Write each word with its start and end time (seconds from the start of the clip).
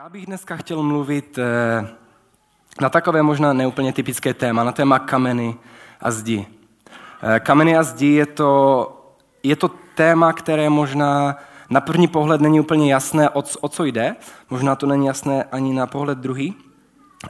Já 0.00 0.08
bych 0.08 0.26
dneska 0.26 0.56
chtěl 0.56 0.82
mluvit 0.82 1.38
eh, 1.38 1.88
na 2.80 2.88
takové 2.88 3.22
možná 3.22 3.52
neúplně 3.52 3.92
typické 3.92 4.34
téma, 4.34 4.64
na 4.64 4.72
téma 4.72 4.98
kameny 4.98 5.56
a 6.00 6.10
zdi. 6.10 6.46
Eh, 7.22 7.40
kameny 7.40 7.76
a 7.76 7.82
zdi 7.82 8.06
je 8.06 8.26
to, 8.26 8.92
je 9.42 9.56
to 9.56 9.70
téma, 9.94 10.32
které 10.32 10.70
možná 10.70 11.36
na 11.70 11.80
první 11.80 12.08
pohled 12.08 12.40
není 12.40 12.60
úplně 12.60 12.92
jasné, 12.92 13.30
o, 13.30 13.42
o 13.60 13.68
co 13.68 13.84
jde. 13.84 14.16
Možná 14.50 14.76
to 14.76 14.86
není 14.86 15.06
jasné 15.06 15.44
ani 15.44 15.74
na 15.74 15.86
pohled 15.86 16.18
druhý, 16.18 16.54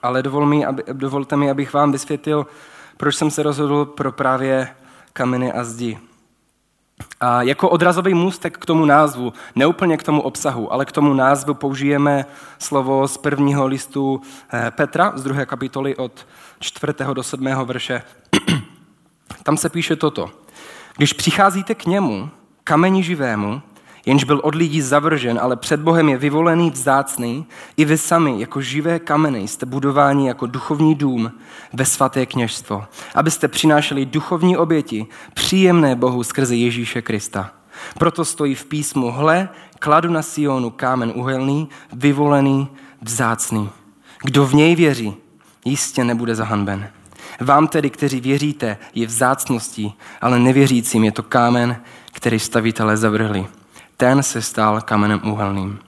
ale 0.03 0.23
dovol 0.23 0.47
mi, 0.47 0.67
aby, 0.67 0.83
dovolte 0.93 1.37
mi, 1.37 1.51
abych 1.51 1.73
vám 1.73 1.93
vysvětlil, 1.93 2.47
proč 2.97 3.17
jsem 3.17 3.31
se 3.31 3.43
rozhodl 3.43 3.85
pro 3.85 4.13
právě 4.13 4.69
kameny 5.13 5.53
a 5.53 5.65
zdi. 5.65 5.99
A 7.21 7.43
jako 7.43 7.69
odrazový 7.69 8.15
můstek 8.15 8.59
k 8.59 8.67
tomu 8.67 8.85
názvu, 8.85 9.33
neúplně 9.55 9.97
k 9.97 10.03
tomu 10.03 10.23
obsahu, 10.23 10.73
ale 10.73 10.85
k 10.85 10.93
tomu 10.93 11.15
názvu 11.15 11.55
použijeme 11.55 12.27
slovo 12.59 13.09
z 13.09 13.17
prvního 13.17 13.67
listu 13.67 14.21
eh, 14.53 14.71
Petra, 14.71 15.13
z 15.17 15.23
druhé 15.23 15.47
kapitoly 15.47 15.97
od 15.97 16.27
čtvrtého 16.59 17.15
do 17.15 17.23
sedmého 17.23 17.65
verše. 17.67 18.03
Tam 19.43 19.57
se 19.57 19.69
píše 19.69 19.97
toto. 19.97 20.31
Když 20.97 21.13
přicházíte 21.13 21.75
k 21.75 21.87
němu, 21.87 22.31
kameni 22.65 23.03
živému, 23.03 23.63
jenž 24.07 24.25
byl 24.25 24.41
od 24.45 24.55
lidí 24.55 24.83
zavržen, 24.83 25.39
ale 25.43 25.57
před 25.57 25.81
Bohem 25.81 26.09
je 26.09 26.19
vyvolený, 26.19 26.71
vzácný, 26.71 27.47
i 27.77 27.85
vy 27.85 27.99
sami, 27.99 28.41
jako 28.41 28.61
živé 28.61 28.99
kameny, 28.99 29.49
jste 29.49 29.67
budováni 29.67 30.29
jako 30.29 30.47
duchovní 30.47 30.95
dům 30.95 31.33
ve 31.73 31.85
svaté 31.85 32.27
kněžstvo, 32.27 32.85
abyste 33.15 33.49
přinášeli 33.49 34.07
duchovní 34.07 34.57
oběti, 34.57 35.07
příjemné 35.35 35.97
Bohu 35.97 36.23
skrze 36.23 36.57
Ježíše 36.57 37.03
Krista. 37.03 37.51
Proto 37.99 38.25
stojí 38.25 38.55
v 38.55 38.65
písmu, 38.65 39.11
hle, 39.11 39.49
kladu 39.79 40.11
na 40.11 40.23
Sionu 40.23 40.71
kámen 40.71 41.13
uhelný, 41.15 41.69
vyvolený, 41.93 42.69
vzácný. 43.03 43.71
Kdo 44.23 44.47
v 44.47 44.55
něj 44.55 44.77
věří, 44.77 45.15
jistě 45.65 46.05
nebude 46.05 46.35
zahanben. 46.35 46.89
Vám 47.41 47.69
tedy, 47.69 47.91
kteří 47.91 48.21
věříte, 48.21 48.77
je 48.95 49.07
vzácností, 49.07 49.95
ale 50.21 50.39
nevěřícím 50.39 51.05
je 51.05 51.13
to 51.13 51.23
kámen, 51.23 51.77
který 52.13 52.39
stavitelé 52.39 52.97
zavrhli 52.97 53.47
ten 54.01 54.23
se 54.23 54.43
stal 54.43 54.81
kamenem 54.81 55.21
úhelným. 55.25 55.79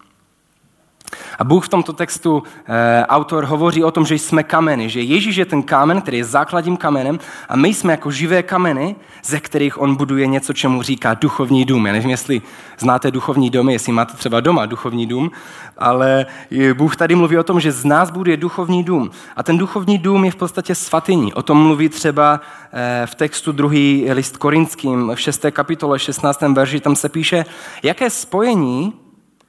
A 1.39 1.45
Bůh 1.45 1.67
v 1.67 1.69
tomto 1.69 1.93
textu, 1.93 2.43
e, 2.67 3.07
autor 3.07 3.45
hovoří 3.45 3.85
o 3.85 3.91
tom, 3.91 4.07
že 4.07 4.15
jsme 4.15 4.43
kameny, 4.43 4.89
že 4.89 5.01
Ježíš 5.01 5.37
je 5.37 5.45
ten 5.45 5.63
kámen, 5.63 6.01
který 6.01 6.19
je 6.19 6.25
základním 6.25 6.77
kamenem 6.77 7.19
a 7.49 7.57
my 7.57 7.75
jsme 7.75 7.93
jako 7.93 8.11
živé 8.11 8.43
kameny, 8.43 8.97
ze 9.25 9.41
kterých 9.41 9.81
on 9.81 9.95
buduje 9.95 10.27
něco, 10.27 10.53
čemu 10.53 10.83
říká 10.83 11.15
duchovní 11.15 11.65
dům. 11.65 11.87
Já 11.87 11.93
nevím, 11.93 12.11
jestli 12.11 12.43
znáte 12.79 13.11
duchovní 13.11 13.51
domy, 13.51 13.73
jestli 13.73 13.93
máte 13.93 14.17
třeba 14.17 14.41
doma 14.41 14.67
duchovní 14.67 15.07
dům, 15.07 15.31
ale 15.79 16.27
Bůh 16.75 16.97
tady 16.97 17.15
mluví 17.15 17.39
o 17.39 17.43
tom, 17.43 17.61
že 17.61 17.73
z 17.73 17.85
nás 17.85 18.11
buduje 18.11 18.37
duchovní 18.37 18.85
dům. 18.85 19.11
A 19.37 19.43
ten 19.43 19.59
duchovní 19.59 19.99
dům 19.99 20.25
je 20.25 20.31
v 20.31 20.37
podstatě 20.37 20.75
svatyní. 20.75 21.35
O 21.35 21.43
tom 21.43 21.63
mluví 21.63 21.89
třeba 21.89 22.41
e, 22.73 23.07
v 23.07 23.15
textu 23.15 23.53
druhý 23.53 24.07
list 24.13 24.37
korinským 24.37 25.13
v 25.15 25.21
6. 25.21 25.47
kapitole 25.51 25.99
16. 25.99 26.41
verži, 26.41 26.81
tam 26.81 26.97
se 26.97 27.09
píše, 27.09 27.45
jaké 27.83 28.11
spojení 28.11 29.02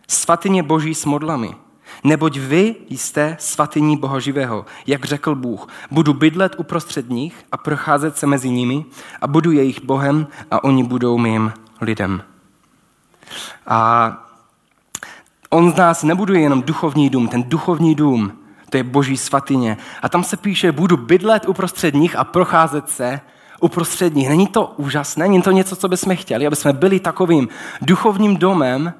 svatyně 0.07 0.63
boží 0.63 0.95
s 0.95 1.05
modlami. 1.05 1.55
Neboť 2.03 2.37
vy 2.37 2.75
jste 2.89 3.37
svatyní 3.39 3.97
Boha 3.97 4.19
živého, 4.19 4.65
jak 4.87 5.05
řekl 5.05 5.35
Bůh. 5.35 5.67
Budu 5.91 6.13
bydlet 6.13 6.55
uprostřed 6.57 7.09
nich 7.09 7.45
a 7.51 7.57
procházet 7.57 8.17
se 8.17 8.27
mezi 8.27 8.49
nimi 8.49 8.85
a 9.21 9.27
budu 9.27 9.51
jejich 9.51 9.83
Bohem 9.83 10.27
a 10.51 10.63
oni 10.63 10.83
budou 10.83 11.17
mým 11.17 11.53
lidem. 11.81 12.23
A 13.67 14.11
on 15.49 15.71
z 15.71 15.75
nás 15.75 16.03
nebuduje 16.03 16.41
jenom 16.41 16.61
duchovní 16.61 17.09
dům, 17.09 17.27
ten 17.27 17.43
duchovní 17.43 17.95
dům, 17.95 18.31
to 18.69 18.77
je 18.77 18.83
boží 18.83 19.17
svatyně. 19.17 19.77
A 20.01 20.09
tam 20.09 20.23
se 20.23 20.37
píše, 20.37 20.71
budu 20.71 20.97
bydlet 20.97 21.47
uprostřed 21.47 21.93
nich 21.93 22.15
a 22.15 22.23
procházet 22.23 22.89
se 22.89 23.21
uprostřed 23.59 24.15
nich. 24.15 24.29
Není 24.29 24.47
to 24.47 24.73
úžasné? 24.77 25.27
Není 25.27 25.41
to 25.41 25.51
něco, 25.51 25.75
co 25.75 25.87
bychom 25.87 26.15
chtěli, 26.15 26.47
aby 26.47 26.55
jsme 26.55 26.73
byli 26.73 26.99
takovým 26.99 27.47
duchovním 27.81 28.37
domem, 28.37 28.93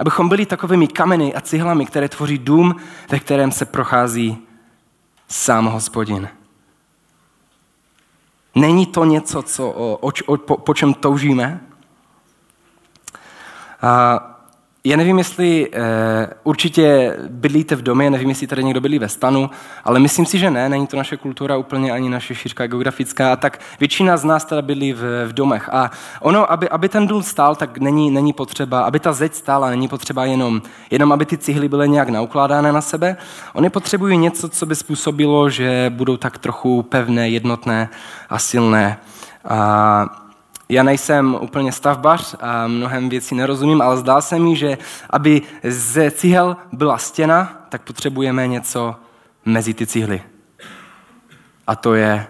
Abychom 0.00 0.28
byli 0.28 0.46
takovými 0.46 0.88
kameny 0.88 1.34
a 1.34 1.40
cihlami, 1.40 1.86
které 1.86 2.08
tvoří 2.08 2.38
dům, 2.38 2.76
ve 3.10 3.18
kterém 3.18 3.52
se 3.52 3.64
prochází 3.64 4.38
sám 5.28 5.66
hospodin. 5.66 6.28
Není 8.54 8.86
to 8.86 9.04
něco, 9.04 9.42
co, 9.42 9.70
o, 9.70 10.12
o, 10.26 10.36
po, 10.36 10.56
po 10.56 10.74
čem 10.74 10.94
toužíme? 10.94 11.60
A 13.82 14.20
já 14.84 14.96
nevím, 14.96 15.18
jestli 15.18 15.68
e, 15.72 15.80
určitě 16.44 17.16
bydlíte 17.28 17.76
v 17.76 17.82
domě, 17.82 18.10
nevím, 18.10 18.28
jestli 18.28 18.46
tady 18.46 18.64
někdo 18.64 18.80
bydlí 18.80 18.98
ve 18.98 19.08
stanu, 19.08 19.50
ale 19.84 20.00
myslím 20.00 20.26
si, 20.26 20.38
že 20.38 20.50
ne, 20.50 20.68
není 20.68 20.86
to 20.86 20.96
naše 20.96 21.16
kultura 21.16 21.56
úplně 21.56 21.92
ani 21.92 22.10
naše 22.10 22.34
šířka 22.34 22.66
geografická, 22.66 23.36
tak 23.36 23.60
většina 23.80 24.16
z 24.16 24.24
nás 24.24 24.44
teda 24.44 24.62
bydlí 24.62 24.92
v, 24.92 25.26
v 25.26 25.32
domech. 25.32 25.68
A 25.72 25.90
ono, 26.20 26.52
aby, 26.52 26.68
aby 26.68 26.88
ten 26.88 27.06
dům 27.06 27.22
stál, 27.22 27.56
tak 27.56 27.78
není, 27.78 28.10
není 28.10 28.32
potřeba, 28.32 28.82
aby 28.82 29.00
ta 29.00 29.12
zeď 29.12 29.34
stála, 29.34 29.70
není 29.70 29.88
potřeba 29.88 30.24
jenom, 30.24 30.62
jenom, 30.90 31.12
aby 31.12 31.26
ty 31.26 31.38
cihly 31.38 31.68
byly 31.68 31.88
nějak 31.88 32.08
naukládány 32.08 32.72
na 32.72 32.80
sebe. 32.80 33.16
Oni 33.54 33.70
potřebují 33.70 34.18
něco, 34.18 34.48
co 34.48 34.66
by 34.66 34.76
způsobilo, 34.76 35.50
že 35.50 35.92
budou 35.94 36.16
tak 36.16 36.38
trochu 36.38 36.82
pevné, 36.82 37.28
jednotné 37.28 37.88
a 38.30 38.38
silné. 38.38 38.98
A 39.48 40.29
já 40.70 40.82
nejsem 40.82 41.38
úplně 41.40 41.72
stavbař 41.72 42.34
a 42.40 42.66
mnohem 42.66 43.08
věcí 43.08 43.34
nerozumím, 43.34 43.82
ale 43.82 43.96
zdá 43.96 44.20
se 44.20 44.38
mi, 44.38 44.56
že 44.56 44.78
aby 45.10 45.42
ze 45.64 46.10
cihel 46.10 46.56
byla 46.72 46.98
stěna, 46.98 47.66
tak 47.68 47.82
potřebujeme 47.82 48.46
něco 48.46 48.96
mezi 49.44 49.74
ty 49.74 49.86
cihly. 49.86 50.22
A 51.66 51.76
to 51.76 51.94
je 51.94 52.26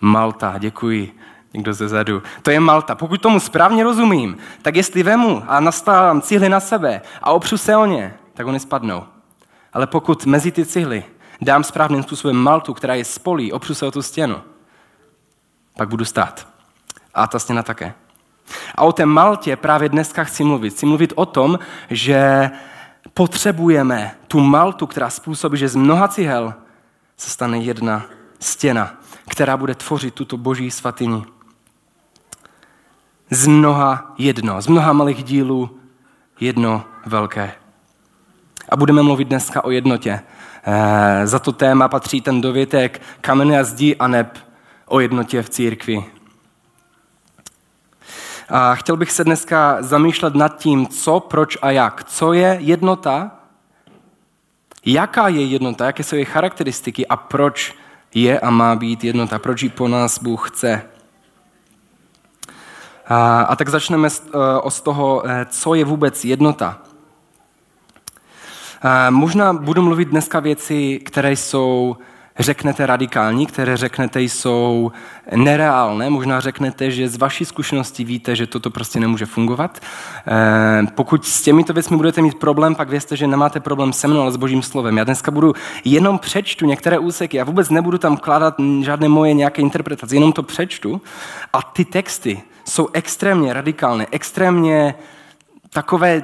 Malta. 0.00 0.54
Děkuji. 0.58 1.18
Někdo 1.54 1.72
ze 1.72 1.88
zadu. 1.88 2.22
To 2.42 2.50
je 2.50 2.60
Malta. 2.60 2.94
Pokud 2.94 3.20
tomu 3.20 3.40
správně 3.40 3.84
rozumím, 3.84 4.36
tak 4.62 4.76
jestli 4.76 5.02
vemu 5.02 5.44
a 5.48 5.60
nastávám 5.60 6.22
cihly 6.22 6.48
na 6.48 6.60
sebe 6.60 7.02
a 7.22 7.32
opřu 7.32 7.58
se 7.58 7.76
o 7.76 7.86
ně, 7.86 8.14
tak 8.34 8.46
oni 8.46 8.60
spadnou. 8.60 9.04
Ale 9.72 9.86
pokud 9.86 10.26
mezi 10.26 10.52
ty 10.52 10.66
cihly 10.66 11.04
dám 11.40 11.64
správným 11.64 12.02
způsobem 12.02 12.36
Maltu, 12.36 12.74
která 12.74 12.94
je 12.94 13.04
spolí, 13.04 13.52
opřu 13.52 13.74
se 13.74 13.86
o 13.86 13.90
tu 13.90 14.02
stěnu, 14.02 14.36
pak 15.76 15.88
budu 15.88 16.04
stát 16.04 16.47
a 17.18 17.26
ta 17.26 17.38
stěna 17.38 17.62
také. 17.62 17.94
A 18.74 18.84
o 18.84 18.92
té 18.92 19.06
Maltě 19.06 19.56
právě 19.56 19.88
dneska 19.88 20.24
chci 20.24 20.44
mluvit. 20.44 20.70
Chci 20.70 20.86
mluvit 20.86 21.12
o 21.16 21.26
tom, 21.26 21.58
že 21.90 22.50
potřebujeme 23.14 24.14
tu 24.28 24.40
Maltu, 24.40 24.86
která 24.86 25.10
způsobí, 25.10 25.58
že 25.58 25.68
z 25.68 25.76
mnoha 25.76 26.08
cihel 26.08 26.54
se 27.16 27.30
stane 27.30 27.58
jedna 27.58 28.04
stěna, 28.40 28.94
která 29.28 29.56
bude 29.56 29.74
tvořit 29.74 30.14
tuto 30.14 30.36
boží 30.36 30.70
svatyni. 30.70 31.24
Z 33.30 33.46
mnoha 33.46 34.14
jedno, 34.18 34.62
z 34.62 34.66
mnoha 34.66 34.92
malých 34.92 35.24
dílů 35.24 35.78
jedno 36.40 36.84
velké. 37.06 37.52
A 38.68 38.76
budeme 38.76 39.02
mluvit 39.02 39.28
dneska 39.28 39.64
o 39.64 39.70
jednotě. 39.70 40.20
E, 40.64 41.26
za 41.26 41.38
to 41.38 41.52
téma 41.52 41.88
patří 41.88 42.20
ten 42.20 42.40
dovětek 42.40 43.02
kameny 43.20 43.58
a 43.58 43.64
zdi 43.64 43.96
a 43.96 44.08
neb 44.08 44.38
o 44.86 45.00
jednotě 45.00 45.42
v 45.42 45.50
církvi. 45.50 46.04
A 48.50 48.74
chtěl 48.74 48.96
bych 48.96 49.12
se 49.12 49.24
dneska 49.24 49.76
zamýšlet 49.80 50.34
nad 50.34 50.58
tím, 50.58 50.86
co, 50.86 51.20
proč 51.20 51.58
a 51.62 51.70
jak. 51.70 52.04
Co 52.04 52.32
je 52.32 52.56
jednota, 52.60 53.30
jaká 54.86 55.28
je 55.28 55.44
jednota, 55.44 55.86
jaké 55.86 56.04
jsou 56.04 56.16
její 56.16 56.24
charakteristiky 56.24 57.06
a 57.06 57.16
proč 57.16 57.74
je 58.14 58.40
a 58.40 58.50
má 58.50 58.76
být 58.76 59.04
jednota, 59.04 59.38
proč 59.38 59.62
ji 59.62 59.68
po 59.68 59.88
nás 59.88 60.22
Bůh 60.22 60.50
chce. 60.50 60.82
A, 63.06 63.42
a 63.42 63.56
tak 63.56 63.68
začneme 63.68 64.10
z, 64.10 64.22
uh, 64.62 64.68
z 64.68 64.80
toho, 64.80 65.22
uh, 65.24 65.30
co 65.48 65.74
je 65.74 65.84
vůbec 65.84 66.24
jednota. 66.24 66.78
Uh, 68.84 69.10
možná 69.10 69.52
budu 69.52 69.82
mluvit 69.82 70.08
dneska 70.08 70.40
věci, 70.40 71.00
které 71.04 71.32
jsou 71.32 71.96
řeknete 72.38 72.86
radikální, 72.86 73.46
které 73.46 73.76
řeknete 73.76 74.22
jsou 74.22 74.92
nereálné. 75.36 76.10
Možná 76.10 76.40
řeknete, 76.40 76.90
že 76.90 77.08
z 77.08 77.16
vaší 77.16 77.44
zkušenosti 77.44 78.04
víte, 78.04 78.36
že 78.36 78.46
toto 78.46 78.70
prostě 78.70 79.00
nemůže 79.00 79.26
fungovat. 79.26 79.78
Eh, 80.26 80.86
pokud 80.94 81.24
s 81.24 81.42
těmito 81.42 81.72
věcmi 81.72 81.96
budete 81.96 82.22
mít 82.22 82.38
problém, 82.38 82.74
pak 82.74 82.88
vězte, 82.88 83.16
že 83.16 83.26
nemáte 83.26 83.60
problém 83.60 83.92
se 83.92 84.08
mnou, 84.08 84.20
ale 84.20 84.32
s 84.32 84.36
božím 84.36 84.62
slovem. 84.62 84.98
Já 84.98 85.04
dneska 85.04 85.30
budu 85.30 85.52
jenom 85.84 86.18
přečtu 86.18 86.66
některé 86.66 86.98
úseky, 86.98 87.36
já 87.36 87.44
vůbec 87.44 87.70
nebudu 87.70 87.98
tam 87.98 88.16
kládat 88.16 88.54
žádné 88.80 89.08
moje 89.08 89.34
nějaké 89.34 89.62
interpretace, 89.62 90.16
jenom 90.16 90.32
to 90.32 90.42
přečtu 90.42 91.00
a 91.52 91.62
ty 91.62 91.84
texty 91.84 92.42
jsou 92.64 92.88
extrémně 92.92 93.52
radikální, 93.52 94.06
extrémně 94.10 94.94
takové 95.70 96.22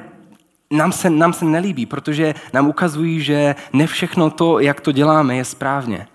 nám 0.71 0.91
se, 0.91 1.09
nám 1.09 1.33
se 1.33 1.45
nelíbí, 1.45 1.85
protože 1.85 2.35
nám 2.53 2.67
ukazují, 2.67 3.21
že 3.21 3.55
ne 3.73 3.87
všechno 3.87 4.29
to, 4.29 4.59
jak 4.59 4.81
to 4.81 4.91
děláme, 4.91 5.35
je 5.35 5.45
správně. 5.45 6.07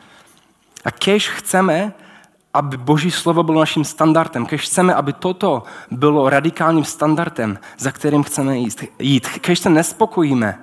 A 0.85 0.91
kež 0.91 1.29
chceme, 1.29 1.93
aby 2.55 2.77
Boží 2.77 3.11
slovo 3.11 3.43
bylo 3.43 3.61
naším 3.61 3.85
standardem, 3.85 4.47
kež 4.47 4.63
chceme, 4.63 4.95
aby 4.95 5.13
toto 5.13 5.63
bylo 5.91 6.31
radikálním 6.31 6.85
standardem, 6.85 7.59
za 7.79 7.93
kterým 7.93 8.23
chceme 8.23 8.59
jít, 8.99 9.29
kež 9.41 9.59
se 9.59 9.71
nespokojíme 9.71 10.59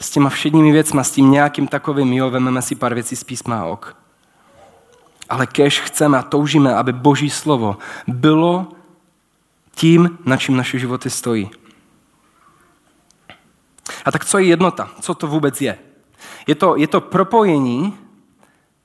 s 0.00 0.10
těma 0.10 0.30
všedními 0.30 0.72
věcma, 0.72 1.04
s 1.04 1.10
tím 1.10 1.30
nějakým 1.30 1.68
takovým, 1.68 2.12
jo, 2.12 2.30
vememe 2.30 2.62
si 2.62 2.74
pár 2.74 2.94
věcí 2.94 3.16
z 3.16 3.24
písma 3.24 3.64
ok. 3.64 3.96
Ale 5.28 5.46
kež 5.46 5.80
chceme 5.80 6.18
a 6.18 6.22
toužíme, 6.22 6.74
aby 6.74 6.92
Boží 6.92 7.30
slovo 7.30 7.76
bylo 8.06 8.68
tím, 9.74 10.18
na 10.24 10.36
čím 10.36 10.56
naše 10.56 10.78
životy 10.78 11.10
stojí. 11.10 11.50
A 14.04 14.12
tak 14.12 14.24
co 14.24 14.38
je 14.38 14.44
jednota? 14.44 14.90
Co 15.00 15.14
to 15.14 15.26
vůbec 15.26 15.60
je? 15.60 15.78
Je 16.46 16.54
to, 16.54 16.76
je 16.76 16.86
to 16.86 17.00
propojení 17.00 17.98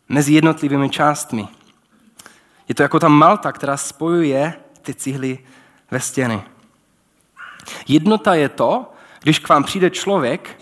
mezi 0.09 0.33
jednotlivými 0.33 0.89
částmi. 0.89 1.47
Je 2.67 2.75
to 2.75 2.83
jako 2.83 2.99
ta 2.99 3.07
malta, 3.07 3.51
která 3.51 3.77
spojuje 3.77 4.53
ty 4.81 4.93
cihly 4.93 5.39
ve 5.91 5.99
stěny. 5.99 6.41
Jednota 7.87 8.33
je 8.33 8.49
to, 8.49 8.93
když 9.23 9.39
k 9.39 9.49
vám 9.49 9.63
přijde 9.63 9.89
člověk 9.89 10.61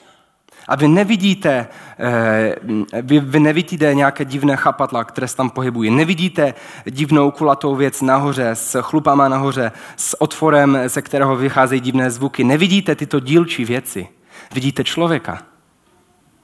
a 0.68 0.76
vy 0.76 0.88
nevidíte, 0.88 1.68
eh, 2.00 2.56
vy, 3.02 3.20
vy 3.20 3.40
nevidíte 3.40 3.94
nějaké 3.94 4.26
divné 4.26 4.56
chapadla, 4.56 5.04
které 5.04 5.28
se 5.28 5.36
tam 5.36 5.50
pohybují. 5.50 5.92
Nevidíte 5.92 6.54
divnou 6.86 7.32
kulatou 7.32 7.76
věc 7.76 8.02
nahoře, 8.02 8.50
s 8.50 8.82
chlupama 8.82 9.28
nahoře, 9.28 9.72
s 9.96 10.22
otvorem, 10.22 10.80
ze 10.86 11.02
kterého 11.02 11.36
vycházejí 11.36 11.82
divné 11.82 12.12
zvuky. 12.12 12.44
Nevidíte 12.44 12.96
tyto 12.96 13.20
dílčí 13.20 13.66
věci. 13.66 14.08
Vidíte 14.54 14.84
člověka. 14.84 15.42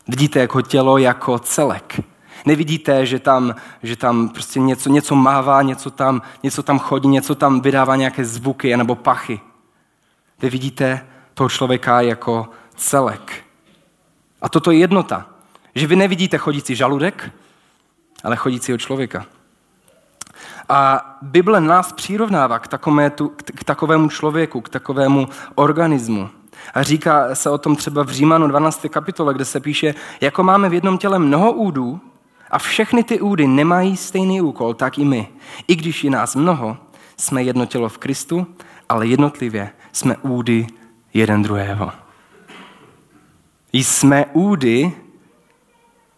Vidíte 0.08 0.40
jako 0.40 0.62
tělo 0.62 0.98
jako 0.98 1.40
celek. 1.40 2.00
Nevidíte, 2.46 3.06
že 3.06 3.20
tam, 3.20 3.56
že 3.84 3.96
tam 3.96 4.30
prostě 4.30 4.60
něco, 4.60 4.90
něco 4.90 5.16
mává, 5.16 5.62
něco 5.62 5.92
tam, 5.92 6.22
něco 6.44 6.64
tam 6.64 6.80
chodí, 6.80 7.08
něco 7.08 7.36
tam 7.36 7.62
vydává 7.62 7.96
nějaké 7.96 8.26
zvuky 8.26 8.78
nebo 8.78 8.96
pachy. 8.96 9.40
Vy 10.42 10.50
vidíte 10.50 11.08
toho 11.34 11.50
člověka 11.50 12.02
jako 12.02 12.50
celek. 12.76 13.44
A 14.42 14.50
toto 14.50 14.72
je 14.72 14.78
jednota. 14.78 15.26
Že 15.76 15.88
vy 15.88 15.96
nevidíte 15.96 16.38
chodící 16.38 16.76
žaludek, 16.76 17.32
ale 18.24 18.36
chodícího 18.36 18.78
člověka. 18.78 19.26
A 20.70 21.06
Bible 21.22 21.62
nás 21.62 21.94
přirovnává 21.94 22.60
k, 22.60 22.68
k 23.56 23.64
takovému 23.64 24.10
člověku, 24.10 24.62
k 24.62 24.70
takovému 24.70 25.28
organismu. 25.56 26.30
A 26.74 26.84
říká 26.84 27.36
se 27.36 27.50
o 27.50 27.58
tom 27.58 27.76
třeba 27.76 28.04
v 28.04 28.10
Římanu 28.10 28.48
12. 28.48 28.86
kapitole, 28.90 29.34
kde 29.34 29.46
se 29.46 29.60
píše, 29.60 29.96
jako 30.22 30.44
máme 30.44 30.70
v 30.70 30.74
jednom 30.74 30.98
těle 30.98 31.20
mnoho 31.20 31.52
údů 31.52 32.00
a 32.52 32.60
všechny 32.60 33.04
ty 33.04 33.20
údy 33.22 33.48
nemají 33.48 33.98
stejný 33.98 34.42
úkol, 34.42 34.74
tak 34.74 34.98
i 34.98 35.06
my. 35.06 35.28
I 35.68 35.76
když 35.76 36.04
je 36.04 36.12
nás 36.12 36.36
mnoho, 36.36 36.78
jsme 37.18 37.44
jedno 37.44 37.66
tělo 37.66 37.90
v 37.90 37.98
Kristu, 37.98 38.48
ale 38.90 39.08
jednotlivě 39.08 39.70
jsme 39.92 40.18
údy 40.18 40.68
jeden 41.14 41.44
druhého. 41.44 41.92
Jsme 43.74 44.26
údy 44.26 44.92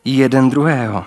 jeden 0.06 0.50
druhého. 0.50 1.06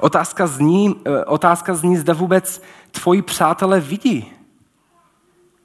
Otázka 0.00 0.46
zní, 0.46 0.96
eh, 1.04 1.24
otázka 1.24 1.74
zní, 1.74 1.96
zda 1.96 2.14
vůbec 2.14 2.62
tvoji 2.90 3.22
přátelé 3.22 3.80
vidí, 3.80 4.32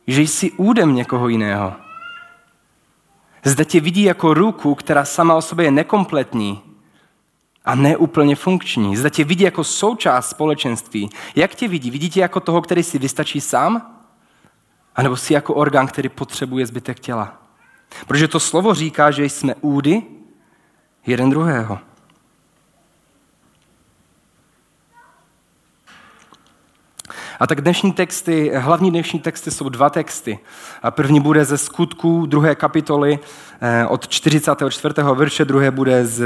že 0.08 0.22
jsi 0.22 0.52
údem 0.52 0.96
někoho 0.96 1.28
jiného. 1.28 1.74
Zda 3.44 3.64
tě 3.64 3.80
vidí 3.80 4.04
jako 4.04 4.34
ruku, 4.34 4.76
která 4.76 5.06
sama 5.06 5.36
o 5.36 5.42
sobě 5.42 5.66
je 5.66 5.72
nekompletní 5.72 6.62
a 7.66 7.76
neúplně 7.76 8.36
funkční. 8.36 8.98
Zda 8.98 9.10
tě 9.10 9.24
vidí 9.24 9.44
jako 9.44 9.64
součást 9.64 10.30
společenství. 10.30 11.10
Jak 11.36 11.56
tě 11.56 11.68
vidí? 11.68 11.92
Vidí 11.92 12.10
tě 12.10 12.20
jako 12.20 12.40
toho, 12.40 12.62
který 12.62 12.84
si 12.84 13.00
vystačí 13.00 13.42
sám? 13.42 13.96
A 14.96 15.02
nebo 15.02 15.18
si 15.18 15.34
jako 15.34 15.54
orgán, 15.54 15.88
který 15.88 16.10
potřebuje 16.10 16.66
zbytek 16.66 17.00
těla? 17.00 17.42
Protože 18.08 18.28
to 18.28 18.40
slovo 18.40 18.74
říká, 18.74 19.12
že 19.12 19.26
jsme 19.26 19.56
údy 19.62 20.04
jeden 21.06 21.30
druhého. 21.30 21.80
A 27.40 27.48
tak 27.48 27.62
dnešní 27.62 27.92
texty, 27.92 28.52
hlavní 28.56 28.92
dnešní 28.92 29.20
texty 29.20 29.52
jsou 29.52 29.70
dva 29.70 29.90
texty. 29.90 30.40
A 30.84 30.92
první 30.92 31.20
bude 31.20 31.46
ze 31.46 31.58
skutků 31.58 32.26
druhé 32.26 32.56
kapitoly 32.56 33.20
eh, 33.62 33.86
od 33.88 34.08
44. 34.08 34.94
verše, 35.16 35.46
druhé 35.46 35.72
bude 35.72 36.06
z, 36.06 36.26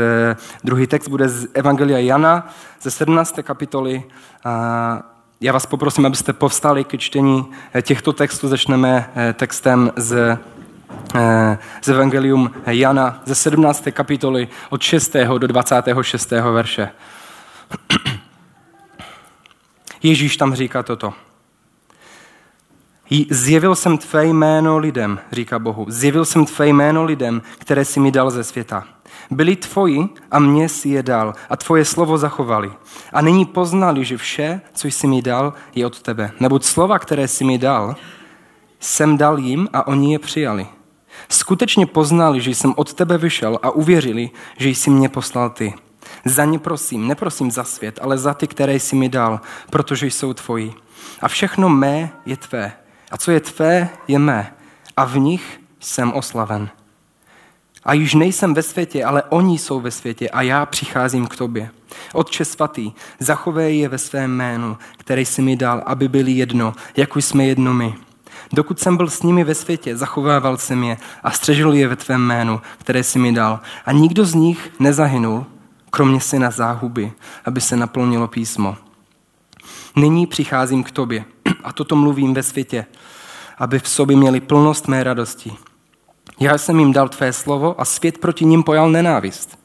druhý 0.64 0.88
text 0.88 1.08
bude 1.08 1.30
z 1.30 1.48
Evangelia 1.54 1.98
Jana 1.98 2.50
ze 2.82 2.92
17. 2.92 3.40
kapitoly. 3.44 4.04
A 4.46 5.02
já 5.42 5.54
vás 5.54 5.66
poprosím, 5.66 6.06
abyste 6.06 6.34
povstali 6.34 6.84
ke 6.84 6.98
čtení 6.98 7.46
eh, 7.74 7.82
těchto 7.82 8.14
textů. 8.14 8.48
Začneme 8.48 9.10
eh, 9.16 9.34
textem 9.34 9.92
z 9.96 10.38
z 11.82 11.90
Evangelium 11.90 12.52
Jana 12.66 13.22
ze 13.26 13.36
17. 13.36 13.88
kapitoly 13.92 14.48
od 14.70 14.82
6. 14.82 15.16
do 15.38 15.48
26. 15.48 16.32
verše. 16.32 16.90
Ježíš 20.04 20.38
tam 20.38 20.56
říká 20.56 20.84
toto. 20.84 21.14
Zjevil 23.30 23.76
jsem 23.76 23.98
tvé 23.98 24.26
jméno 24.26 24.78
lidem, 24.78 25.20
říká 25.32 25.60
Bohu. 25.60 25.86
Zjevil 25.90 26.26
jsem 26.26 26.46
tvé 26.46 26.68
jméno 26.68 27.04
lidem, 27.04 27.42
které 27.58 27.86
si 27.86 28.00
mi 28.00 28.12
dal 28.12 28.32
ze 28.32 28.44
světa. 28.44 28.84
Byli 29.32 29.56
tvoji 29.56 30.10
a 30.32 30.40
mě 30.40 30.70
si 30.70 30.90
je 30.90 31.04
dal 31.04 31.34
a 31.50 31.58
tvoje 31.58 31.86
slovo 31.86 32.18
zachovali. 32.18 32.72
A 33.14 33.22
nyní 33.22 33.46
poznali, 33.46 34.06
že 34.06 34.18
vše, 34.18 34.62
co 34.74 34.88
jsi 34.88 35.08
mi 35.08 35.22
dal, 35.22 35.54
je 35.76 35.86
od 35.86 36.02
tebe. 36.02 36.32
Neboť 36.40 36.64
slova, 36.64 37.00
které 37.00 37.28
jsi 37.28 37.44
mi 37.44 37.58
dal, 37.58 37.96
jsem 38.80 39.18
dal 39.18 39.40
jim 39.40 39.70
a 39.74 39.88
oni 39.88 40.14
je 40.14 40.20
přijali. 40.20 40.68
Skutečně 41.30 41.86
poznali, 41.86 42.42
že 42.42 42.52
jsem 42.52 42.74
od 42.78 42.94
tebe 42.94 43.18
vyšel 43.18 43.60
a 43.64 43.72
uvěřili, 43.72 44.30
že 44.58 44.70
jsi 44.70 44.90
mě 44.90 45.10
poslal 45.10 45.50
ty. 45.50 45.74
Za 46.26 46.46
ně 46.46 46.60
prosím, 46.60 47.08
neprosím 47.08 47.52
za 47.52 47.64
svět, 47.64 48.00
ale 48.02 48.18
za 48.18 48.34
ty, 48.34 48.48
které 48.48 48.76
jsi 48.76 48.96
mi 48.96 49.10
dal, 49.10 49.42
protože 49.70 50.08
jsou 50.08 50.34
tvoji. 50.34 50.74
A 51.22 51.28
všechno 51.28 51.70
mé 51.70 52.10
je 52.26 52.38
tvé. 52.38 52.74
A 53.12 53.18
co 53.18 53.32
je 53.32 53.40
tvé, 53.40 53.90
je 54.08 54.20
mé. 54.20 54.54
A 54.98 55.06
v 55.06 55.18
nich 55.18 55.62
jsem 55.80 56.14
oslaven. 56.14 56.70
A 57.84 57.94
již 57.94 58.14
nejsem 58.14 58.54
ve 58.54 58.64
světě, 58.64 59.06
ale 59.06 59.24
oni 59.24 59.58
jsou 59.58 59.80
ve 59.80 59.92
světě 59.92 60.30
a 60.30 60.42
já 60.42 60.66
přicházím 60.66 61.28
k 61.28 61.36
tobě. 61.36 61.70
Otče 62.14 62.46
svatý, 62.46 62.92
zachovej 63.20 63.80
je 63.80 63.90
ve 63.90 63.98
svém 63.98 64.32
jménu, 64.32 64.78
který 64.98 65.26
jsi 65.26 65.42
mi 65.42 65.56
dal, 65.56 65.84
aby 65.86 66.08
byli 66.08 66.32
jedno, 66.32 66.74
jako 66.98 67.20
jsme 67.20 67.46
jedno 67.46 67.74
my. 67.74 67.96
Dokud 68.54 68.80
jsem 68.80 68.98
byl 68.98 69.10
s 69.10 69.24
nimi 69.24 69.44
ve 69.44 69.56
světě, 69.56 69.98
zachovával 69.98 70.58
jsem 70.58 70.84
je 70.84 70.98
a 71.24 71.32
střežil 71.32 71.74
je 71.74 71.88
ve 71.88 71.96
tvém 71.96 72.22
jménu, 72.22 72.62
které 72.78 73.04
jsi 73.04 73.20
mi 73.20 73.32
dal. 73.32 73.60
A 73.86 73.92
nikdo 73.92 74.26
z 74.26 74.34
nich 74.34 74.72
nezahynul, 74.80 75.46
kromě 75.90 76.22
syna 76.22 76.52
záhuby, 76.52 77.12
aby 77.46 77.62
se 77.62 77.76
naplnilo 77.76 78.28
písmo. 78.28 78.78
Nyní 79.96 80.28
přicházím 80.28 80.84
k 80.84 80.92
tobě 80.92 81.26
a 81.64 81.74
toto 81.74 81.96
mluvím 81.96 82.34
ve 82.34 82.44
světě, 82.44 82.86
aby 83.58 83.80
v 83.80 83.90
sobě 83.90 84.18
měli 84.18 84.40
plnost 84.40 84.88
mé 84.88 85.04
radosti. 85.04 85.54
Já 86.40 86.58
jsem 86.58 86.80
jim 86.80 86.94
dal 86.94 87.10
tvé 87.10 87.34
slovo 87.34 87.82
a 87.82 87.86
svět 87.86 88.18
proti 88.18 88.46
ním 88.46 88.64
pojal 88.64 88.90
nenávist, 88.90 89.60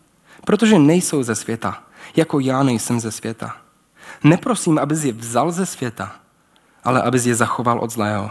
protože 0.44 0.78
nejsou 0.78 1.22
ze 1.22 1.34
světa, 1.34 1.82
jako 2.16 2.40
já 2.40 2.62
nejsem 2.62 3.00
ze 3.00 3.12
světa. 3.12 3.56
Neprosím, 4.24 4.78
abys 4.78 5.04
je 5.04 5.12
vzal 5.12 5.52
ze 5.52 5.66
světa, 5.66 6.16
ale 6.84 7.02
abys 7.02 7.26
je 7.26 7.34
zachoval 7.34 7.78
od 7.78 7.90
zlého. 7.90 8.30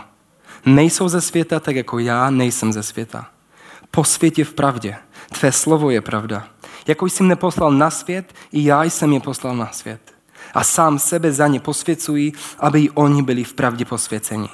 Nejsou 0.65 1.09
ze 1.09 1.21
světa, 1.21 1.59
tak 1.59 1.75
jako 1.75 1.99
já 1.99 2.29
nejsem 2.29 2.73
ze 2.73 2.83
světa. 2.83 3.27
Po 3.91 4.03
světě 4.03 4.45
v 4.45 4.53
pravdě. 4.53 4.95
Tvé 5.29 5.51
slovo 5.51 5.89
je 5.91 6.01
pravda. 6.01 6.47
Jako 6.87 7.05
jsem 7.05 7.27
neposlal 7.27 7.71
na 7.71 7.89
svět, 7.89 8.33
i 8.51 8.63
já 8.63 8.83
jsem 8.83 9.13
je 9.13 9.19
poslal 9.19 9.55
na 9.55 9.69
svět. 9.71 10.13
A 10.53 10.63
sám 10.63 10.99
sebe 10.99 11.31
za 11.31 11.47
ně 11.47 11.59
posvěcuji, 11.59 12.31
aby 12.59 12.81
i 12.81 12.89
oni 12.89 13.23
byli 13.23 13.43
v 13.43 13.53
pravdě 13.53 13.85
posvěceni. 13.85 14.49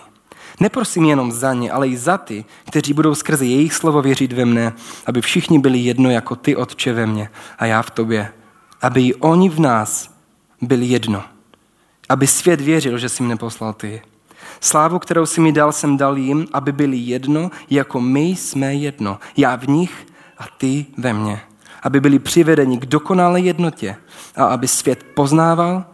Neprosím 0.59 1.05
jenom 1.05 1.31
za 1.31 1.53
ně, 1.53 1.71
ale 1.71 1.88
i 1.88 1.98
za 1.98 2.17
ty, 2.17 2.45
kteří 2.67 2.93
budou 2.93 3.15
skrze 3.15 3.45
jejich 3.45 3.74
slovo 3.74 4.01
věřit 4.01 4.33
ve 4.33 4.45
mne, 4.45 4.74
aby 5.05 5.21
všichni 5.21 5.59
byli 5.59 5.79
jedno 5.79 6.09
jako 6.09 6.36
ty, 6.36 6.55
Otče, 6.55 6.93
ve 6.93 7.05
mně 7.05 7.29
a 7.57 7.65
já 7.65 7.81
v 7.81 7.89
tobě. 7.91 8.33
Aby 8.81 9.01
i 9.01 9.13
oni 9.13 9.50
v 9.50 9.59
nás 9.59 10.09
byli 10.62 10.86
jedno. 10.86 11.24
Aby 12.09 12.27
svět 12.27 12.62
věřil, 12.62 12.98
že 12.98 13.09
jsi 13.09 13.24
mne 13.24 13.36
poslal 13.36 13.74
ty. 13.74 14.01
Slávu, 14.59 15.00
kterou 15.00 15.25
si 15.25 15.41
mi 15.41 15.51
dal, 15.51 15.71
jsem 15.71 15.98
dal 15.98 16.17
jim, 16.17 16.48
aby 16.53 16.71
byli 16.71 16.98
jedno, 16.98 17.51
jako 17.69 18.01
my 18.01 18.21
jsme 18.21 18.75
jedno. 18.75 19.19
Já 19.38 19.55
v 19.55 19.67
nich 19.67 20.07
a 20.38 20.43
ty 20.57 20.86
ve 20.98 21.13
mně 21.13 21.41
aby 21.83 22.00
byli 22.00 22.19
přivedeni 22.19 22.77
k 22.77 22.86
dokonalé 22.86 23.41
jednotě 23.41 23.95
a 24.36 24.45
aby 24.45 24.67
svět 24.67 25.03
poznával, 25.13 25.86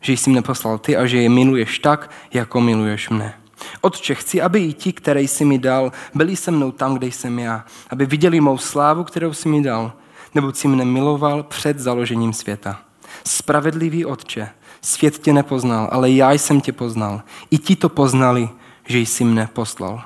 že 0.00 0.12
jsi 0.12 0.30
mne 0.30 0.42
poslal 0.42 0.78
ty 0.78 0.96
a 0.96 1.06
že 1.06 1.22
je 1.22 1.28
miluješ 1.28 1.78
tak, 1.78 2.10
jako 2.32 2.60
miluješ 2.60 3.10
mne. 3.10 3.34
Otče, 3.80 4.14
chci, 4.14 4.42
aby 4.42 4.60
i 4.60 4.72
ti, 4.72 4.92
které 4.92 5.20
jsi 5.20 5.44
mi 5.44 5.58
dal, 5.58 5.92
byli 6.14 6.36
se 6.36 6.50
mnou 6.50 6.72
tam, 6.72 6.94
kde 6.94 7.06
jsem 7.06 7.38
já, 7.38 7.64
aby 7.90 8.06
viděli 8.06 8.40
mou 8.40 8.58
slávu, 8.58 9.04
kterou 9.04 9.32
jsi 9.32 9.48
mi 9.48 9.62
dal, 9.62 9.92
nebo 10.34 10.52
jsi 10.52 10.68
mne 10.68 10.84
miloval 10.84 11.42
před 11.42 11.78
založením 11.78 12.32
světa. 12.32 12.80
Spravedlivý 13.26 14.06
Otče, 14.06 14.48
svět 14.80 15.18
tě 15.18 15.32
nepoznal, 15.32 15.88
ale 15.92 16.10
já 16.10 16.32
jsem 16.32 16.60
tě 16.60 16.72
poznal. 16.72 17.22
I 17.50 17.58
ti 17.58 17.76
to 17.76 17.88
poznali, 17.88 18.48
že 18.86 18.98
jsi 18.98 19.24
mne 19.24 19.48
poslal. 19.52 20.02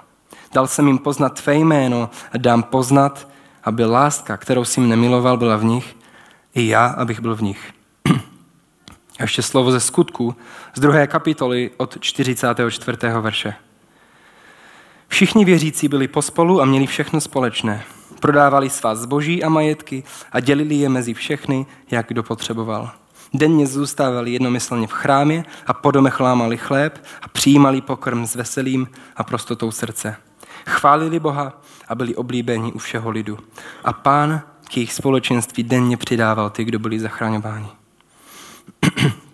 Dal 0.53 0.67
jsem 0.67 0.87
jim 0.87 0.99
poznat 0.99 1.43
tvé 1.43 1.55
jméno 1.55 2.11
a 2.33 2.39
dám 2.39 2.63
poznat, 2.63 3.29
aby 3.67 3.85
láska, 3.85 4.37
kterou 4.37 4.65
jsi 4.65 4.81
mne 4.81 4.97
miloval, 4.97 5.37
byla 5.37 5.57
v 5.57 5.65
nich, 5.65 5.97
i 6.55 6.69
já, 6.69 6.87
abych 6.87 7.21
byl 7.21 7.37
v 7.37 7.43
nich. 7.43 7.73
A 9.19 9.23
ještě 9.23 9.43
slovo 9.43 9.71
ze 9.71 9.81
skutku 9.81 10.37
z 10.75 10.81
druhé 10.81 11.07
kapitoly 11.07 11.71
od 11.77 12.01
44. 12.01 12.99
verše. 13.21 13.55
Všichni 15.09 15.45
věřící 15.45 15.89
byli 15.89 16.09
pospolu 16.09 16.63
a 16.63 16.65
měli 16.65 16.87
všechno 16.87 17.21
společné. 17.21 17.85
Prodávali 18.21 18.71
svá 18.71 18.95
zboží 18.95 19.45
a 19.45 19.49
majetky 19.49 20.05
a 20.33 20.41
dělili 20.41 20.75
je 20.75 20.89
mezi 20.89 21.15
všechny, 21.15 21.67
jak 21.91 22.09
kdo 22.09 22.23
potřeboval. 22.23 22.91
Denně 23.35 23.67
zůstávali 23.67 24.33
jednomyslně 24.33 24.87
v 24.87 24.93
chrámě 24.93 25.45
a 25.67 25.73
po 25.73 25.91
domech 25.91 26.21
lámali 26.21 26.57
chléb 26.57 27.05
a 27.23 27.29
přijímali 27.29 27.81
pokrm 27.81 28.27
s 28.27 28.35
veselým 28.35 28.89
a 29.17 29.25
prostotou 29.25 29.71
srdce. 29.71 30.17
Chválili 30.67 31.21
Boha 31.21 31.61
a 31.89 31.95
byli 31.95 32.17
oblíbeni 32.17 32.73
u 32.73 32.79
všeho 32.79 33.11
lidu. 33.11 33.39
A 33.85 33.93
pán 33.93 34.43
k 34.69 34.77
jejich 34.77 34.93
společenství 34.93 35.63
denně 35.63 35.97
přidával 35.97 36.51
ty, 36.51 36.65
kdo 36.65 36.79
byli 36.79 37.01
zachraňováni. 37.01 37.69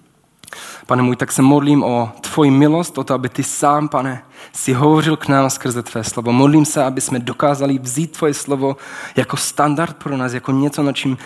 Pane 0.86 1.02
můj, 1.02 1.16
tak 1.16 1.32
se 1.32 1.42
modlím 1.42 1.82
o 1.82 2.12
tvoji 2.20 2.50
milost, 2.50 2.98
o 2.98 3.04
to, 3.04 3.14
aby 3.14 3.28
ty 3.28 3.42
sám, 3.42 3.88
pane, 3.88 4.22
si 4.52 4.72
hovořil 4.72 5.16
k 5.16 5.28
nám 5.28 5.50
skrze 5.50 5.82
tvé 5.82 6.04
slovo. 6.04 6.32
Modlím 6.32 6.64
se, 6.64 6.84
aby 6.84 7.00
jsme 7.00 7.18
dokázali 7.18 7.78
vzít 7.78 8.16
tvoje 8.16 8.34
slovo 8.34 8.76
jako 9.16 9.36
standard 9.36 9.96
pro 9.96 10.16
nás, 10.16 10.32
jako 10.32 10.52
něco, 10.52 10.82
na 10.82 10.92
čím, 10.92 11.18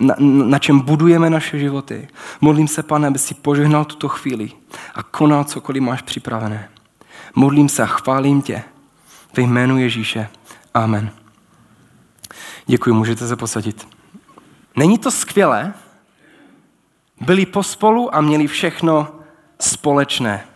na, 0.00 0.14
na 0.20 0.58
čem 0.58 0.80
budujeme 0.80 1.30
naše 1.30 1.58
životy. 1.58 2.08
Modlím 2.40 2.68
se, 2.68 2.82
pane, 2.82 3.08
aby 3.08 3.18
si 3.18 3.34
požehnal 3.34 3.84
tuto 3.84 4.08
chvíli 4.08 4.50
a 4.94 5.02
konal 5.02 5.44
cokoliv 5.44 5.82
máš 5.82 6.02
připravené. 6.02 6.68
Modlím 7.34 7.68
se 7.68 7.82
a 7.82 7.86
chválím 7.86 8.42
tě 8.42 8.62
ve 9.36 9.42
jménu 9.42 9.78
Ježíše. 9.78 10.28
Amen. 10.74 11.10
Děkuji, 12.66 12.94
můžete 12.94 13.28
se 13.28 13.36
posadit. 13.36 13.88
Není 14.76 14.98
to 14.98 15.10
skvělé? 15.10 15.74
Byli 17.20 17.46
pospolu 17.46 18.14
a 18.14 18.20
měli 18.20 18.46
všechno 18.46 19.08
společné. 19.60 20.46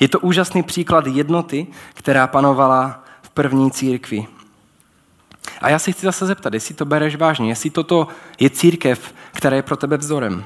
Je 0.00 0.08
to 0.08 0.20
úžasný 0.20 0.62
příklad 0.62 1.06
jednoty, 1.06 1.66
která 1.94 2.26
panovala 2.26 3.04
v 3.22 3.30
první 3.30 3.70
církvi. 3.70 4.26
A 5.60 5.68
já 5.68 5.78
se 5.78 5.92
chci 5.92 6.06
zase 6.06 6.26
zeptat, 6.26 6.54
jestli 6.54 6.74
to 6.74 6.84
bereš 6.84 7.16
vážně, 7.16 7.48
jestli 7.48 7.70
toto 7.70 8.08
je 8.40 8.50
církev, 8.50 9.14
která 9.32 9.56
je 9.56 9.62
pro 9.62 9.76
tebe 9.76 9.96
vzorem. 9.96 10.44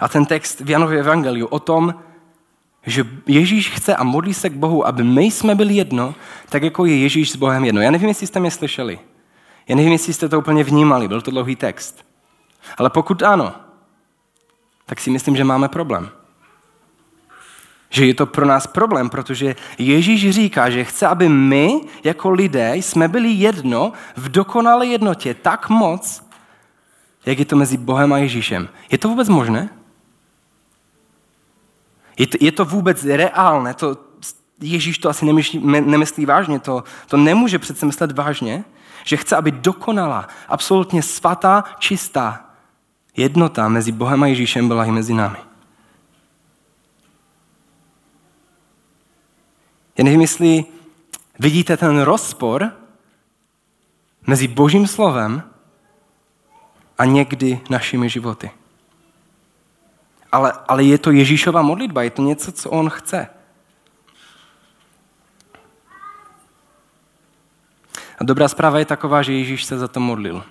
A 0.00 0.08
ten 0.08 0.26
text 0.26 0.60
v 0.60 0.70
Janově 0.70 1.00
evangeliu 1.00 1.46
o 1.46 1.58
tom, 1.58 1.94
že 2.86 3.04
Ježíš 3.26 3.70
chce 3.70 3.96
a 3.96 4.04
modlí 4.04 4.34
se 4.34 4.50
k 4.50 4.52
Bohu, 4.52 4.86
aby 4.86 5.04
my 5.04 5.24
jsme 5.24 5.54
byli 5.54 5.74
jedno, 5.74 6.14
tak 6.48 6.62
jako 6.62 6.84
je 6.86 6.96
Ježíš 6.96 7.30
s 7.30 7.36
Bohem 7.36 7.64
jedno. 7.64 7.80
Já 7.80 7.90
nevím, 7.90 8.08
jestli 8.08 8.26
jste 8.26 8.40
mě 8.40 8.50
slyšeli. 8.50 8.98
Já 9.68 9.76
nevím, 9.76 9.92
jestli 9.92 10.12
jste 10.12 10.28
to 10.28 10.38
úplně 10.38 10.64
vnímali, 10.64 11.08
byl 11.08 11.20
to 11.20 11.30
dlouhý 11.30 11.56
text. 11.56 12.06
Ale 12.78 12.90
pokud 12.90 13.22
ano, 13.22 13.54
tak 14.86 15.00
si 15.00 15.10
myslím, 15.10 15.36
že 15.36 15.44
máme 15.44 15.68
problém. 15.68 16.08
Že 17.90 18.06
je 18.06 18.14
to 18.14 18.26
pro 18.26 18.46
nás 18.46 18.66
problém, 18.66 19.10
protože 19.10 19.56
Ježíš 19.78 20.30
říká, 20.30 20.70
že 20.70 20.84
chce, 20.84 21.06
aby 21.06 21.28
my 21.28 21.80
jako 22.04 22.30
lidé 22.30 22.76
jsme 22.76 23.08
byli 23.08 23.28
jedno 23.28 23.92
v 24.16 24.28
dokonalé 24.28 24.86
jednotě 24.86 25.34
tak 25.34 25.68
moc, 25.68 26.22
jak 27.26 27.38
je 27.38 27.44
to 27.44 27.56
mezi 27.56 27.76
Bohem 27.76 28.12
a 28.12 28.18
Ježíšem. 28.18 28.68
Je 28.90 28.98
to 28.98 29.08
vůbec 29.08 29.28
možné? 29.28 29.68
Je 32.18 32.26
to, 32.26 32.38
je 32.40 32.52
to 32.52 32.64
vůbec 32.64 33.04
reálné? 33.04 33.74
To, 33.74 33.96
Ježíš 34.60 34.98
to 34.98 35.08
asi 35.08 35.26
nemyslí, 35.26 35.60
nemyslí 35.64 36.26
vážně, 36.26 36.60
to, 36.60 36.84
to 37.08 37.16
nemůže 37.16 37.58
přece 37.58 37.86
myslet 37.86 38.12
vážně, 38.12 38.64
že 39.04 39.16
chce, 39.16 39.36
aby 39.36 39.50
dokonalá, 39.50 40.28
absolutně 40.48 41.02
svatá, 41.02 41.64
čistá 41.78 42.50
jednota 43.16 43.68
mezi 43.68 43.92
Bohem 43.92 44.22
a 44.22 44.26
Ježíšem 44.26 44.68
byla 44.68 44.84
i 44.84 44.90
mezi 44.90 45.14
námi. 45.14 45.38
Já 49.98 50.04
nevím, 50.04 50.20
jestli 50.20 50.64
vidíte 51.38 51.76
ten 51.76 52.00
rozpor 52.00 52.72
mezi 54.26 54.48
Božím 54.48 54.86
slovem 54.86 55.42
a 56.98 57.04
někdy 57.04 57.60
našimi 57.70 58.08
životy. 58.08 58.50
Ale, 60.36 60.52
ale 60.68 60.84
je 60.84 60.98
to 60.98 61.10
Ježíšova 61.16 61.62
modlitba, 61.62 62.02
je 62.02 62.10
to 62.10 62.22
něco, 62.22 62.52
co 62.52 62.70
on 62.70 62.90
chce. 62.90 63.28
A 68.18 68.24
dobrá 68.24 68.48
zpráva 68.48 68.78
je 68.78 68.84
taková, 68.84 69.22
že 69.22 69.32
Ježíš 69.32 69.64
se 69.64 69.78
za 69.78 69.88
to 69.88 70.00
modlil. 70.00 70.44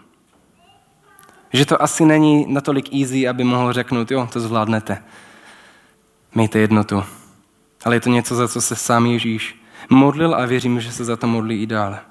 Že 1.54 1.66
to 1.66 1.82
asi 1.82 2.06
není 2.06 2.54
natolik 2.54 2.94
easy, 2.94 3.28
aby 3.28 3.44
mohl 3.44 3.74
řeknout, 3.74 4.12
jo, 4.12 4.30
to 4.34 4.40
zvládnete. 4.40 5.04
Mějte 6.36 6.60
jednotu. 6.60 7.04
Ale 7.86 7.96
je 7.96 8.02
to 8.02 8.10
něco, 8.10 8.36
za 8.36 8.48
co 8.48 8.62
se 8.62 8.76
sám 8.76 9.06
Ježíš 9.06 9.62
modlil 9.90 10.36
a 10.36 10.46
věřím, 10.46 10.82
že 10.82 10.92
se 10.92 11.06
za 11.06 11.16
to 11.16 11.28
modlí 11.28 11.62
i 11.62 11.66
dále. 11.66 12.02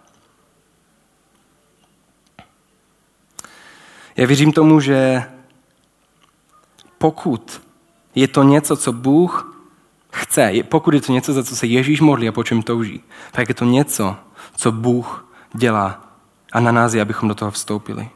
Já 4.16 4.26
věřím 4.26 4.52
tomu, 4.52 4.80
že 4.80 5.22
pokud 6.98 7.63
je 8.14 8.28
to 8.28 8.42
něco, 8.42 8.76
co 8.76 8.92
Bůh 8.92 9.56
chce, 10.12 10.52
pokud 10.68 10.94
je 10.94 11.00
to 11.00 11.12
něco, 11.12 11.32
za 11.32 11.44
co 11.44 11.56
se 11.56 11.66
Ježíš 11.66 12.00
modlí 12.00 12.28
a 12.28 12.32
po 12.32 12.44
čem 12.44 12.62
touží, 12.62 13.02
tak 13.32 13.48
je 13.48 13.54
to 13.54 13.64
něco, 13.64 14.16
co 14.56 14.72
Bůh 14.72 15.28
dělá 15.54 16.00
a 16.52 16.60
na 16.60 16.72
nás 16.72 16.94
je, 16.94 17.02
abychom 17.02 17.28
do 17.28 17.34
toho 17.34 17.50
vstoupili. 17.50 18.08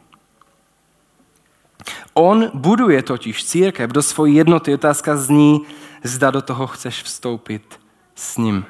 On 2.13 2.51
buduje 2.53 3.03
totiž 3.03 3.45
církev 3.45 3.91
do 3.91 4.01
svojí 4.01 4.35
jednoty. 4.35 4.73
Otázka 4.73 5.17
zní, 5.17 5.61
zda 6.03 6.31
do 6.31 6.41
toho 6.41 6.67
chceš 6.67 7.03
vstoupit 7.03 7.79
s 8.15 8.37
ním. 8.37 8.65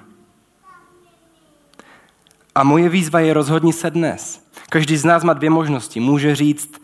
A 2.56 2.64
moje 2.64 2.90
výzva 2.90 3.20
je 3.20 3.34
rozhodni 3.34 3.74
se 3.74 3.90
dnes. 3.90 4.48
Každý 4.70 4.98
z 4.98 5.06
nás 5.06 5.24
má 5.24 5.34
dvě 5.34 5.50
možnosti. 5.50 6.00
Může 6.00 6.36
říct, 6.36 6.82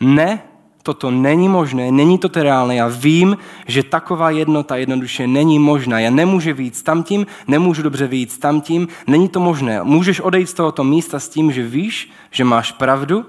ne, 0.00 0.42
toto 0.84 1.10
není 1.10 1.48
možné, 1.48 1.92
není 1.92 2.18
to 2.18 2.28
reálné. 2.34 2.76
Já 2.76 2.88
vím, 2.88 3.36
že 3.66 3.82
taková 3.82 4.30
jednota 4.30 4.76
jednoduše 4.76 5.26
není 5.26 5.58
možná. 5.58 6.00
Já 6.00 6.10
nemůžu 6.10 6.54
víc 6.54 6.82
tamtím, 6.82 7.26
nemůžu 7.48 7.82
dobře 7.82 8.06
víc 8.06 8.38
tamtím, 8.38 8.88
není 9.06 9.28
to 9.28 9.40
možné. 9.40 9.82
Můžeš 9.82 10.20
odejít 10.20 10.48
z 10.48 10.54
tohoto 10.54 10.84
místa 10.84 11.18
s 11.18 11.28
tím, 11.28 11.52
že 11.52 11.62
víš, 11.62 12.12
že 12.30 12.44
máš 12.44 12.72
pravdu, 12.72 13.24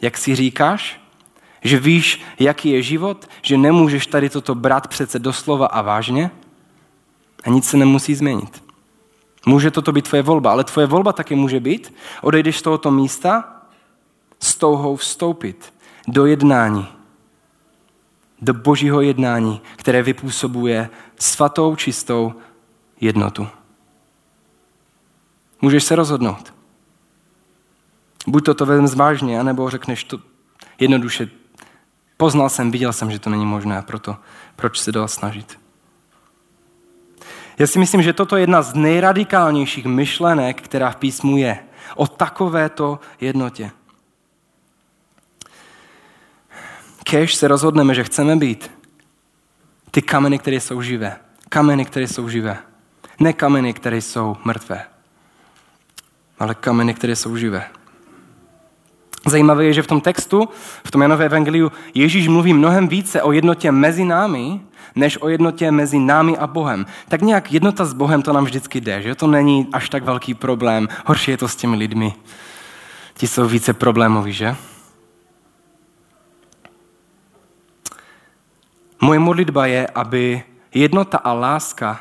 jak 0.00 0.18
si 0.18 0.34
říkáš, 0.34 1.00
že 1.62 1.78
víš, 1.78 2.22
jaký 2.38 2.70
je 2.70 2.82
život, 2.82 3.28
že 3.42 3.58
nemůžeš 3.58 4.06
tady 4.06 4.30
toto 4.30 4.54
brát 4.54 4.88
přece 4.88 5.18
doslova 5.18 5.66
a 5.66 5.82
vážně 5.82 6.30
a 7.44 7.50
nic 7.50 7.66
se 7.66 7.76
nemusí 7.76 8.14
změnit. 8.14 8.62
Může 9.46 9.70
toto 9.70 9.92
být 9.92 10.08
tvoje 10.08 10.22
volba, 10.22 10.50
ale 10.50 10.64
tvoje 10.64 10.86
volba 10.86 11.12
taky 11.12 11.34
může 11.34 11.60
být, 11.60 11.94
odejdeš 12.22 12.58
z 12.58 12.62
tohoto 12.62 12.90
místa 12.90 13.44
s 14.38 14.56
touhou 14.56 14.96
vstoupit 14.96 15.72
do 16.08 16.26
jednání, 16.26 16.88
do 18.42 18.54
božího 18.54 19.00
jednání, 19.00 19.60
které 19.76 20.02
vypůsobuje 20.02 20.90
svatou, 21.18 21.76
čistou 21.76 22.34
jednotu. 23.00 23.48
Můžeš 25.60 25.84
se 25.84 25.96
rozhodnout. 25.96 26.54
Buď 28.26 28.44
to 28.44 28.54
to 28.54 28.66
vezmeš 28.66 28.94
vážně, 28.94 29.40
anebo 29.40 29.70
řekneš 29.70 30.04
to 30.04 30.20
jednoduše 30.78 31.30
Poznal 32.22 32.48
jsem, 32.48 32.70
viděl 32.70 32.92
jsem, 32.92 33.10
že 33.10 33.18
to 33.18 33.30
není 33.30 33.46
možné 33.46 33.82
proto 33.82 34.16
proč 34.56 34.78
se 34.78 34.92
dál 34.92 35.08
snažit. 35.08 35.58
Já 37.58 37.66
si 37.66 37.78
myslím, 37.78 38.02
že 38.02 38.12
toto 38.12 38.36
je 38.36 38.42
jedna 38.42 38.62
z 38.62 38.74
nejradikálnějších 38.74 39.86
myšlenek, 39.86 40.62
která 40.62 40.90
v 40.90 40.96
písmu 40.96 41.36
je. 41.36 41.58
O 41.96 42.06
takovéto 42.06 43.00
jednotě. 43.20 43.70
Kež 47.04 47.34
se 47.34 47.48
rozhodneme, 47.48 47.94
že 47.94 48.04
chceme 48.04 48.36
být 48.36 48.70
ty 49.90 50.02
kameny, 50.02 50.38
které 50.38 50.60
jsou 50.60 50.82
živé. 50.82 51.16
Kameny, 51.48 51.84
které 51.84 52.08
jsou 52.08 52.28
živé. 52.28 52.58
Ne 53.20 53.32
kameny, 53.32 53.72
které 53.72 54.00
jsou 54.00 54.36
mrtvé, 54.44 54.84
ale 56.38 56.54
kameny, 56.54 56.94
které 56.94 57.16
jsou 57.16 57.36
živé. 57.36 57.64
Zajímavé 59.26 59.64
je, 59.64 59.72
že 59.72 59.82
v 59.82 59.86
tom 59.86 60.00
textu, 60.00 60.48
v 60.84 60.90
tom 60.90 61.02
Janové 61.02 61.24
evangeliu, 61.24 61.72
Ježíš 61.94 62.28
mluví 62.28 62.52
mnohem 62.52 62.88
více 62.88 63.22
o 63.22 63.32
jednotě 63.32 63.72
mezi 63.72 64.04
námi, 64.04 64.60
než 64.94 65.18
o 65.22 65.28
jednotě 65.28 65.70
mezi 65.70 65.98
námi 65.98 66.38
a 66.38 66.46
Bohem. 66.46 66.86
Tak 67.08 67.22
nějak 67.22 67.52
jednota 67.52 67.84
s 67.84 67.92
Bohem 67.92 68.22
to 68.22 68.32
nám 68.32 68.44
vždycky 68.44 68.80
jde, 68.80 69.02
že 69.02 69.14
to 69.14 69.26
není 69.26 69.68
až 69.72 69.88
tak 69.88 70.04
velký 70.04 70.34
problém. 70.34 70.88
Horší 71.06 71.30
je 71.30 71.36
to 71.36 71.48
s 71.48 71.56
těmi 71.56 71.76
lidmi. 71.76 72.14
Ti 73.14 73.28
jsou 73.28 73.48
více 73.48 73.72
problémoví, 73.72 74.32
že? 74.32 74.56
Moje 79.02 79.18
modlitba 79.18 79.66
je, 79.66 79.86
aby 79.86 80.42
jednota 80.74 81.18
a 81.18 81.32
láska 81.32 82.00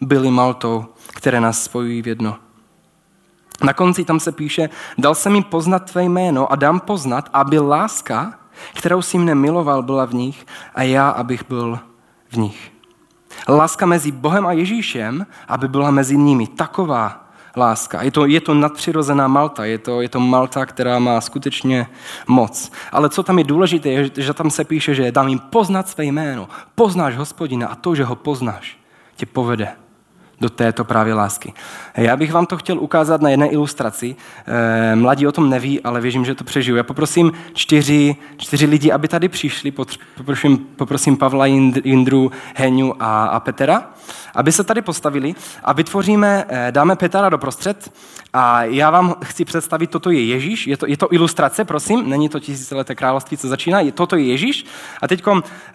byly 0.00 0.30
maltou, 0.30 0.86
které 1.14 1.40
nás 1.40 1.64
spojují 1.64 2.02
v 2.02 2.06
jedno. 2.08 2.36
Na 3.62 3.72
konci 3.72 4.04
tam 4.04 4.20
se 4.20 4.32
píše, 4.32 4.70
dal 4.98 5.14
jsem 5.14 5.34
jim 5.34 5.44
poznat 5.44 5.90
tvé 5.90 6.04
jméno 6.04 6.52
a 6.52 6.56
dám 6.56 6.80
poznat, 6.80 7.30
aby 7.32 7.58
láska, 7.58 8.38
kterou 8.74 9.02
jsi 9.02 9.18
mne 9.18 9.34
miloval, 9.34 9.82
byla 9.82 10.04
v 10.04 10.14
nich 10.14 10.46
a 10.74 10.82
já, 10.82 11.10
abych 11.10 11.48
byl 11.48 11.78
v 12.28 12.36
nich. 12.36 12.72
Láska 13.48 13.86
mezi 13.86 14.12
Bohem 14.12 14.46
a 14.46 14.52
Ježíšem, 14.52 15.26
aby 15.48 15.68
byla 15.68 15.90
mezi 15.90 16.16
nimi 16.16 16.46
taková, 16.46 17.23
láska. 17.56 18.02
Je 18.02 18.10
to, 18.10 18.26
je 18.26 18.40
to 18.40 18.54
nadpřirozená 18.54 19.28
Malta, 19.28 19.64
je 19.64 19.78
to, 19.78 20.00
je 20.00 20.08
to 20.08 20.20
Malta, 20.20 20.66
která 20.66 20.98
má 20.98 21.20
skutečně 21.20 21.86
moc. 22.26 22.72
Ale 22.92 23.10
co 23.10 23.22
tam 23.22 23.38
je 23.38 23.44
důležité, 23.44 23.88
je, 23.88 24.10
že 24.16 24.32
tam 24.34 24.50
se 24.50 24.64
píše, 24.64 24.94
že 24.94 25.12
dám 25.12 25.28
jim 25.28 25.38
poznat 25.38 25.88
své 25.88 26.04
jméno. 26.04 26.48
Poznáš 26.74 27.16
hospodina 27.16 27.68
a 27.68 27.74
to, 27.74 27.94
že 27.94 28.04
ho 28.04 28.16
poznáš, 28.16 28.78
tě 29.16 29.26
povede 29.26 29.83
do 30.40 30.50
této 30.50 30.84
právě 30.84 31.14
lásky. 31.14 31.52
Já 31.96 32.16
bych 32.16 32.32
vám 32.32 32.46
to 32.46 32.56
chtěl 32.56 32.78
ukázat 32.78 33.20
na 33.20 33.28
jedné 33.28 33.48
ilustraci. 33.48 34.16
Eh, 34.46 34.96
mladí 34.96 35.26
o 35.26 35.32
tom 35.32 35.50
neví, 35.50 35.80
ale 35.80 36.00
věřím, 36.00 36.24
že 36.24 36.34
to 36.34 36.44
přežiju. 36.44 36.76
Já 36.76 36.82
poprosím 36.82 37.32
čtyři, 37.52 38.16
čtyři 38.36 38.66
lidi, 38.66 38.92
aby 38.92 39.08
tady 39.08 39.28
přišli. 39.28 39.70
Poprosím, 40.16 40.58
poprosím 40.58 41.16
Pavla, 41.16 41.46
Jindru, 41.46 42.32
Heňu 42.54 43.02
a, 43.02 43.26
a 43.26 43.40
Petera, 43.40 43.90
aby 44.34 44.52
se 44.52 44.64
tady 44.64 44.82
postavili 44.82 45.34
a 45.64 45.72
vytvoříme, 45.72 46.44
eh, 46.48 46.68
dáme 46.70 46.96
Petra 46.96 47.28
do 47.28 47.38
prostřed 47.38 47.92
a 48.32 48.64
já 48.64 48.90
vám 48.90 49.14
chci 49.24 49.44
představit, 49.44 49.90
toto 49.90 50.10
je 50.10 50.24
Ježíš, 50.24 50.66
je 50.66 50.76
to, 50.76 50.86
je 50.86 50.96
to 50.96 51.12
ilustrace, 51.12 51.64
prosím, 51.64 52.10
není 52.10 52.28
to 52.28 52.40
tisícileté 52.40 52.94
království, 52.94 53.36
co 53.36 53.48
začíná, 53.48 53.80
je, 53.80 53.92
toto 53.92 54.16
je 54.16 54.24
Ježíš 54.24 54.66
a 55.02 55.08
teď 55.08 55.22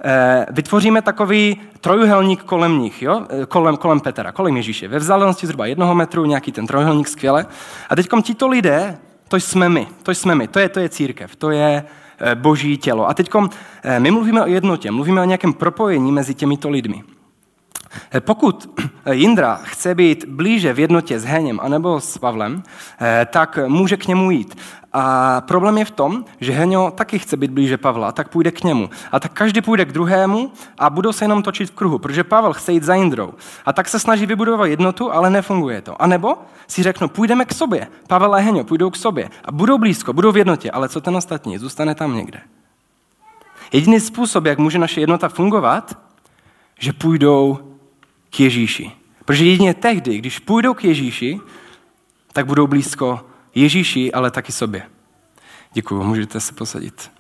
eh, 0.04 0.46
vytvoříme 0.52 1.02
takový 1.02 1.62
trojuhelník 1.82 2.44
kolem 2.44 2.80
nich, 2.80 3.02
jo? 3.02 3.26
kolem, 3.48 3.78
kolem 3.78 4.00
Petra, 4.00 4.32
kolem 4.32 4.56
Ježíše. 4.60 4.88
Ve 4.88 5.00
vzdálenosti 5.00 5.48
zhruba 5.48 5.66
jednoho 5.66 5.96
metru, 5.96 6.26
nějaký 6.26 6.52
ten 6.52 6.68
trojuhelník, 6.68 7.08
skvěle. 7.08 7.46
A 7.90 7.96
teď 7.96 8.08
tito 8.24 8.48
lidé, 8.48 8.98
to 9.28 9.38
jsme 9.38 9.70
my, 9.70 9.88
to 10.04 10.12
jsme 10.12 10.36
my, 10.36 10.48
to 10.48 10.60
je, 10.60 10.70
to 10.70 10.80
je 10.80 10.90
církev, 10.90 11.36
to 11.36 11.52
je 11.52 11.84
eh, 12.20 12.36
boží 12.36 12.78
tělo. 12.78 13.10
A 13.10 13.14
teď 13.14 13.30
eh, 13.84 14.00
my 14.00 14.12
mluvíme 14.12 14.44
o 14.44 14.48
jednotě, 14.48 14.92
mluvíme 14.92 15.22
o 15.22 15.26
nějakém 15.26 15.54
propojení 15.54 16.12
mezi 16.12 16.34
těmito 16.34 16.70
lidmi. 16.70 17.04
Eh, 18.12 18.22
pokud 18.22 18.80
Jindra 19.12 19.60
chce 19.64 19.96
být 19.96 20.26
blíže 20.26 20.74
v 20.74 20.80
jednotě 20.80 21.20
s 21.20 21.26
Heněm 21.26 21.60
anebo 21.64 22.02
s 22.02 22.18
Pavlem, 22.18 22.64
tak 23.32 23.60
může 23.68 23.98
k 23.98 24.08
němu 24.08 24.32
jít. 24.32 24.56
A 24.94 25.42
problém 25.42 25.78
je 25.78 25.86
v 25.86 25.92
tom, 25.92 26.26
že 26.40 26.52
Heňo 26.52 26.92
taky 26.92 27.20
chce 27.20 27.38
být 27.38 27.52
blíže 27.52 27.78
Pavla, 27.78 28.12
tak 28.12 28.30
půjde 28.30 28.52
k 28.52 28.64
němu. 28.64 28.90
A 29.12 29.20
tak 29.20 29.34
každý 29.34 29.62
půjde 29.62 29.86
k 29.86 29.92
druhému 29.92 30.52
a 30.78 30.90
budou 30.90 31.14
se 31.14 31.24
jenom 31.24 31.44
točit 31.44 31.70
v 31.70 31.74
kruhu, 31.74 31.98
protože 32.00 32.24
Pavel 32.24 32.54
chce 32.54 32.74
jít 32.74 32.84
za 32.84 32.96
Jindrou. 32.96 33.34
A 33.66 33.74
tak 33.74 33.88
se 33.88 34.00
snaží 34.00 34.26
vybudovat 34.26 34.66
jednotu, 34.66 35.14
ale 35.14 35.30
nefunguje 35.30 35.82
to. 35.82 36.02
A 36.02 36.08
nebo 36.08 36.38
si 36.68 36.84
řeknou, 36.84 37.08
půjdeme 37.08 37.46
k 37.46 37.54
sobě. 37.54 37.88
Pavel 38.08 38.36
a 38.36 38.38
Heňo 38.38 38.64
půjdou 38.64 38.90
k 38.90 38.96
sobě 38.96 39.30
a 39.46 39.52
budou 39.52 39.78
blízko, 39.78 40.14
budou 40.14 40.32
v 40.32 40.38
jednotě, 40.38 40.72
ale 40.72 40.90
co 40.90 41.02
ten 41.02 41.16
ostatní? 41.16 41.58
Zůstane 41.58 41.96
tam 41.96 42.16
někde. 42.16 42.40
Jediný 43.74 44.00
způsob, 44.00 44.46
jak 44.46 44.58
může 44.58 44.80
naše 44.80 45.02
jednota 45.02 45.30
fungovat, 45.30 45.98
že 46.80 46.94
půjdou 46.94 47.69
k 48.30 48.40
Ježíši. 48.40 48.92
Protože 49.26 49.46
jedině 49.46 49.74
tehdy, 49.74 50.18
když 50.18 50.40
půjdou 50.40 50.74
k 50.74 50.84
Ježíši, 50.84 51.40
tak 52.34 52.46
budou 52.46 52.68
blízko 52.68 53.26
Ježíši, 53.56 54.12
ale 54.12 54.32
taky 54.32 54.52
sobě. 54.52 54.84
Děkuji, 55.74 56.04
můžete 56.04 56.40
se 56.40 56.54
posadit. 56.54 57.12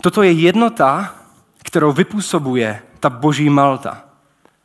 Toto 0.00 0.22
je 0.22 0.32
jednota, 0.32 1.14
kterou 1.62 1.92
vypůsobuje 1.92 2.82
ta 3.00 3.10
boží 3.10 3.50
Malta. 3.50 4.04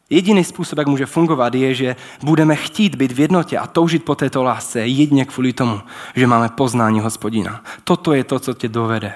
Jediný 0.09 0.43
způsob, 0.43 0.79
jak 0.79 0.87
může 0.87 1.05
fungovat, 1.05 1.55
je, 1.55 1.73
že 1.75 1.95
budeme 2.23 2.55
chtít 2.55 2.95
být 2.95 3.11
v 3.11 3.19
jednotě 3.19 3.57
a 3.57 3.67
toužit 3.67 4.03
po 4.05 4.15
této 4.15 4.43
lásce 4.43 4.79
jedině 4.79 5.25
kvůli 5.25 5.53
tomu, 5.53 5.81
že 6.15 6.27
máme 6.27 6.49
poznání 6.49 6.99
hospodina. 6.99 7.63
Toto 7.83 8.13
je 8.13 8.23
to, 8.23 8.39
co 8.39 8.53
tě 8.53 8.69
dovede 8.69 9.13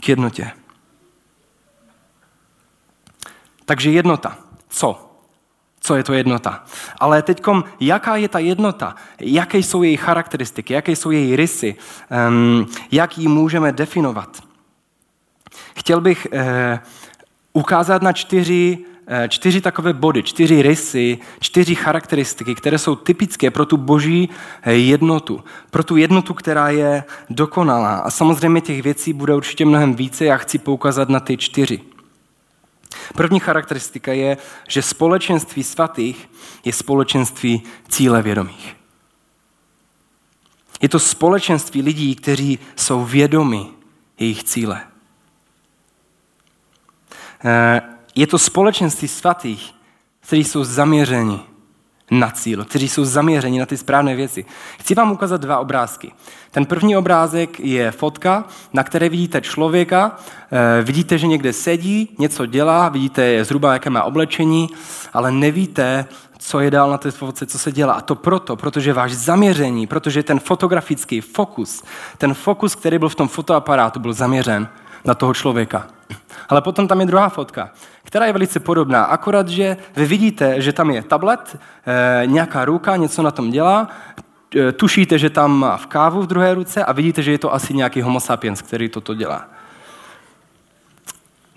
k 0.00 0.08
jednotě. 0.08 0.50
Takže 3.64 3.90
jednota. 3.90 4.43
Co? 4.74 5.14
co 5.84 5.96
je 5.96 6.02
to 6.02 6.12
jednota. 6.12 6.64
Ale 7.00 7.22
teď, 7.22 7.42
jaká 7.80 8.16
je 8.16 8.28
ta 8.28 8.38
jednota? 8.38 8.94
Jaké 9.20 9.58
jsou 9.58 9.82
její 9.82 9.96
charakteristiky? 9.96 10.72
Jaké 10.72 10.96
jsou 10.96 11.10
její 11.10 11.36
rysy? 11.36 11.74
Um, 12.28 12.66
jak 12.92 13.18
ji 13.18 13.28
můžeme 13.28 13.72
definovat? 13.72 14.40
Chtěl 15.76 16.00
bych 16.00 16.26
uh, 16.32 16.40
ukázat 17.52 18.02
na 18.02 18.12
čtyři, 18.12 18.78
uh, 18.78 19.28
čtyři 19.28 19.60
takové 19.60 19.92
body, 19.92 20.22
čtyři 20.22 20.62
rysy, 20.62 21.18
čtyři 21.40 21.74
charakteristiky, 21.74 22.54
které 22.54 22.78
jsou 22.78 22.96
typické 22.96 23.50
pro 23.50 23.66
tu 23.66 23.76
boží 23.76 24.30
eh, 24.62 24.72
jednotu. 24.72 25.44
Pro 25.70 25.84
tu 25.84 25.96
jednotu, 25.96 26.34
která 26.34 26.68
je 26.68 27.04
dokonalá. 27.30 27.96
A 27.96 28.10
samozřejmě 28.10 28.60
těch 28.60 28.82
věcí 28.82 29.12
bude 29.12 29.34
určitě 29.34 29.64
mnohem 29.64 29.94
více. 29.94 30.24
Já 30.24 30.36
chci 30.36 30.58
poukázat 30.58 31.08
na 31.08 31.20
ty 31.20 31.36
čtyři. 31.36 31.93
První 33.14 33.40
charakteristika 33.40 34.12
je, 34.12 34.36
že 34.68 34.82
společenství 34.82 35.62
svatých 35.62 36.30
je 36.64 36.72
společenství 36.72 37.62
cíle 37.88 38.22
vědomých. 38.22 38.76
Je 40.80 40.88
to 40.88 40.98
společenství 40.98 41.82
lidí, 41.82 42.14
kteří 42.14 42.58
jsou 42.76 43.04
vědomi 43.04 43.66
jejich 44.18 44.44
cíle. 44.44 44.82
Eh, 47.44 47.82
je 48.14 48.26
to 48.26 48.38
společenství 48.38 49.08
svatých, 49.08 49.74
kteří 50.20 50.44
jsou 50.44 50.64
zaměřeni 50.64 51.53
na 52.10 52.30
cíl, 52.30 52.64
kteří 52.64 52.88
jsou 52.88 53.04
zaměřeni 53.04 53.58
na 53.58 53.66
ty 53.66 53.76
správné 53.76 54.16
věci. 54.16 54.44
Chci 54.78 54.94
vám 54.94 55.12
ukázat 55.12 55.40
dva 55.40 55.58
obrázky. 55.58 56.12
Ten 56.50 56.66
první 56.66 56.96
obrázek 56.96 57.60
je 57.60 57.90
fotka, 57.90 58.44
na 58.72 58.82
které 58.82 59.08
vidíte 59.08 59.40
člověka, 59.40 60.16
eh, 60.52 60.82
vidíte, 60.82 61.18
že 61.18 61.26
někde 61.26 61.52
sedí, 61.52 62.14
něco 62.18 62.46
dělá, 62.46 62.88
vidíte 62.88 63.44
zhruba, 63.44 63.72
jaké 63.72 63.90
má 63.90 64.04
oblečení, 64.04 64.68
ale 65.12 65.32
nevíte, 65.32 66.06
co 66.38 66.60
je 66.60 66.70
dál 66.70 66.90
na 66.90 66.98
té 66.98 67.10
fotce, 67.10 67.46
co 67.46 67.58
se 67.58 67.72
dělá. 67.72 67.92
A 67.92 68.00
to 68.00 68.14
proto, 68.14 68.56
protože 68.56 68.92
váš 68.92 69.12
zaměření, 69.12 69.86
protože 69.86 70.22
ten 70.22 70.40
fotografický 70.40 71.20
fokus, 71.20 71.82
ten 72.18 72.34
fokus, 72.34 72.74
který 72.74 72.98
byl 72.98 73.08
v 73.08 73.14
tom 73.14 73.28
fotoaparátu, 73.28 74.00
byl 74.00 74.12
zaměřen 74.12 74.68
na 75.04 75.14
toho 75.14 75.34
člověka. 75.34 75.86
Ale 76.48 76.62
potom 76.62 76.88
tam 76.88 77.00
je 77.00 77.06
druhá 77.06 77.28
fotka, 77.28 77.70
která 78.04 78.26
je 78.26 78.32
velice 78.32 78.60
podobná, 78.60 79.04
akorát, 79.04 79.48
že 79.48 79.76
vy 79.96 80.06
vidíte, 80.06 80.60
že 80.60 80.72
tam 80.72 80.90
je 80.90 81.02
tablet, 81.02 81.56
e, 81.86 82.26
nějaká 82.26 82.64
ruka, 82.64 82.96
něco 82.96 83.22
na 83.22 83.30
tom 83.30 83.50
dělá, 83.50 83.88
e, 84.56 84.72
tušíte, 84.72 85.18
že 85.18 85.30
tam 85.30 85.58
má 85.58 85.76
v 85.76 85.86
kávu 85.86 86.22
v 86.22 86.26
druhé 86.26 86.54
ruce 86.54 86.84
a 86.84 86.92
vidíte, 86.92 87.22
že 87.22 87.32
je 87.32 87.38
to 87.38 87.54
asi 87.54 87.74
nějaký 87.74 88.02
homo 88.02 88.20
sapiens, 88.20 88.62
který 88.62 88.88
toto 88.88 89.14
dělá. 89.14 89.48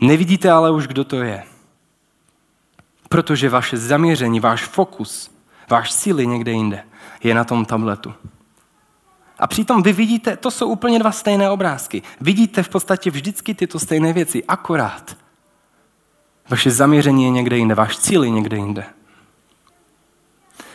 Nevidíte 0.02 0.52
ale 0.52 0.72
už, 0.72 0.88
kdo 0.88 1.04
to 1.04 1.24
je. 1.24 1.44
Protože 3.10 3.50
vaše 3.50 3.78
zaměření, 3.78 4.40
váš 4.40 4.66
fokus, 4.66 5.32
váš 5.70 5.92
síly 5.92 6.28
někde 6.28 6.52
jinde 6.52 6.84
je 7.24 7.34
na 7.34 7.44
tom 7.44 7.66
tabletu. 7.66 8.14
A 9.40 9.48
přitom 9.48 9.84
vy 9.84 9.94
vidíte, 9.94 10.38
to 10.38 10.52
jsou 10.52 10.68
úplně 10.68 11.00
dva 11.00 11.12
stejné 11.12 11.50
obrázky. 11.50 12.02
Vidíte 12.22 12.64
v 12.64 12.70
podstatě 12.70 13.12
vždycky 13.12 13.54
tyto 13.54 13.80
stejné 13.80 14.14
věci, 14.14 14.44
akorát. 14.44 15.18
Vaše 16.50 16.72
zaměření 16.72 17.24
je 17.24 17.30
někde 17.30 17.58
jinde, 17.58 17.76
váš 17.76 17.98
cíl 17.98 18.24
je 18.24 18.30
někde 18.30 18.58
jinde. 18.58 18.86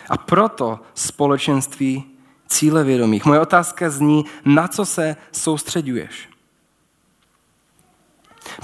A 0.08 0.16
proto 0.16 0.80
společenství 0.94 2.04
cíle 2.46 2.84
vědomých. 2.84 3.24
Moje 3.24 3.40
otázka 3.40 3.90
zní, 3.90 4.24
na 4.44 4.68
co 4.68 4.86
se 4.86 5.16
soustředuješ? 5.32 6.28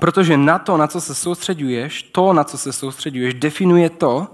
Protože 0.01 0.37
na 0.37 0.59
to, 0.59 0.77
na 0.77 0.87
co 0.87 1.01
se 1.01 1.15
soustředuješ, 1.15 2.03
to, 2.03 2.33
na 2.33 2.45
co 2.45 2.59
se 2.59 2.73
soustředuješ, 2.73 3.35
definuje 3.35 3.91
to, 3.91 4.27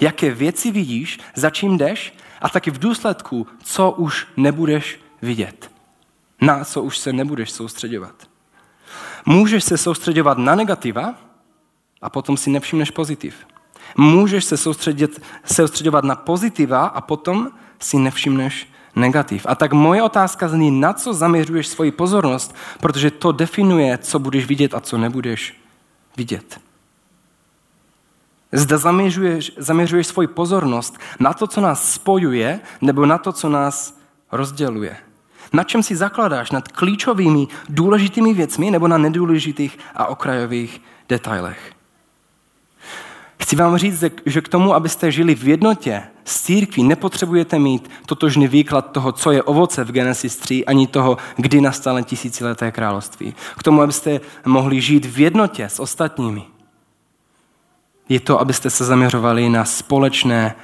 jaké 0.00 0.30
věci 0.30 0.70
vidíš, 0.70 1.18
za 1.34 1.50
čím 1.50 1.78
jdeš 1.78 2.14
a 2.40 2.48
taky 2.48 2.70
v 2.70 2.78
důsledku, 2.78 3.46
co 3.62 3.90
už 3.90 4.26
nebudeš 4.36 5.00
vidět. 5.22 5.70
Na 6.40 6.64
co 6.64 6.82
už 6.82 6.98
se 6.98 7.12
nebudeš 7.12 7.50
soustředovat. 7.50 8.14
Můžeš 9.26 9.64
se 9.64 9.78
soustředovat 9.78 10.38
na 10.38 10.54
negativa 10.54 11.14
a 12.02 12.10
potom 12.10 12.36
si 12.36 12.50
nevšimneš 12.50 12.90
pozitiv. 12.90 13.34
Můžeš 13.96 14.44
se 14.44 14.56
soustředit, 14.56 15.22
soustředovat 15.44 16.04
na 16.04 16.14
pozitiva 16.14 16.86
a 16.86 17.00
potom 17.00 17.50
si 17.80 17.98
nevšimneš 17.98 18.68
negativ. 18.96 19.46
A 19.48 19.54
tak 19.54 19.72
moje 19.72 20.02
otázka 20.02 20.48
zní, 20.48 20.80
na 20.80 20.92
co 20.92 21.14
zaměřuješ 21.14 21.68
svoji 21.68 21.90
pozornost, 21.90 22.54
protože 22.80 23.10
to 23.10 23.32
definuje, 23.32 23.98
co 23.98 24.18
budeš 24.18 24.46
vidět 24.46 24.74
a 24.74 24.80
co 24.80 24.98
nebudeš 24.98 25.60
vidět. 26.16 26.60
Zda 28.52 28.78
zaměřuješ, 28.78 29.52
zaměřuješ 29.56 30.06
svoji 30.06 30.28
pozornost 30.28 30.98
na 31.20 31.32
to, 31.32 31.46
co 31.46 31.60
nás 31.60 31.92
spojuje, 31.92 32.60
nebo 32.80 33.06
na 33.06 33.18
to, 33.18 33.32
co 33.32 33.48
nás 33.48 33.98
rozděluje. 34.32 34.96
Na 35.52 35.64
čem 35.64 35.82
si 35.82 35.96
zakladáš? 35.96 36.50
Nad 36.50 36.68
klíčovými, 36.68 37.46
důležitými 37.68 38.34
věcmi 38.34 38.70
nebo 38.70 38.88
na 38.88 38.98
nedůležitých 38.98 39.78
a 39.94 40.06
okrajových 40.06 40.82
detailech? 41.08 41.72
Chci 43.42 43.56
vám 43.56 43.76
říct, 43.78 44.04
že 44.26 44.40
k 44.40 44.48
tomu, 44.48 44.74
abyste 44.74 45.12
žili 45.12 45.34
v 45.34 45.48
jednotě 45.48 46.02
s 46.24 46.42
církví, 46.42 46.84
nepotřebujete 46.84 47.58
mít 47.58 47.90
totožný 48.06 48.48
výklad 48.48 48.92
toho, 48.92 49.12
co 49.12 49.30
je 49.30 49.42
ovoce 49.42 49.84
v 49.84 49.92
Genesis 49.92 50.36
3, 50.36 50.64
ani 50.66 50.86
toho, 50.86 51.16
kdy 51.36 51.60
nastane 51.60 52.02
tisícileté 52.02 52.72
království. 52.72 53.34
K 53.58 53.62
tomu, 53.62 53.82
abyste 53.82 54.20
mohli 54.44 54.80
žít 54.80 55.04
v 55.04 55.18
jednotě 55.18 55.64
s 55.64 55.80
ostatními. 55.80 56.44
Je 58.08 58.20
to, 58.20 58.40
abyste 58.40 58.70
se 58.70 58.84
zaměřovali 58.84 59.48
na 59.48 59.64
společné, 59.64 60.54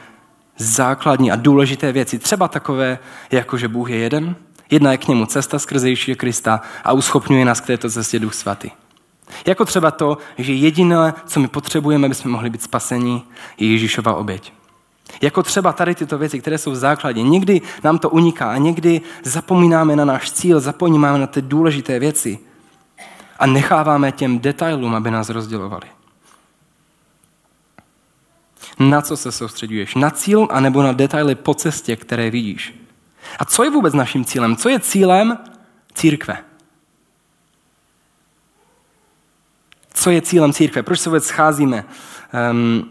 základní 0.56 1.30
a 1.30 1.36
důležité 1.36 1.92
věci. 1.92 2.18
Třeba 2.18 2.48
takové, 2.48 2.98
jako 3.30 3.56
že 3.56 3.68
Bůh 3.68 3.90
je 3.90 3.96
jeden, 3.96 4.36
jedna 4.70 4.92
je 4.92 4.98
k 4.98 5.08
němu 5.08 5.26
cesta 5.26 5.58
skrze 5.58 5.88
Ježíše 5.88 6.14
Krista 6.14 6.60
a 6.84 6.92
uschopňuje 6.92 7.44
nás 7.44 7.60
k 7.60 7.66
této 7.66 7.90
cestě 7.90 8.18
Duch 8.18 8.34
Svatý. 8.34 8.70
Jako 9.46 9.64
třeba 9.64 9.90
to, 9.90 10.18
že 10.38 10.52
jediné, 10.52 11.14
co 11.26 11.40
my 11.40 11.48
potřebujeme, 11.48 12.06
aby 12.06 12.14
jsme 12.14 12.30
mohli 12.30 12.50
být 12.50 12.62
spaseni, 12.62 13.22
je 13.58 13.72
Ježíšova 13.72 14.14
oběť. 14.14 14.52
Jako 15.20 15.42
třeba 15.42 15.72
tady 15.72 15.94
tyto 15.94 16.18
věci, 16.18 16.40
které 16.40 16.58
jsou 16.58 16.70
v 16.70 16.76
základě. 16.76 17.22
Někdy 17.22 17.60
nám 17.84 17.98
to 17.98 18.10
uniká 18.10 18.50
a 18.50 18.56
někdy 18.56 19.00
zapomínáme 19.22 19.96
na 19.96 20.04
náš 20.04 20.30
cíl, 20.30 20.60
zapomínáme 20.60 21.18
na 21.18 21.26
ty 21.26 21.42
důležité 21.42 21.98
věci 21.98 22.38
a 23.38 23.46
necháváme 23.46 24.12
těm 24.12 24.38
detailům, 24.38 24.94
aby 24.94 25.10
nás 25.10 25.28
rozdělovali. 25.28 25.86
Na 28.78 29.02
co 29.02 29.16
se 29.16 29.32
soustředuješ? 29.32 29.94
Na 29.94 30.10
cíl 30.10 30.48
anebo 30.50 30.82
na 30.82 30.92
detaily 30.92 31.34
po 31.34 31.54
cestě, 31.54 31.96
které 31.96 32.30
vidíš? 32.30 32.83
A 33.38 33.44
co 33.44 33.64
je 33.64 33.70
vůbec 33.70 33.94
naším 33.94 34.24
cílem? 34.24 34.56
Co 34.56 34.68
je 34.68 34.80
cílem 34.80 35.38
církve? 35.94 36.44
co 40.04 40.10
je 40.10 40.22
cílem 40.22 40.52
církve, 40.52 40.82
proč 40.82 41.00
se 41.00 41.10
vůbec 41.10 41.24
scházíme. 41.24 41.84
Um, 42.50 42.90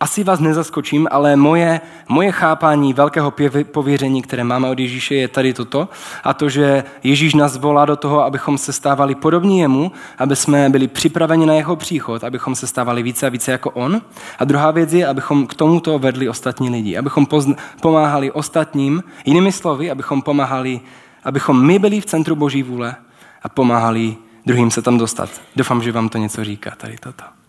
asi 0.00 0.24
vás 0.24 0.40
nezaskočím, 0.40 1.08
ale 1.10 1.36
moje, 1.36 1.80
moje 2.08 2.32
chápání 2.32 2.92
velkého 2.92 3.32
pověření, 3.72 4.22
které 4.22 4.44
máme 4.44 4.68
od 4.68 4.78
Ježíše, 4.78 5.14
je 5.14 5.28
tady 5.28 5.54
toto. 5.54 5.88
A 6.24 6.34
to, 6.34 6.48
že 6.48 6.84
Ježíš 7.02 7.34
nás 7.34 7.56
volá 7.56 7.84
do 7.84 7.96
toho, 7.96 8.24
abychom 8.24 8.58
se 8.58 8.72
stávali 8.72 9.14
podobní 9.14 9.58
jemu, 9.58 9.92
aby 10.18 10.36
jsme 10.36 10.70
byli 10.70 10.88
připraveni 10.88 11.46
na 11.46 11.54
jeho 11.54 11.76
příchod, 11.76 12.24
abychom 12.24 12.54
se 12.54 12.66
stávali 12.66 13.02
více 13.02 13.26
a 13.26 13.28
více 13.28 13.52
jako 13.52 13.70
on. 13.70 14.02
A 14.38 14.44
druhá 14.44 14.70
věc 14.70 14.92
je, 14.92 15.06
abychom 15.06 15.46
k 15.46 15.54
tomuto 15.54 15.98
vedli 15.98 16.28
ostatní 16.28 16.70
lidi, 16.70 16.96
abychom 16.96 17.26
pozn- 17.26 17.56
pomáhali 17.80 18.30
ostatním, 18.30 19.02
jinými 19.24 19.52
slovy, 19.52 19.90
abychom 19.90 20.22
pomáhali, 20.22 20.80
abychom 21.24 21.66
my 21.66 21.78
byli 21.78 22.00
v 22.00 22.06
centru 22.06 22.36
Boží 22.36 22.62
vůle 22.62 22.94
a 23.42 23.48
pomáhali 23.48 24.16
druhým 24.46 24.70
se 24.70 24.82
tam 24.82 24.98
dostat. 24.98 25.30
Doufám, 25.56 25.82
že 25.82 25.92
vám 25.92 26.08
to 26.08 26.18
něco 26.18 26.44
říká 26.44 26.72
tady 26.76 26.96
toto. 27.00 27.39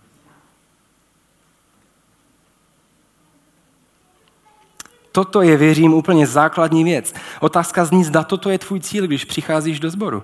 Toto 5.11 5.41
je, 5.41 5.57
věřím, 5.57 5.93
úplně 5.93 6.27
základní 6.27 6.83
věc. 6.83 7.13
Otázka 7.39 7.85
zní, 7.85 8.03
zda 8.03 8.23
toto 8.23 8.49
je 8.49 8.59
tvůj 8.59 8.79
cíl, 8.79 9.07
když 9.07 9.25
přicházíš 9.25 9.79
do 9.79 9.89
sboru. 9.89 10.23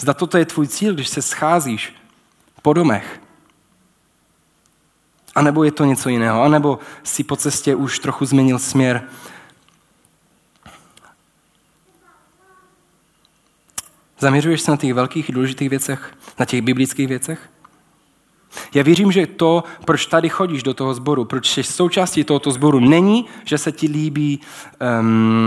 Zda 0.00 0.14
toto 0.14 0.38
je 0.38 0.44
tvůj 0.44 0.68
cíl, 0.68 0.94
když 0.94 1.08
se 1.08 1.22
scházíš 1.22 1.94
po 2.62 2.72
domech. 2.72 3.20
A 5.34 5.42
nebo 5.42 5.64
je 5.64 5.72
to 5.72 5.84
něco 5.84 6.08
jiného. 6.08 6.42
A 6.42 6.48
nebo 6.48 6.78
si 7.02 7.24
po 7.24 7.36
cestě 7.36 7.74
už 7.74 7.98
trochu 7.98 8.24
změnil 8.24 8.58
směr 8.58 9.08
Zaměřuješ 14.18 14.60
se 14.60 14.70
na 14.70 14.76
těch 14.76 14.94
velkých 14.94 15.32
důležitých 15.32 15.70
věcech, 15.70 16.14
na 16.38 16.44
těch 16.44 16.62
biblických 16.62 17.08
věcech? 17.08 17.50
Já 18.74 18.82
věřím, 18.82 19.12
že 19.12 19.26
to, 19.26 19.64
proč 19.84 20.06
tady 20.06 20.28
chodíš 20.28 20.62
do 20.62 20.74
toho 20.74 20.94
sboru, 20.94 21.24
proč 21.24 21.48
jsi 21.50 21.62
součástí 21.62 22.24
tohoto 22.24 22.50
sboru, 22.50 22.80
není, 22.80 23.26
že 23.44 23.58
se 23.58 23.72
ti 23.72 23.86
líbí 23.86 24.40
um, 25.00 25.46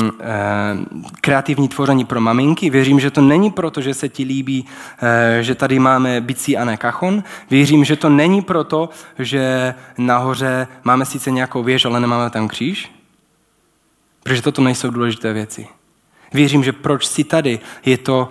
um, 0.94 1.06
kreativní 1.22 1.68
tvoření 1.68 2.06
pro 2.06 2.22
maminky. 2.22 2.70
Věřím, 2.70 3.00
že 3.00 3.12
to 3.12 3.22
není 3.22 3.52
proto, 3.52 3.82
že 3.82 3.94
se 3.94 4.10
ti 4.10 4.24
líbí, 4.24 4.66
uh, 4.66 5.08
že 5.42 5.56
tady 5.56 5.80
máme 5.80 6.22
bicí 6.22 6.58
a 6.58 6.66
ne 6.66 6.78
kachon. 6.78 7.24
Věřím, 7.50 7.86
že 7.86 7.96
to 7.96 8.10
není 8.10 8.42
proto, 8.42 8.90
že 9.20 9.74
nahoře 9.98 10.68
máme 10.84 11.06
sice 11.06 11.32
nějakou 11.32 11.64
věž, 11.64 11.86
ale 11.86 12.00
nemáme 12.00 12.30
tam 12.30 12.48
kříž. 12.48 12.92
Protože 14.24 14.42
toto 14.42 14.62
nejsou 14.62 14.90
důležité 14.90 15.34
věci. 15.34 15.68
Věřím, 16.34 16.64
že 16.64 16.72
proč 16.72 17.06
jsi 17.06 17.24
tady, 17.24 17.60
je 17.86 17.98
to 17.98 18.30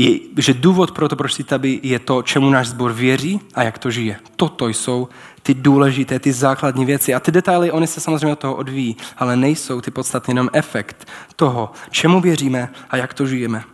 je, 0.00 0.18
že 0.38 0.54
důvod 0.54 0.90
pro 0.90 1.08
to, 1.08 1.16
proč 1.16 1.34
si 1.34 1.44
tady, 1.44 1.80
je 1.82 1.98
to, 1.98 2.22
čemu 2.22 2.50
náš 2.50 2.68
sbor 2.68 2.92
věří 2.92 3.40
a 3.54 3.62
jak 3.62 3.78
to 3.78 3.90
žije. 3.90 4.20
Toto 4.36 4.68
jsou 4.68 5.08
ty 5.42 5.54
důležité, 5.54 6.18
ty 6.18 6.32
základní 6.32 6.84
věci. 6.84 7.14
A 7.14 7.20
ty 7.20 7.32
detaily, 7.32 7.70
oni 7.70 7.86
se 7.86 8.00
samozřejmě 8.00 8.32
od 8.32 8.38
toho 8.38 8.54
odvíjí, 8.54 8.96
ale 9.16 9.36
nejsou 9.36 9.80
ty 9.80 9.90
podstatný 9.90 10.32
jenom 10.32 10.48
efekt 10.52 11.08
toho, 11.36 11.72
čemu 11.90 12.20
věříme 12.20 12.68
a 12.90 12.96
jak 12.96 13.14
to 13.14 13.26
žijeme. 13.26 13.64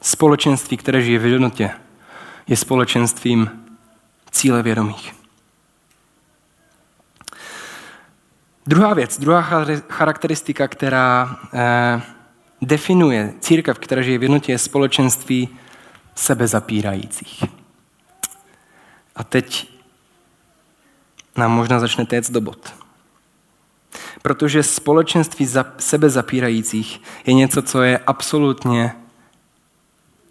Společenství, 0.00 0.76
které 0.76 1.02
žije 1.02 1.18
v 1.18 1.26
jednotě, 1.26 1.70
je 2.46 2.56
společenstvím 2.56 3.50
cíle 4.30 4.62
vědomých. 4.62 5.14
Druhá 8.66 8.94
věc, 8.94 9.20
druhá 9.20 9.64
charakteristika, 9.88 10.68
která 10.68 11.36
eh, 11.54 12.02
definuje 12.62 13.34
církev, 13.40 13.78
která 13.78 14.02
žije 14.02 14.18
v 14.18 14.22
jednotě, 14.22 14.52
je 14.52 14.58
společenství 14.58 15.48
sebezapírajících. 16.14 17.44
A 19.16 19.24
teď 19.24 19.68
nám 21.36 21.52
možná 21.52 21.80
začne 21.80 22.06
téct 22.06 22.30
do 22.30 22.40
bod. 22.40 22.74
Protože 24.22 24.62
společenství 24.62 25.48
sebezapírajících 25.78 27.00
je 27.26 27.34
něco, 27.34 27.62
co 27.62 27.82
je 27.82 27.98
absolutně 27.98 28.92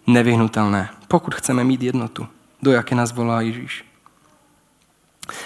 nevyhnutelné, 0.07 0.89
pokud 1.07 1.35
chceme 1.35 1.63
mít 1.63 1.81
jednotu, 1.81 2.27
do 2.61 2.71
jaké 2.71 2.95
nás 2.95 3.11
volá 3.11 3.41
Ježíš. 3.41 3.85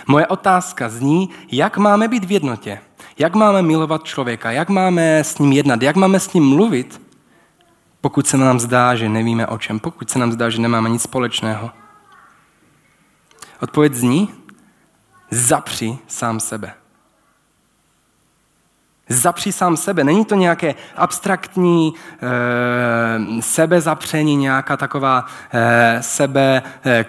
Moje 0.08 0.28
otázka 0.28 0.90
zní, 0.90 1.30
jak 1.52 1.78
máme 1.78 2.08
být 2.08 2.26
v 2.26 2.32
jednotě, 2.32 2.80
jak 3.18 3.36
máme 3.36 3.62
milovat 3.62 4.04
člověka, 4.04 4.52
jak 4.52 4.70
máme 4.70 5.20
s 5.20 5.38
ním 5.38 5.52
jednat, 5.52 5.82
jak 5.82 5.96
máme 5.96 6.20
s 6.20 6.34
ním 6.34 6.50
mluvit, 6.50 7.02
pokud 8.02 8.28
se 8.28 8.38
nám 8.38 8.60
zdá, 8.60 8.96
že 8.96 9.10
nevíme 9.10 9.48
o 9.48 9.58
čem, 9.58 9.80
pokud 9.80 10.10
se 10.10 10.20
nám 10.20 10.32
zdá, 10.32 10.50
že 10.50 10.62
nemáme 10.62 10.90
nic 10.90 11.02
společného. 11.02 11.72
Odpověď 13.62 13.94
zní, 13.94 14.30
zapři 15.32 15.98
sám 16.08 16.40
sebe. 16.40 16.74
Zapři 19.10 19.52
sám 19.52 19.78
sebe. 19.78 20.04
Není 20.04 20.26
to 20.26 20.36
nějaké 20.36 20.76
abstraktní 20.96 21.94
e, 21.94 23.42
sebezapření, 23.42 24.36
nějaká 24.36 24.78
taková 24.78 25.26
e, 25.54 25.98
sebe 26.02 26.62
e. 26.84 27.06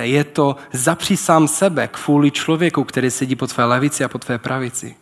Je 0.00 0.24
to 0.24 0.56
zapři 0.72 1.16
sám 1.16 1.48
sebe 1.48 1.88
kvůli 1.88 2.30
člověku, 2.30 2.84
který 2.84 3.10
sedí 3.10 3.36
po 3.36 3.46
tvé 3.46 3.64
levici 3.64 4.04
a 4.04 4.08
po 4.08 4.18
tvé 4.18 4.38
pravici. 4.38 4.96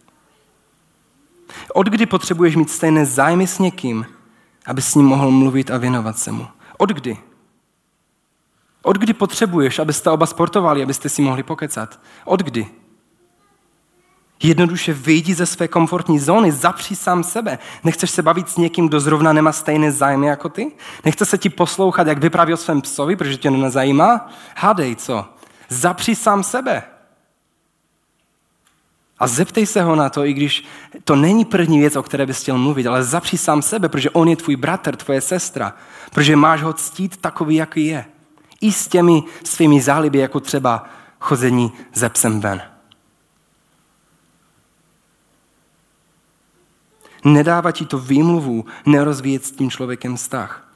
Od 1.75 1.87
kdy 1.87 2.07
potřebuješ 2.07 2.57
mít 2.57 2.71
stejné 2.71 3.07
zájmy 3.07 3.47
s 3.47 3.59
někým, 3.59 4.07
aby 4.67 4.83
s 4.83 4.95
ním 4.95 5.07
mohl 5.07 5.31
mluvit 5.31 5.71
a 5.71 5.77
věnovat 5.77 6.19
se 6.19 6.33
mu? 6.33 6.47
Od 6.79 6.91
kdy? 6.91 7.17
Od 8.83 8.99
kdy 8.99 9.13
potřebuješ, 9.13 9.79
abyste 9.79 10.11
oba 10.11 10.27
sportovali, 10.27 10.83
abyste 10.83 11.09
si 11.09 11.23
mohli 11.23 11.43
pokecat? 11.43 12.01
Od 12.25 12.43
kdy? 12.43 12.67
Jednoduše 14.43 14.93
vyjdi 14.93 15.35
ze 15.35 15.47
své 15.47 15.69
komfortní 15.69 16.19
zóny, 16.19 16.53
zapři 16.53 16.97
sám 16.97 17.25
sebe. 17.25 17.59
Nechceš 17.85 18.11
se 18.11 18.23
bavit 18.23 18.49
s 18.49 18.57
někým, 18.57 18.89
kdo 18.89 19.01
zrovna 19.01 19.33
nemá 19.33 19.53
stejné 19.53 19.93
zájmy 19.93 20.27
jako 20.27 20.49
ty? 20.49 20.73
Nechce 21.05 21.27
se 21.27 21.39
ti 21.39 21.49
poslouchat, 21.49 22.07
jak 22.07 22.19
vypráví 22.19 22.53
o 22.53 22.57
svém 22.57 22.81
psovi, 22.81 23.17
protože 23.17 23.37
tě 23.37 23.51
nezajímá? 23.51 24.31
Hádej, 24.57 24.97
co? 24.97 25.25
Zapři 25.69 26.15
sám 26.15 26.43
sebe. 26.43 26.83
A 29.19 29.27
zeptej 29.27 29.67
se 29.67 29.83
ho 29.83 29.97
na 29.97 30.09
to, 30.09 30.25
i 30.25 30.33
když 30.33 30.65
to 31.05 31.17
není 31.17 31.45
první 31.45 31.79
věc, 31.79 31.97
o 31.97 32.03
které 32.03 32.27
bys 32.27 32.43
chtěl 32.43 32.59
mluvit, 32.59 32.87
ale 32.87 33.05
zapři 33.05 33.39
sám 33.39 33.63
sebe, 33.63 33.89
protože 33.89 34.11
on 34.11 34.29
je 34.29 34.37
tvůj 34.37 34.57
bratr, 34.57 34.97
tvoje 34.97 35.21
sestra, 35.21 35.75
protože 36.11 36.37
máš 36.37 36.63
ho 36.63 36.73
ctít 36.73 37.17
takový, 37.17 37.55
jaký 37.55 37.87
je. 37.87 38.05
I 38.61 38.73
s 38.73 38.89
těmi 38.89 39.23
svými 39.45 39.81
záliby, 39.81 40.19
jako 40.19 40.41
třeba 40.41 40.85
chození 41.21 41.73
ze 41.95 42.09
psem 42.09 42.41
ven. 42.41 42.63
Nedává 47.25 47.73
ti 47.73 47.87
to 47.87 47.99
výmluvu 47.99 48.65
nerozvíjet 48.87 49.45
s 49.45 49.51
tím 49.51 49.71
člověkem 49.71 50.17
vztah. 50.17 50.68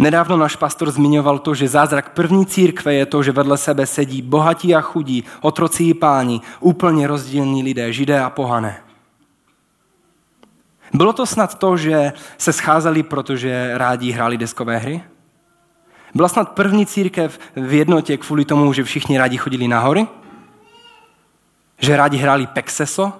Nedávno 0.00 0.36
náš 0.36 0.56
pastor 0.56 0.88
zmiňoval 0.88 1.38
to, 1.44 1.54
že 1.54 1.68
zázrak 1.68 2.16
první 2.16 2.46
církve 2.46 2.94
je 2.94 3.06
to, 3.06 3.22
že 3.22 3.36
vedle 3.36 3.58
sebe 3.58 3.86
sedí 3.86 4.22
bohatí 4.22 4.74
a 4.74 4.80
chudí, 4.80 5.24
otroci 5.40 5.84
i 5.84 5.94
páni, 5.94 6.40
úplně 6.60 7.06
rozdílní 7.06 7.62
lidé, 7.62 7.92
židé 7.92 8.20
a 8.20 8.30
pohané. 8.30 8.82
Bylo 10.94 11.12
to 11.12 11.26
snad 11.26 11.58
to, 11.58 11.76
že 11.76 12.12
se 12.38 12.52
scházeli, 12.52 13.02
protože 13.02 13.78
rádi 13.78 14.10
hráli 14.10 14.38
deskové 14.38 14.78
hry? 14.78 15.04
Byla 16.14 16.28
snad 16.28 16.52
první 16.56 16.86
církev 16.86 17.38
v 17.56 17.72
jednotě 17.72 18.16
kvůli 18.16 18.44
tomu, 18.44 18.72
že 18.72 18.84
všichni 18.84 19.18
rádi 19.18 19.36
chodili 19.36 19.68
na 19.68 19.80
hory? 19.80 20.06
Že 21.78 21.96
rádi 21.96 22.16
hráli 22.16 22.46
pexeso? 22.46 23.12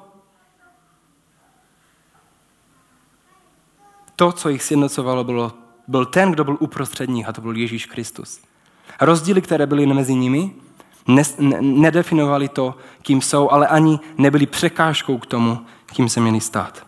To, 4.17 4.33
co 4.33 4.49
jich 4.49 4.63
sjednocovalo, 4.63 5.25
bylo, 5.25 5.60
byl 5.91 6.07
ten, 6.07 6.31
kdo 6.33 6.45
byl 6.45 6.57
uprostřed 6.61 7.11
nich, 7.11 7.29
a 7.29 7.33
to 7.33 7.41
byl 7.41 7.57
Ježíš 7.57 7.87
Kristus. 7.87 8.41
Rozdíly, 9.01 9.43
které 9.43 9.67
byly 9.67 9.87
mezi 9.87 10.15
nimi, 10.15 10.55
ne, 11.09 11.23
ne, 11.39 11.59
nedefinovali 11.61 12.49
to, 12.49 12.75
kým 13.03 13.23
jsou, 13.23 13.51
ale 13.51 13.67
ani 13.67 13.99
nebyli 14.19 14.47
překážkou 14.47 15.19
k 15.19 15.27
tomu, 15.27 15.67
kým 15.87 16.09
se 16.09 16.21
měli 16.21 16.41
stát. 16.41 16.87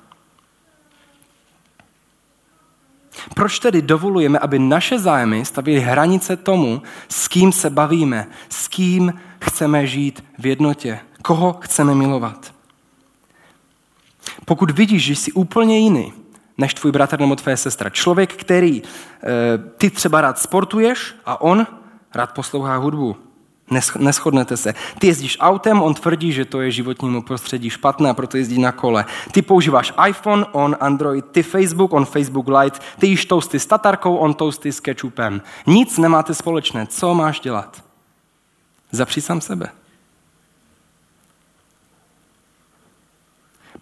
Proč 3.35 3.59
tedy 3.59 3.83
dovolujeme, 3.83 4.39
aby 4.39 4.59
naše 4.59 4.99
zájmy 4.99 5.45
stavily 5.45 5.81
hranice 5.81 6.37
tomu, 6.37 6.83
s 7.09 7.29
kým 7.29 7.53
se 7.53 7.71
bavíme, 7.71 8.27
s 8.49 8.69
kým 8.69 9.21
chceme 9.41 9.87
žít 9.87 10.25
v 10.39 10.47
jednotě, 10.47 10.99
koho 11.23 11.59
chceme 11.63 11.95
milovat? 11.95 12.55
Pokud 14.45 14.71
vidíš, 14.71 15.05
že 15.05 15.17
jsi 15.17 15.33
úplně 15.33 15.79
jiný 15.79 16.22
než 16.59 16.75
tvůj 16.75 16.93
bratr 16.93 17.21
nebo 17.21 17.37
tvoje 17.37 17.57
sestra, 17.57 17.91
člověk, 17.91 18.35
který 18.35 18.83
e, 18.83 18.83
ty 19.59 19.91
třeba 19.91 20.21
rád 20.21 20.39
sportuješ 20.39 21.15
a 21.27 21.41
on 21.41 21.67
rád 22.15 22.33
poslouchá 22.33 22.77
hudbu, 22.77 23.17
Neschodnete 23.99 24.57
se. 24.57 24.75
Ty 24.99 25.07
jezdíš 25.07 25.37
autem, 25.41 25.83
on 25.83 25.95
tvrdí, 25.95 26.33
že 26.33 26.45
to 26.45 26.61
je 26.61 26.71
životnímu 26.71 27.23
prostředí 27.23 27.71
špatné 27.71 28.11
a 28.11 28.15
proto 28.15 28.37
jezdí 28.37 28.61
na 28.61 28.73
kole. 28.73 29.05
Ty 29.33 29.43
používáš 29.43 29.93
iPhone, 30.09 30.47
on 30.53 30.77
Android, 30.81 31.25
ty 31.27 31.43
Facebook, 31.43 31.93
on 31.93 32.05
Facebook 32.05 32.49
Lite, 32.49 32.79
ty 32.99 33.07
jíš 33.07 33.25
toasty 33.25 33.61
s 33.61 33.67
tatarkou, 33.67 34.17
on 34.17 34.35
toasty 34.35 34.73
s 34.73 34.81
kečupem. 34.81 35.43
Nic 35.67 35.99
nemáte 35.99 36.35
společné. 36.35 36.87
Co 36.87 37.15
máš 37.15 37.41
dělat? 37.41 37.85
Zapři 38.91 39.21
sám 39.21 39.41
sebe. 39.41 39.69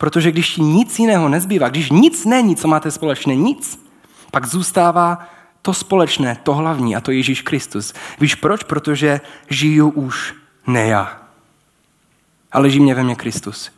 Protože 0.00 0.32
když 0.32 0.54
ti 0.54 0.62
nic 0.62 0.98
jiného 0.98 1.28
nezbývá, 1.28 1.68
když 1.68 1.90
nic 1.90 2.24
není, 2.24 2.56
co 2.56 2.68
máte 2.68 2.90
společné, 2.90 3.36
nic, 3.36 3.84
pak 4.30 4.46
zůstává 4.46 5.28
to 5.62 5.74
společné, 5.74 6.40
to 6.42 6.54
hlavní, 6.54 6.96
a 6.96 7.00
to 7.00 7.10
Ježíš 7.10 7.42
Kristus. 7.42 7.92
Víš 8.20 8.34
proč? 8.34 8.62
Protože 8.62 9.20
žiju 9.50 9.88
už 9.88 10.34
ne 10.66 10.86
já, 10.86 11.20
ale 12.52 12.70
žije 12.70 12.82
mě 12.82 12.94
ve 12.94 13.02
mně 13.02 13.14
Kristus. 13.14 13.70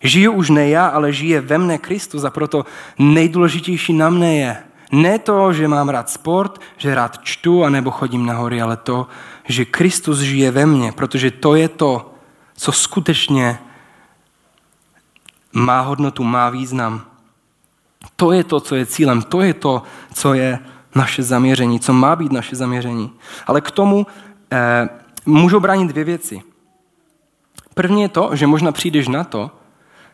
Žiju 0.00 0.32
už 0.32 0.50
ne 0.50 0.68
já, 0.68 0.86
ale 0.86 1.12
žije 1.12 1.40
ve 1.40 1.58
mne 1.58 1.78
Kristus 1.78 2.24
a 2.24 2.30
proto 2.30 2.64
nejdůležitější 2.98 3.92
na 3.92 4.10
mne 4.10 4.36
je 4.36 4.56
ne 4.92 5.18
to, 5.18 5.52
že 5.52 5.68
mám 5.68 5.88
rád 5.88 6.10
sport, 6.10 6.60
že 6.76 6.94
rád 6.94 7.18
čtu 7.22 7.64
a 7.64 7.70
nebo 7.70 7.90
chodím 7.90 8.26
na 8.26 8.34
hory, 8.34 8.62
ale 8.62 8.76
to, 8.76 9.06
že 9.44 9.64
Kristus 9.64 10.18
žije 10.18 10.50
ve 10.50 10.66
mně, 10.66 10.92
protože 10.92 11.30
to 11.30 11.54
je 11.54 11.68
to, 11.68 12.14
co 12.56 12.72
skutečně 12.72 13.58
má 15.52 15.80
hodnotu, 15.80 16.24
má 16.24 16.50
význam. 16.50 17.02
To 18.16 18.32
je 18.32 18.44
to, 18.44 18.60
co 18.60 18.76
je 18.76 18.86
cílem, 18.86 19.22
to 19.22 19.40
je 19.40 19.54
to, 19.54 19.82
co 20.14 20.34
je 20.34 20.58
naše 20.94 21.22
zaměření, 21.22 21.80
co 21.80 21.92
má 21.92 22.16
být 22.16 22.32
naše 22.32 22.56
zaměření. 22.56 23.12
Ale 23.46 23.60
k 23.60 23.70
tomu 23.70 24.06
eh, 24.52 24.88
můžou 25.26 25.60
bránit 25.60 25.88
dvě 25.88 26.04
věci. 26.04 26.42
První 27.74 28.02
je 28.02 28.08
to, 28.08 28.30
že 28.32 28.46
možná 28.46 28.72
přijdeš 28.72 29.08
na 29.08 29.24
to, 29.24 29.50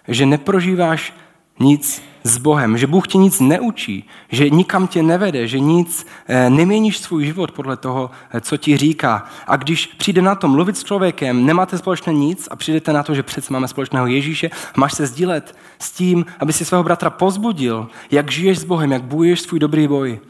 že 0.08 0.26
neprožíváš 0.26 1.12
nic 1.60 2.02
s 2.24 2.38
Bohem, 2.38 2.78
že 2.78 2.86
Bůh 2.86 3.08
ti 3.08 3.18
nic 3.18 3.40
neučí, 3.40 4.08
že 4.28 4.50
nikam 4.50 4.86
tě 4.86 5.02
nevede, 5.02 5.48
že 5.48 5.60
nic 5.60 6.06
eh, 6.26 6.50
neměníš 6.50 6.98
svůj 6.98 7.24
život 7.24 7.52
podle 7.52 7.76
toho, 7.76 8.10
eh, 8.30 8.40
co 8.40 8.56
ti 8.56 8.76
říká. 8.76 9.24
A 9.46 9.56
když 9.56 9.86
přijde 9.86 10.22
na 10.22 10.34
to 10.34 10.48
mluvit 10.48 10.76
s 10.76 10.84
člověkem, 10.84 11.46
nemáte 11.46 11.78
společné 11.78 12.12
nic 12.12 12.48
a 12.50 12.56
přijdete 12.56 12.92
na 12.92 13.02
to, 13.02 13.14
že 13.14 13.22
přece 13.22 13.52
máme 13.52 13.68
společného 13.68 14.06
Ježíše, 14.06 14.50
máš 14.76 14.94
se 14.94 15.06
sdílet 15.06 15.56
s 15.78 15.90
tím, 15.90 16.26
aby 16.40 16.52
si 16.52 16.64
svého 16.64 16.84
bratra 16.84 17.10
pozbudil, 17.10 17.88
jak 18.10 18.30
žiješ 18.30 18.58
s 18.58 18.64
Bohem, 18.64 18.92
jak 18.92 19.02
bojuješ 19.02 19.40
svůj 19.40 19.58
dobrý 19.60 19.88
boj, 19.88 20.20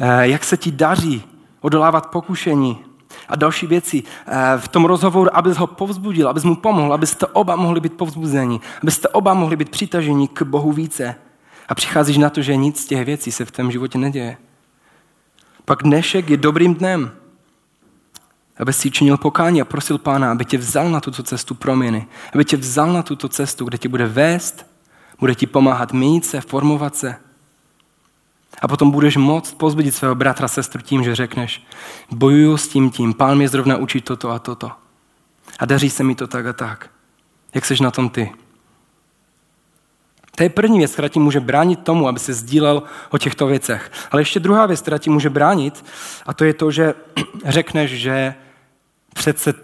eh, 0.00 0.28
jak 0.28 0.44
se 0.44 0.56
ti 0.56 0.70
daří 0.70 1.22
odolávat 1.60 2.06
pokušení, 2.06 2.78
a 3.28 3.36
další 3.36 3.66
věci 3.66 4.02
v 4.56 4.68
tom 4.68 4.84
rozhovoru, 4.84 5.36
abys 5.36 5.56
ho 5.56 5.66
povzbudil, 5.66 6.28
abys 6.28 6.44
mu 6.44 6.56
pomohl, 6.56 6.92
abyste 6.92 7.26
oba 7.26 7.56
mohli 7.56 7.80
být 7.80 7.92
povzbuzeni, 7.92 8.60
abyste 8.82 9.08
oba 9.08 9.34
mohli 9.34 9.56
být 9.56 9.68
přitaženi 9.68 10.28
k 10.28 10.42
Bohu 10.42 10.72
více. 10.72 11.14
A 11.68 11.74
přicházíš 11.74 12.18
na 12.18 12.30
to, 12.30 12.42
že 12.42 12.56
nic 12.56 12.80
z 12.80 12.86
těch 12.86 13.04
věcí 13.04 13.32
se 13.32 13.44
v 13.44 13.50
tom 13.50 13.70
životě 13.70 13.98
neděje. 13.98 14.36
Pak 15.64 15.82
dnešek 15.82 16.30
je 16.30 16.36
dobrým 16.36 16.74
dnem, 16.74 17.10
aby 18.56 18.72
si 18.72 18.90
činil 18.90 19.16
pokání 19.16 19.60
a 19.60 19.64
prosil 19.64 19.98
Pána, 19.98 20.32
aby 20.32 20.44
tě 20.44 20.58
vzal 20.58 20.90
na 20.90 21.00
tuto 21.00 21.22
cestu 21.22 21.54
proměny, 21.54 22.06
aby 22.34 22.44
tě 22.44 22.56
vzal 22.56 22.92
na 22.92 23.02
tuto 23.02 23.28
cestu, 23.28 23.64
kde 23.64 23.78
tě 23.78 23.88
bude 23.88 24.06
vést, 24.06 24.66
bude 25.18 25.34
ti 25.34 25.46
pomáhat 25.46 25.92
mít 25.92 26.24
se, 26.26 26.40
formovat 26.40 26.96
se. 26.96 27.16
A 28.62 28.68
potom 28.68 28.90
budeš 28.90 29.16
moct 29.16 29.54
pozbudit 29.54 29.94
svého 29.94 30.14
bratra, 30.14 30.48
sestru 30.48 30.82
tím, 30.82 31.04
že 31.04 31.14
řekneš, 31.14 31.66
bojuju 32.10 32.56
s 32.56 32.68
tím 32.68 32.90
tím, 32.90 33.14
pán 33.14 33.36
mě 33.36 33.48
zrovna 33.48 33.76
učí 33.76 34.00
toto 34.00 34.30
a 34.30 34.38
toto. 34.38 34.70
A 35.58 35.64
daří 35.66 35.90
se 35.90 36.04
mi 36.04 36.14
to 36.14 36.26
tak 36.26 36.46
a 36.46 36.52
tak. 36.52 36.90
Jak 37.54 37.64
seš 37.64 37.80
na 37.80 37.90
tom 37.90 38.08
ty? 38.08 38.32
To 40.36 40.42
je 40.42 40.48
první 40.48 40.78
věc, 40.78 40.92
která 40.92 41.08
ti 41.08 41.18
může 41.18 41.40
bránit 41.40 41.82
tomu, 41.82 42.08
aby 42.08 42.18
se 42.18 42.34
sdílel 42.34 42.82
o 43.10 43.18
těchto 43.18 43.46
věcech. 43.46 43.90
Ale 44.10 44.20
ještě 44.20 44.40
druhá 44.40 44.66
věc, 44.66 44.80
která 44.80 44.98
ti 44.98 45.10
může 45.10 45.30
bránit, 45.30 45.84
a 46.26 46.34
to 46.34 46.44
je 46.44 46.54
to, 46.54 46.70
že 46.70 46.94
řekneš, 47.44 47.90
že 47.90 48.34
přece, 49.14 49.54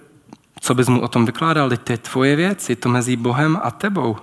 co 0.61 0.75
bys 0.75 0.89
mu 0.89 1.01
o 1.01 1.09
tom 1.09 1.27
vykládal, 1.27 1.69
teď 1.69 1.81
to 1.81 1.93
je 1.93 1.99
tvoje 1.99 2.37
věc, 2.37 2.71
je 2.71 2.77
to 2.77 2.89
mezi 2.89 3.17
Bohem 3.17 3.61
a 3.63 3.71
tebou. 3.71 4.17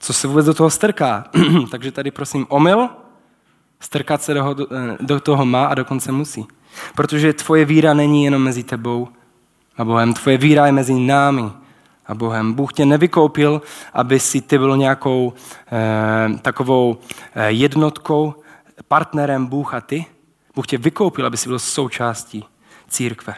Co 0.00 0.12
se 0.12 0.28
vůbec 0.28 0.46
do 0.46 0.54
toho 0.54 0.70
strká? 0.70 1.24
Takže 1.70 1.92
tady 1.92 2.10
prosím 2.10 2.46
omyl, 2.48 2.88
strkat 3.80 4.22
se 4.22 4.34
do, 4.34 4.44
do 5.00 5.20
toho 5.20 5.46
má 5.46 5.66
a 5.66 5.74
dokonce 5.74 6.12
musí. 6.12 6.46
Protože 6.94 7.32
tvoje 7.32 7.64
víra 7.64 7.94
není 7.94 8.24
jenom 8.24 8.42
mezi 8.42 8.62
tebou 8.62 9.08
a 9.76 9.84
Bohem, 9.84 10.14
tvoje 10.14 10.38
víra 10.38 10.66
je 10.66 10.72
mezi 10.72 10.94
námi 10.94 11.50
a 12.06 12.14
Bohem. 12.14 12.52
Bůh 12.52 12.72
tě 12.72 12.86
nevykoupil, 12.86 13.62
aby 13.92 14.20
si 14.20 14.40
ty 14.40 14.58
byl 14.58 14.76
nějakou 14.76 15.32
eh, 15.72 16.38
takovou 16.38 16.98
eh, 17.34 17.50
jednotkou, 17.50 18.34
partnerem 18.88 19.46
Bůh 19.46 19.74
a 19.74 19.80
ty. 19.80 20.06
Bůh 20.54 20.66
tě 20.66 20.78
vykoupil, 20.78 21.26
aby 21.26 21.36
si 21.36 21.48
byl 21.48 21.58
součástí 21.58 22.44
církve. 22.88 23.34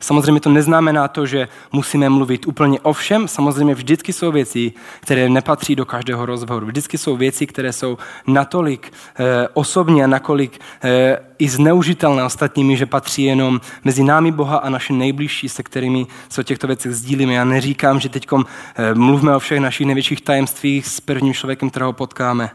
Samozřejmě 0.00 0.40
to 0.40 0.50
neznamená 0.50 1.08
to, 1.08 1.26
že 1.26 1.48
musíme 1.72 2.08
mluvit 2.08 2.46
úplně 2.46 2.80
o 2.80 2.92
všem. 2.92 3.28
Samozřejmě 3.28 3.74
vždycky 3.74 4.12
jsou 4.12 4.32
věci, 4.32 4.72
které 5.00 5.28
nepatří 5.28 5.76
do 5.76 5.84
každého 5.86 6.26
rozhovoru. 6.26 6.66
Vždycky 6.66 6.98
jsou 6.98 7.16
věci, 7.16 7.46
které 7.46 7.72
jsou 7.72 7.98
natolik 8.26 8.92
eh, 8.92 9.48
osobně 9.54 10.04
a 10.04 10.06
nakolik 10.06 10.60
eh, 10.82 11.18
i 11.38 11.48
zneužitelné 11.48 12.24
ostatními, 12.24 12.76
že 12.76 12.86
patří 12.86 13.22
jenom 13.22 13.60
mezi 13.84 14.02
námi 14.02 14.32
Boha 14.32 14.56
a 14.56 14.68
naše 14.68 14.92
nejbližší, 14.92 15.48
se 15.48 15.62
kterými 15.62 16.06
se 16.28 16.40
o 16.40 16.44
těchto 16.44 16.66
věcech 16.66 16.92
sdílíme. 16.92 17.34
Já 17.34 17.44
neříkám, 17.44 18.00
že 18.00 18.08
teď 18.08 18.26
eh, 18.32 18.94
mluvíme 18.94 19.36
o 19.36 19.38
všech 19.38 19.60
našich 19.60 19.86
největších 19.86 20.20
tajemstvích 20.20 20.86
s 20.86 21.00
prvním 21.00 21.34
člověkem, 21.34 21.70
kterého 21.70 21.92
potkáme. 21.92 22.50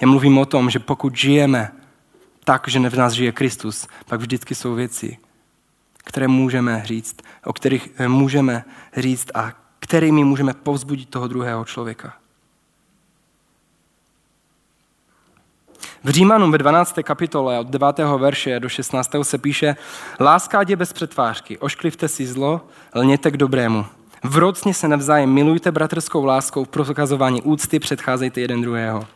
Já 0.00 0.08
mluvím 0.08 0.38
o 0.38 0.46
tom, 0.46 0.70
že 0.70 0.78
pokud 0.78 1.16
žijeme 1.16 1.72
tak, 2.44 2.68
že 2.68 2.90
v 2.90 2.96
nás 2.96 3.12
žije 3.12 3.32
Kristus, 3.32 3.86
pak 4.06 4.20
vždycky 4.20 4.54
jsou 4.54 4.74
věci, 4.74 5.18
které 6.04 6.28
můžeme 6.28 6.82
říct, 6.84 7.16
o 7.44 7.52
kterých 7.52 7.90
eh, 7.96 8.08
můžeme 8.08 8.64
říct 8.96 9.30
a 9.34 9.52
kterými 9.78 10.24
můžeme 10.24 10.54
povzbudit 10.54 11.08
toho 11.08 11.28
druhého 11.28 11.64
člověka. 11.64 12.12
V 16.04 16.10
Římanům 16.10 16.52
ve 16.52 16.58
12. 16.58 16.98
kapitole 17.02 17.58
od 17.58 17.66
9. 17.66 17.98
verše 18.18 18.60
do 18.60 18.68
16. 18.68 19.10
se 19.22 19.38
píše 19.38 19.76
Láska 20.20 20.60
je 20.68 20.76
bez 20.76 20.92
přetvářky, 20.92 21.58
ošklivte 21.58 22.08
si 22.08 22.26
zlo, 22.26 22.60
lněte 22.94 23.30
k 23.30 23.36
dobrému. 23.36 23.86
Vrocně 24.24 24.74
se 24.74 24.88
navzájem 24.88 25.30
milujte 25.30 25.72
bratrskou 25.72 26.24
láskou, 26.24 26.64
v 26.64 26.68
prokazování 26.68 27.42
úcty 27.42 27.78
předcházejte 27.78 28.40
jeden 28.40 28.60
druhého. 28.60 29.06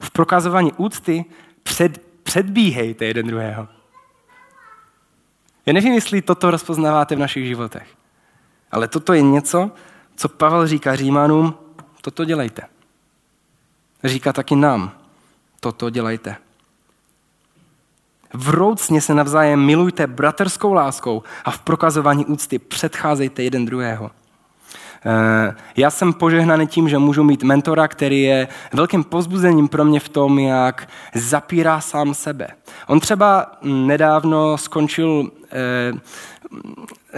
V 0.00 0.10
prokazování 0.10 0.72
úcty 0.72 1.24
před, 1.62 2.02
předbíhejte 2.22 3.04
jeden 3.04 3.26
druhého. 3.26 3.68
Já 5.66 5.72
nevím, 5.72 5.92
jestli 5.92 6.22
toto 6.22 6.50
rozpoznáváte 6.50 7.16
v 7.16 7.18
našich 7.18 7.46
životech. 7.46 7.88
Ale 8.70 8.88
toto 8.88 9.12
je 9.12 9.22
něco, 9.22 9.70
co 10.16 10.28
Pavel 10.28 10.66
říká 10.66 10.96
Římanům, 10.96 11.54
toto 12.00 12.24
dělejte. 12.24 12.62
Říká 14.04 14.32
taky 14.32 14.56
nám, 14.56 14.92
toto 15.60 15.90
dělejte. 15.90 16.36
Vroucně 18.34 19.00
se 19.00 19.14
navzájem 19.14 19.66
milujte 19.66 20.06
braterskou 20.06 20.72
láskou 20.72 21.22
a 21.44 21.50
v 21.50 21.60
prokazování 21.60 22.26
úcty 22.26 22.58
předcházejte 22.58 23.42
jeden 23.42 23.64
druhého. 23.64 24.10
Eh, 25.06 25.54
já 25.76 25.90
jsem 25.90 26.12
požehnaný 26.12 26.66
tím, 26.66 26.88
že 26.88 26.98
můžu 26.98 27.24
mít 27.24 27.42
mentora, 27.42 27.88
který 27.88 28.22
je 28.22 28.48
velkým 28.72 29.04
pozbuzením 29.04 29.68
pro 29.68 29.84
mě 29.84 30.00
v 30.00 30.08
tom, 30.08 30.38
jak 30.38 30.88
zapírá 31.14 31.80
sám 31.80 32.14
sebe. 32.14 32.48
On 32.86 33.00
třeba 33.00 33.46
nedávno 33.62 34.58
skončil 34.58 35.30
eh, 35.52 35.92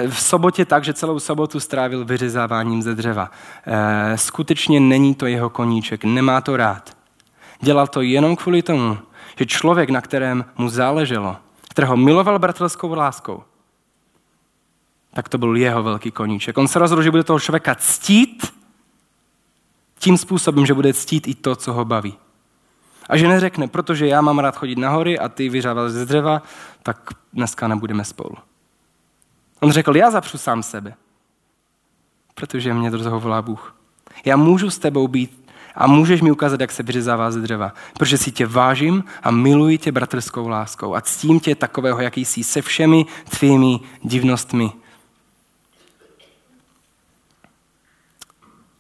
v 0.09 0.21
sobotě 0.21 0.65
tak, 0.65 0.85
že 0.85 0.95
celou 0.95 1.21
sobotu 1.21 1.61
strávil 1.61 2.05
vyřezáváním 2.05 2.83
ze 2.83 2.95
dřeva. 2.95 3.31
Eh, 3.67 4.19
skutečně 4.19 4.81
není 4.81 5.15
to 5.15 5.27
jeho 5.27 5.51
koníček, 5.51 6.05
nemá 6.05 6.41
to 6.41 6.57
rád. 6.57 6.97
Dělal 7.61 7.87
to 7.87 8.01
jenom 8.01 8.37
kvůli 8.37 8.63
tomu, 8.63 8.99
že 9.39 9.47
člověk, 9.47 9.91
na 9.91 10.01
kterém 10.01 10.45
mu 10.59 10.69
záleželo, 10.69 11.37
kterého 11.71 11.97
miloval 11.97 12.39
bratrskou 12.39 12.95
láskou, 12.95 13.43
tak 15.17 15.29
to 15.29 15.39
byl 15.39 15.57
jeho 15.57 15.83
velký 15.83 16.11
koníček. 16.11 16.59
On 16.59 16.69
se 16.69 16.79
rozhodl, 16.79 17.03
že 17.03 17.11
bude 17.11 17.25
toho 17.25 17.41
člověka 17.41 17.75
ctít 17.75 18.55
tím 19.99 20.19
způsobem, 20.19 20.67
že 20.67 20.75
bude 20.75 20.93
ctít 20.93 21.29
i 21.29 21.35
to, 21.35 21.57
co 21.57 21.73
ho 21.73 21.85
baví. 21.85 22.15
A 23.09 23.17
že 23.17 23.29
neřekne, 23.29 23.69
protože 23.69 24.07
já 24.07 24.21
mám 24.21 24.39
rád 24.39 24.57
chodit 24.57 24.79
na 24.79 24.91
hory 24.91 25.19
a 25.19 25.29
ty 25.29 25.49
vyřávat 25.49 25.89
ze 25.89 26.05
dřeva, 26.07 26.43
tak 26.83 27.11
dneska 27.33 27.69
nebudeme 27.69 28.05
spolu. 28.05 28.37
On 29.61 29.73
řekl, 29.73 29.97
já 29.97 30.11
zapřu 30.11 30.39
sám 30.39 30.63
sebe, 30.63 30.95
protože 32.35 32.75
mě 32.75 32.91
do 32.91 33.03
toho 33.03 33.21
volá 33.21 33.43
Bůh. 33.43 33.77
Já 34.25 34.37
můžu 34.37 34.71
s 34.71 34.79
tebou 34.79 35.09
být 35.09 35.51
a 35.75 35.87
můžeš 35.87 36.21
mi 36.21 36.31
ukázat, 36.31 36.61
jak 36.61 36.73
se 36.73 36.83
vyřezává 36.83 37.31
ze 37.31 37.41
dřeva, 37.41 37.73
protože 37.99 38.19
si 38.19 38.33
tě 38.33 38.47
vážím 38.47 39.05
a 39.23 39.31
miluji 39.31 39.79
tě 39.79 39.93
bratrskou 39.93 40.49
láskou 40.49 40.95
a 40.95 41.01
ctím 41.01 41.41
tě 41.41 41.55
takového, 41.55 42.01
jaký 42.01 42.25
jsi 42.25 42.45
se 42.45 42.63
všemi 42.63 43.07
tvými 43.31 43.81
divnostmi 44.03 44.73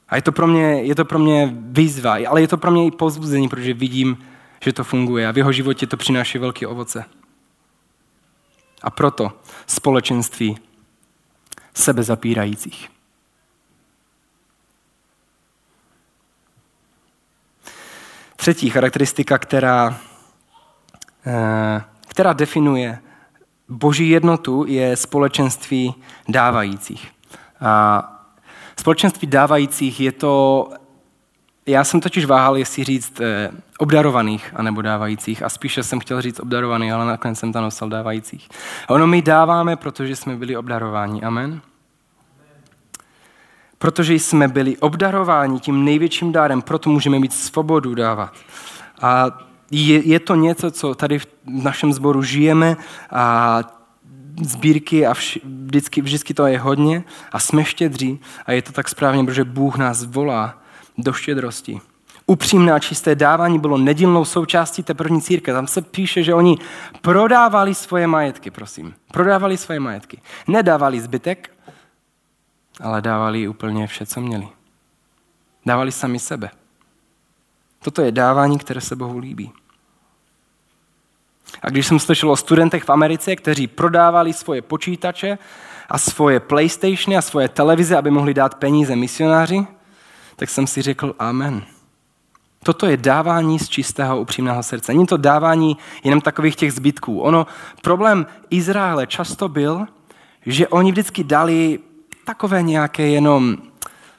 A 0.09 0.17
je 0.17 0.23
to 0.23 0.33
pro 0.33 0.47
mě, 0.47 0.83
je 0.83 0.95
to 0.95 1.05
pro 1.05 1.19
mě 1.19 1.57
výzva, 1.57 2.19
ale 2.29 2.41
je 2.41 2.49
to 2.49 2.57
pro 2.57 2.71
mě 2.71 2.87
i 2.87 2.91
povzbuzení, 2.91 3.49
protože 3.49 3.75
vidím, 3.75 4.25
že 4.65 4.73
to 4.73 4.85
funguje 4.85 5.29
a 5.29 5.33
v 5.33 5.39
jeho 5.39 5.53
životě 5.53 5.87
to 5.87 5.97
přináší 5.97 6.39
velké 6.39 6.67
ovoce. 6.67 7.05
A 8.83 8.91
proto 8.91 9.41
společenství 9.67 10.59
sebezapírajících. 11.75 12.91
Třetí 18.37 18.71
charakteristika, 18.71 19.39
která, 19.39 20.01
eh, 21.27 21.85
která 22.09 22.33
definuje 22.33 22.99
boží 23.69 24.09
jednotu, 24.09 24.65
je 24.69 24.97
společenství 24.97 25.95
dávajících. 26.29 27.13
A 27.61 28.16
společenství 28.81 29.29
dávajících 29.29 30.01
je 30.01 30.13
to, 30.13 30.69
já 31.67 31.85
jsem 31.85 32.01
totiž 32.01 32.25
váhal, 32.25 32.57
jestli 32.57 32.85
říct 32.85 33.21
eh, 33.21 33.51
obdarovaných 33.79 34.53
anebo 34.57 34.83
dávajících 34.83 35.43
a 35.43 35.49
spíše 35.49 35.83
jsem 35.83 36.01
chtěl 36.01 36.23
říct 36.23 36.41
obdarovaných, 36.41 36.93
ale 36.93 37.07
nakonec 37.07 37.39
jsem 37.39 37.53
tam 37.53 37.63
nosal 37.63 37.89
dávajících. 37.89 38.49
Ono 38.89 39.07
my 39.07 39.23
dáváme, 39.23 39.77
protože 39.77 40.17
jsme 40.17 40.37
byli 40.37 40.57
obdarováni. 40.57 41.23
Amen. 41.23 41.61
Protože 43.79 44.15
jsme 44.15 44.49
byli 44.49 44.77
obdarováni 44.77 45.61
tím 45.61 45.85
největším 45.85 46.33
dárem, 46.33 46.63
proto 46.63 46.91
můžeme 46.91 47.19
mít 47.19 47.33
svobodu 47.33 47.95
dávat. 47.95 48.33
A 49.03 49.27
je, 49.71 50.09
je 50.09 50.21
to 50.21 50.35
něco, 50.35 50.71
co 50.71 50.95
tady 50.95 51.19
v 51.19 51.27
našem 51.45 51.93
sboru 51.93 52.23
žijeme 52.23 52.77
a 53.11 53.61
sbírky 54.43 55.07
a 55.07 55.13
vš- 55.13 55.41
vždycky, 55.45 56.03
vždycky 56.03 56.35
to 56.35 56.47
je 56.47 56.59
hodně 56.59 57.05
a 57.33 57.39
jsme 57.39 57.65
štědří 57.65 58.21
a 58.47 58.53
je 58.53 58.63
to 58.63 58.73
tak 58.73 58.89
správně, 58.89 59.25
protože 59.25 59.45
Bůh 59.45 59.77
nás 59.77 60.05
volá 60.05 60.63
do 60.99 61.13
štědrosti. 61.13 61.81
Upřímné 62.27 62.73
a 62.73 62.79
čisté 62.79 63.15
dávání 63.15 63.59
bylo 63.59 63.79
nedílnou 63.79 64.25
součástí 64.25 64.83
té 64.83 64.95
první 64.95 65.23
církve. 65.23 65.53
Tam 65.53 65.67
se 65.67 65.83
píše, 65.83 66.23
že 66.23 66.35
oni 66.35 66.59
prodávali 67.01 67.75
svoje 67.75 68.07
majetky, 68.07 68.51
prosím. 68.51 68.95
Prodávali 69.13 69.57
svoje 69.57 69.81
majetky. 69.81 70.21
Nedávali 70.49 71.01
zbytek, 71.01 71.51
ale 72.81 73.03
dávali 73.03 73.49
úplně 73.49 73.87
vše, 73.87 74.07
co 74.07 74.21
měli. 74.21 74.49
Dávali 75.67 75.93
sami 75.93 76.19
sebe. 76.19 76.51
Toto 77.85 78.03
je 78.03 78.13
dávání, 78.13 78.59
které 78.59 78.81
se 78.81 78.97
Bohu 78.97 79.19
líbí. 79.19 79.53
A 81.63 81.71
když 81.71 81.87
jsem 81.87 81.99
slyšel 81.99 82.31
o 82.31 82.37
studentech 82.37 82.85
v 82.85 82.91
Americe, 82.91 83.37
kteří 83.37 83.67
prodávali 83.67 84.33
svoje 84.33 84.63
počítače 84.63 85.39
a 85.89 85.99
svoje 85.99 86.41
PlayStationy 86.41 87.17
a 87.17 87.23
svoje 87.23 87.49
televize, 87.49 87.97
aby 87.97 88.11
mohli 88.11 88.35
dát 88.35 88.55
peníze 88.55 88.97
misionáři, 88.97 89.67
tak 90.37 90.51
jsem 90.51 90.67
si 90.67 90.83
řekl 90.83 91.15
amen. 91.19 91.63
Toto 92.63 92.87
je 92.87 92.97
dávání 92.97 93.59
z 93.59 93.69
čistého 93.69 94.21
upřímného 94.21 94.63
srdce. 94.63 94.93
Není 94.93 95.07
to 95.07 95.17
dávání 95.17 95.77
jenom 96.05 96.21
takových 96.21 96.57
těch 96.57 96.73
zbytků. 96.73 97.21
Ono, 97.21 97.47
problém 97.83 98.27
Izraele 98.51 99.07
často 99.07 99.49
byl, 99.49 99.87
že 100.47 100.69
oni 100.69 100.93
vždycky 100.93 101.25
dali 101.25 101.79
takové 102.25 102.63
nějaké 102.63 103.09
jenom 103.09 103.57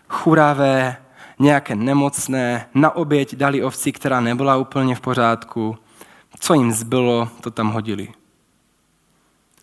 churavé, 0.09 0.97
nějaké 1.39 1.75
nemocné, 1.75 2.67
na 2.73 2.95
oběť 2.95 3.35
dali 3.35 3.63
ovci, 3.63 3.91
která 3.91 4.19
nebyla 4.19 4.57
úplně 4.57 4.95
v 4.95 5.01
pořádku, 5.01 5.77
co 6.39 6.53
jim 6.53 6.71
zbylo, 6.71 7.29
to 7.41 7.51
tam 7.51 7.69
hodili. 7.69 8.07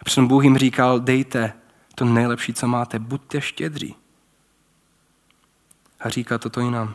A 0.00 0.04
přitom 0.04 0.28
Bůh 0.28 0.44
jim 0.44 0.58
říkal, 0.58 1.00
dejte 1.00 1.52
to 1.94 2.04
nejlepší, 2.04 2.54
co 2.54 2.68
máte, 2.68 2.98
buďte 2.98 3.40
štědří. 3.40 3.96
A 6.00 6.08
říká 6.08 6.38
toto 6.38 6.60
i 6.60 6.70
nám. 6.70 6.94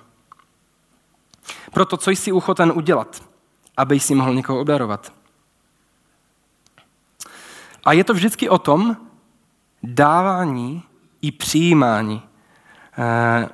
Proto, 1.72 1.98
co 1.98 2.12
jsi 2.12 2.32
uchoten 2.32 2.72
udělat, 2.76 3.24
aby 3.78 4.00
jsi 4.00 4.16
mohl 4.16 4.34
někoho 4.34 4.60
obdarovat. 4.60 5.14
A 7.86 7.94
je 7.94 8.04
to 8.04 8.14
vždycky 8.14 8.50
o 8.50 8.58
tom 8.58 8.98
dávání 9.84 10.84
i 11.22 11.32
přijímání. 11.32 12.22
Eh, 12.98 13.50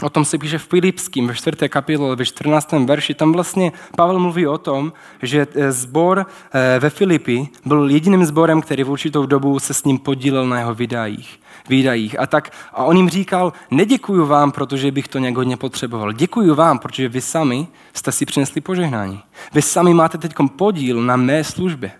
O 0.00 0.10
tom 0.10 0.24
se 0.24 0.38
píše 0.38 0.58
v 0.58 0.66
Filipským, 0.66 1.26
ve 1.26 1.34
čtvrté 1.34 1.68
kapitole, 1.68 2.16
ve 2.16 2.24
14. 2.24 2.72
verši. 2.72 3.14
Tam 3.14 3.32
vlastně 3.32 3.72
Pavel 3.96 4.18
mluví 4.18 4.46
o 4.46 4.58
tom, 4.58 4.92
že 5.22 5.46
zbor 5.68 6.26
eh, 6.52 6.76
eh, 6.76 6.80
ve 6.80 6.90
Filipi 6.90 7.48
byl 7.64 7.90
jediným 7.90 8.24
zborem, 8.24 8.60
který 8.60 8.84
v 8.84 8.90
určitou 8.90 9.26
dobu 9.26 9.58
se 9.58 9.74
s 9.74 9.84
ním 9.84 9.98
podílel 9.98 10.46
na 10.46 10.58
jeho 10.58 10.74
výdajích. 10.74 11.40
výdajích. 11.68 12.20
A, 12.20 12.26
tak, 12.26 12.50
a 12.72 12.84
on 12.84 12.96
jim 12.96 13.08
říkal, 13.08 13.52
neděkuju 13.70 14.26
vám, 14.26 14.52
protože 14.52 14.90
bych 14.90 15.08
to 15.08 15.18
nějak 15.18 15.36
hodně 15.36 15.56
potřeboval. 15.56 16.12
Děkuju 16.12 16.54
vám, 16.54 16.78
protože 16.78 17.08
vy 17.08 17.20
sami 17.20 17.66
jste 17.94 18.12
si 18.12 18.26
přinesli 18.26 18.60
požehnání. 18.60 19.20
Vy 19.54 19.62
sami 19.62 19.94
máte 19.94 20.18
teď 20.18 20.34
podíl 20.56 21.02
na 21.02 21.16
mé 21.16 21.44
službě. 21.44 21.92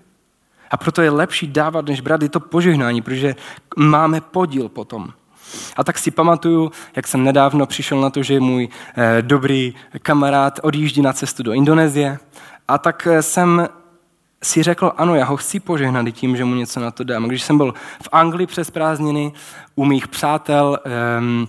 A 0.71 0.77
proto 0.77 1.03
je 1.03 1.11
lepší 1.11 1.47
dávat, 1.47 1.87
než 1.87 2.01
brát. 2.01 2.23
Je 2.23 2.29
to 2.29 2.41
požehnání, 2.41 3.03
protože 3.03 3.37
máme 3.77 4.21
podíl 4.21 4.69
potom. 4.69 5.13
A 5.77 5.85
tak 5.85 5.99
si 5.99 6.11
pamatuju, 6.11 6.73
jak 6.97 7.09
jsem 7.09 7.25
nedávno 7.25 7.67
přišel 7.67 8.01
na 8.01 8.11
to, 8.11 8.23
že 8.23 8.41
můj 8.41 8.69
eh, 8.97 9.23
dobrý 9.23 9.75
kamarád 10.03 10.61
odjíždí 10.63 11.03
na 11.03 11.13
cestu 11.13 11.43
do 11.43 11.53
Indonésie. 11.53 12.19
A 12.69 12.79
tak 12.79 13.07
eh, 13.11 13.23
jsem 13.23 13.69
si 14.43 14.63
řekl, 14.63 14.93
ano, 14.97 15.15
já 15.15 15.25
ho 15.25 15.37
chci 15.37 15.61
požehnat 15.61 16.07
tím, 16.13 16.37
že 16.37 16.45
mu 16.45 16.55
něco 16.55 16.81
na 16.81 16.91
to 16.91 17.05
dám. 17.05 17.29
Když 17.29 17.43
jsem 17.43 17.57
byl 17.57 17.75
v 18.03 18.09
Anglii 18.13 18.47
přes 18.47 18.71
prázdniny 18.71 19.33
u 19.75 19.85
mých 19.85 20.09
přátel, 20.09 20.79
um, 21.19 21.49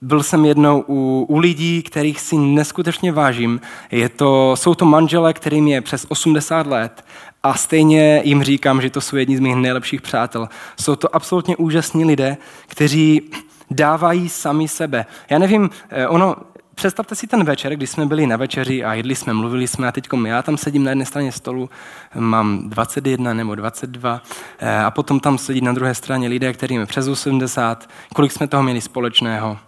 byl 0.00 0.22
jsem 0.22 0.44
jednou 0.44 0.84
u, 0.88 1.26
u 1.28 1.38
lidí, 1.38 1.82
kterých 1.82 2.20
si 2.20 2.38
neskutečně 2.38 3.12
vážím. 3.12 3.60
Je 3.90 4.08
to, 4.08 4.56
jsou 4.56 4.74
to 4.74 4.84
manžele, 4.84 5.32
kterým 5.32 5.68
je 5.68 5.80
přes 5.80 6.06
80 6.08 6.66
let 6.66 7.04
a 7.42 7.54
stejně 7.54 8.22
jim 8.24 8.42
říkám, 8.42 8.80
že 8.80 8.90
to 8.90 9.00
jsou 9.00 9.16
jedni 9.16 9.36
z 9.36 9.40
mých 9.40 9.56
nejlepších 9.56 10.02
přátel. 10.02 10.48
Jsou 10.80 10.96
to 10.96 11.16
absolutně 11.16 11.56
úžasní 11.56 12.04
lidé, 12.04 12.36
kteří 12.66 13.22
dávají 13.70 14.28
sami 14.28 14.68
sebe. 14.68 15.06
Já 15.30 15.38
nevím, 15.38 15.70
eh, 15.90 16.08
ono, 16.08 16.36
představte 16.74 17.14
si 17.14 17.26
ten 17.26 17.44
večer, 17.44 17.76
kdy 17.76 17.86
jsme 17.86 18.06
byli 18.06 18.26
na 18.26 18.36
večeři 18.36 18.84
a 18.84 18.94
jedli 18.94 19.14
jsme, 19.14 19.32
mluvili 19.32 19.68
jsme 19.68 19.88
a 19.88 19.92
teď 19.92 20.08
já 20.26 20.42
tam 20.42 20.56
sedím 20.56 20.84
na 20.84 20.90
jedné 20.90 21.04
straně 21.06 21.32
stolu, 21.32 21.70
mám 22.14 22.68
21 22.68 23.34
nebo 23.34 23.54
22 23.54 24.22
eh, 24.58 24.78
a 24.78 24.90
potom 24.90 25.20
tam 25.20 25.38
sedí 25.38 25.60
na 25.60 25.72
druhé 25.72 25.94
straně 25.94 26.28
lidé, 26.28 26.52
kterým 26.52 26.80
je 26.80 26.86
přes 26.86 27.08
80. 27.08 27.88
Kolik 28.14 28.32
jsme 28.32 28.48
toho 28.48 28.62
měli 28.62 28.80
společného? 28.80 29.58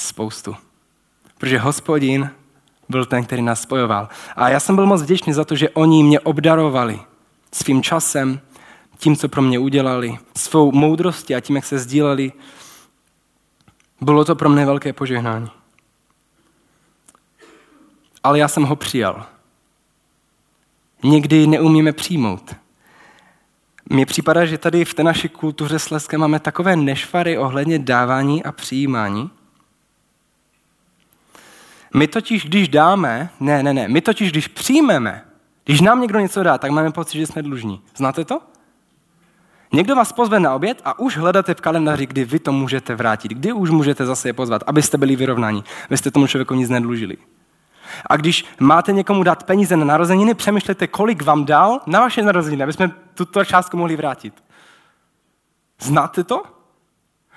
Spoustu. 0.00 0.56
Protože 1.38 1.58
hospodin 1.58 2.30
byl 2.88 3.04
ten, 3.04 3.24
který 3.24 3.42
nás 3.42 3.60
spojoval. 3.60 4.08
A 4.36 4.48
já 4.48 4.60
jsem 4.60 4.74
byl 4.74 4.86
moc 4.86 5.02
vděčný 5.02 5.32
za 5.32 5.44
to, 5.44 5.56
že 5.56 5.70
oni 5.70 6.02
mě 6.02 6.20
obdarovali 6.20 7.00
svým 7.52 7.82
časem, 7.82 8.40
tím, 8.98 9.16
co 9.16 9.28
pro 9.28 9.42
mě 9.42 9.58
udělali, 9.58 10.18
svou 10.36 10.72
moudrostí 10.72 11.34
a 11.34 11.40
tím, 11.40 11.56
jak 11.56 11.64
se 11.64 11.78
sdíleli. 11.78 12.32
Bylo 14.00 14.24
to 14.24 14.36
pro 14.36 14.48
mě 14.48 14.66
velké 14.66 14.92
požehnání. 14.92 15.50
Ale 18.24 18.38
já 18.38 18.48
jsem 18.48 18.62
ho 18.62 18.76
přijal. 18.76 19.26
Někdy 21.02 21.46
neumíme 21.46 21.92
přijmout. 21.92 22.54
mně 23.90 24.06
připadá, 24.06 24.46
že 24.46 24.58
tady 24.58 24.84
v 24.84 24.94
té 24.94 25.04
naší 25.04 25.28
kultuře 25.28 25.78
sleské 25.78 26.18
máme 26.18 26.40
takové 26.40 26.76
nešvary 26.76 27.38
ohledně 27.38 27.78
dávání 27.78 28.44
a 28.44 28.52
přijímání. 28.52 29.30
My 31.94 32.06
totiž, 32.06 32.44
když 32.44 32.68
dáme, 32.68 33.30
ne, 33.40 33.62
ne, 33.62 33.74
ne, 33.74 33.88
my 33.88 34.00
totiž, 34.00 34.32
když 34.32 34.48
přijmeme, 34.48 35.24
když 35.64 35.80
nám 35.80 36.00
někdo 36.00 36.18
něco 36.18 36.42
dá, 36.42 36.58
tak 36.58 36.70
máme 36.70 36.92
pocit, 36.92 37.18
že 37.18 37.26
jsme 37.26 37.42
dlužní. 37.42 37.82
Znáte 37.96 38.24
to? 38.24 38.40
Někdo 39.72 39.96
vás 39.96 40.12
pozve 40.12 40.40
na 40.40 40.54
oběd 40.54 40.82
a 40.84 40.98
už 40.98 41.16
hledáte 41.16 41.54
v 41.54 41.60
kalendáři, 41.60 42.06
kdy 42.06 42.24
vy 42.24 42.38
to 42.38 42.52
můžete 42.52 42.94
vrátit, 42.94 43.32
kdy 43.32 43.52
už 43.52 43.70
můžete 43.70 44.06
zase 44.06 44.28
je 44.28 44.32
pozvat, 44.32 44.62
abyste 44.66 44.98
byli 44.98 45.16
vyrovnáni. 45.16 45.62
Vy 45.90 45.96
jste 45.96 46.10
tomu 46.10 46.26
člověku 46.26 46.54
nic 46.54 46.68
nedlužili. 46.68 47.16
A 48.06 48.16
když 48.16 48.44
máte 48.60 48.92
někomu 48.92 49.22
dát 49.22 49.44
peníze 49.44 49.76
na 49.76 49.84
narozeniny, 49.84 50.34
přemýšlejte, 50.34 50.86
kolik 50.86 51.22
vám 51.22 51.44
dal 51.44 51.80
na 51.86 52.00
vaše 52.00 52.22
narozeniny, 52.22 52.62
aby 52.62 52.72
jsme 52.72 52.90
tuto 53.14 53.44
částku 53.44 53.76
mohli 53.76 53.96
vrátit. 53.96 54.34
Znáte 55.80 56.24
to? 56.24 56.42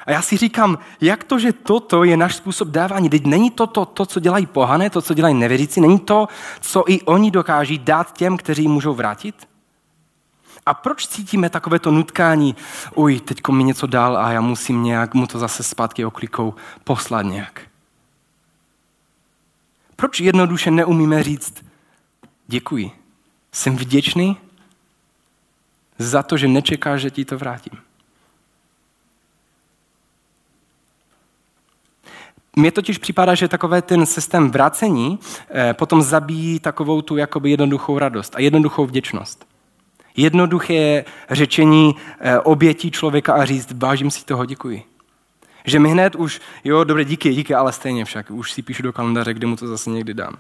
A 0.06 0.12
já 0.12 0.22
si 0.22 0.38
říkám, 0.38 0.78
jak 1.01 1.24
to, 1.24 1.39
že 1.39 1.54
toto 1.54 2.04
je 2.04 2.18
náš 2.18 2.36
způsob 2.36 2.68
dávání. 2.68 3.10
Teď 3.10 3.26
není 3.26 3.51
to, 3.51 3.68
to 3.68 3.86
to, 3.86 4.06
co 4.06 4.20
dělají 4.20 4.45
pohané, 4.45 4.89
to, 4.89 5.01
co 5.01 5.14
dělají 5.14 5.36
nevěřící, 5.36 5.82
není 5.82 5.99
to, 5.99 6.28
co 6.62 6.84
i 6.88 7.01
oni 7.01 7.32
dokáží 7.32 7.78
dát 7.78 8.18
těm, 8.18 8.38
kteří 8.38 8.68
můžou 8.68 8.93
vrátit? 8.93 9.47
A 10.66 10.74
proč 10.74 11.08
cítíme 11.08 11.49
takovéto 11.49 11.91
nutkání, 11.91 12.56
uj, 12.95 13.20
teďko 13.20 13.51
mi 13.51 13.64
něco 13.64 13.88
dal 13.88 14.18
a 14.18 14.32
já 14.32 14.41
musím 14.41 14.84
nějak 14.84 15.14
mu 15.14 15.28
to 15.28 15.39
zase 15.39 15.64
zpátky 15.64 16.06
oklikou 16.06 16.54
poslat 16.84 17.22
nějak? 17.22 17.62
Proč 19.95 20.20
jednoduše 20.20 20.72
neumíme 20.72 21.24
říct, 21.24 21.66
děkuji, 22.47 22.91
jsem 23.51 23.76
vděčný 23.76 24.38
za 25.97 26.24
to, 26.24 26.38
že 26.38 26.47
nečekáš, 26.47 27.01
že 27.01 27.12
ti 27.12 27.26
to 27.26 27.38
vrátím? 27.38 27.93
Mně 32.56 32.72
totiž 32.72 32.97
připadá, 32.97 33.36
že 33.36 33.47
takové 33.47 33.82
ten 33.82 34.06
systém 34.06 34.51
vracení 34.51 35.20
eh, 35.49 35.74
potom 35.74 36.01
zabíjí 36.01 36.60
takovou 36.60 37.01
tu 37.01 37.18
jakoby 37.18 37.51
jednoduchou 37.51 37.99
radost 37.99 38.36
a 38.36 38.39
jednoduchou 38.39 38.86
vděčnost. 38.86 39.45
Jednoduché 40.18 41.06
řečení 41.30 41.95
eh, 42.20 42.39
obětí 42.39 42.91
člověka 42.91 43.34
a 43.34 43.45
říct, 43.45 43.72
vážím 43.76 44.12
si 44.12 44.26
toho, 44.26 44.45
děkuji. 44.45 44.84
Že 45.66 45.80
mi 45.80 45.89
hned 45.89 46.16
už, 46.16 46.41
jo, 46.64 46.84
dobře, 46.84 47.06
díky, 47.06 47.34
díky, 47.34 47.56
ale 47.56 47.72
stejně 47.72 48.06
však, 48.06 48.32
už 48.32 48.51
si 48.51 48.62
píšu 48.62 48.84
do 48.84 48.93
kalendáře, 48.93 49.34
kde 49.34 49.47
mu 49.47 49.56
to 49.56 49.68
zase 49.68 49.89
někdy 49.89 50.14
dám. 50.14 50.38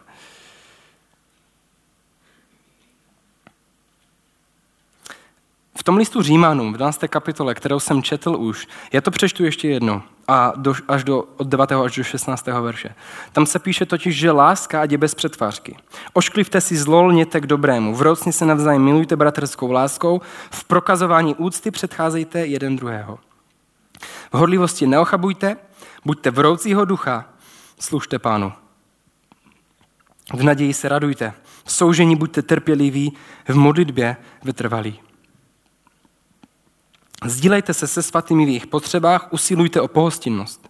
V 5.77 5.83
tom 5.83 5.97
listu 5.97 6.21
Římanům, 6.21 6.73
v 6.73 6.77
12. 6.77 7.03
kapitole, 7.07 7.55
kterou 7.55 7.79
jsem 7.79 8.03
četl 8.03 8.35
už, 8.39 8.67
já 8.91 9.01
to 9.01 9.11
přečtu 9.11 9.45
ještě 9.45 9.67
jednou, 9.67 10.01
a 10.27 10.53
do, 10.55 10.73
až 10.87 11.03
do, 11.03 11.23
od 11.37 11.47
9. 11.47 11.71
až 11.71 11.95
do 11.95 12.03
16. 12.03 12.47
verše. 12.47 12.95
Tam 13.31 13.45
se 13.45 13.59
píše 13.59 13.85
totiž, 13.85 14.15
že 14.15 14.31
láska 14.31 14.81
ať 14.81 14.91
je 14.91 14.97
bez 14.97 15.15
přetvářky. 15.15 15.77
Ošklivte 16.13 16.61
si 16.61 16.77
zlo, 16.77 17.03
lněte 17.03 17.41
k 17.41 17.47
dobrému. 17.47 17.95
Vrocně 17.95 18.33
se 18.33 18.45
navzájem 18.45 18.81
milujte 18.81 19.15
bratrskou 19.15 19.71
láskou. 19.71 20.21
V 20.51 20.63
prokazování 20.63 21.35
úcty 21.35 21.71
předcházejte 21.71 22.39
jeden 22.39 22.75
druhého. 22.75 23.19
V 24.33 24.37
horlivosti 24.37 24.87
neochabujte, 24.87 25.57
buďte 26.05 26.31
vroucího 26.31 26.85
ducha, 26.85 27.25
služte 27.79 28.19
pánu. 28.19 28.53
V 30.33 30.43
naději 30.43 30.73
se 30.73 30.89
radujte. 30.89 31.33
V 31.65 31.71
soužení 31.71 32.15
buďte 32.15 32.41
trpěliví, 32.41 33.13
v 33.47 33.55
modlitbě 33.55 34.17
vytrvalí. 34.43 34.99
Sdílejte 37.25 37.73
se 37.73 37.87
se 37.87 38.03
svatými 38.03 38.45
v 38.45 38.47
jejich 38.47 38.67
potřebách, 38.67 39.27
usilujte 39.33 39.81
o 39.81 39.87
pohostinnost. 39.87 40.69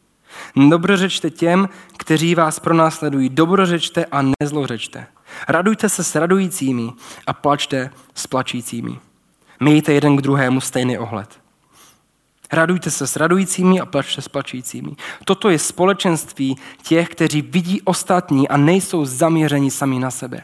Dobrořečte 0.70 1.30
těm, 1.30 1.70
kteří 1.98 2.36
vás 2.36 2.60
pronásledují. 2.60 3.30
Dobrořečte 3.30 4.06
a 4.06 4.22
nezlořečte. 4.42 5.08
Radujte 5.48 5.90
se 5.90 6.04
s 6.04 6.16
radujícími 6.16 6.90
a 7.28 7.34
plačte 7.34 7.90
s 8.16 8.28
plačícími. 8.28 9.00
Mějte 9.60 9.94
jeden 9.94 10.18
k 10.18 10.22
druhému 10.22 10.62
stejný 10.62 10.98
ohled. 10.98 11.30
Radujte 12.52 12.92
se 12.92 13.08
s 13.08 13.16
radujícími 13.16 13.80
a 13.80 13.86
plačte 13.86 14.22
s 14.22 14.28
plačícími. 14.28 14.92
Toto 15.26 15.50
je 15.50 15.60
společenství 15.60 16.56
těch, 16.84 17.10
kteří 17.10 17.42
vidí 17.42 17.82
ostatní 17.82 18.50
a 18.50 18.58
nejsou 18.58 19.06
zaměřeni 19.06 19.72
sami 19.72 20.00
na 20.00 20.12
sebe. 20.12 20.44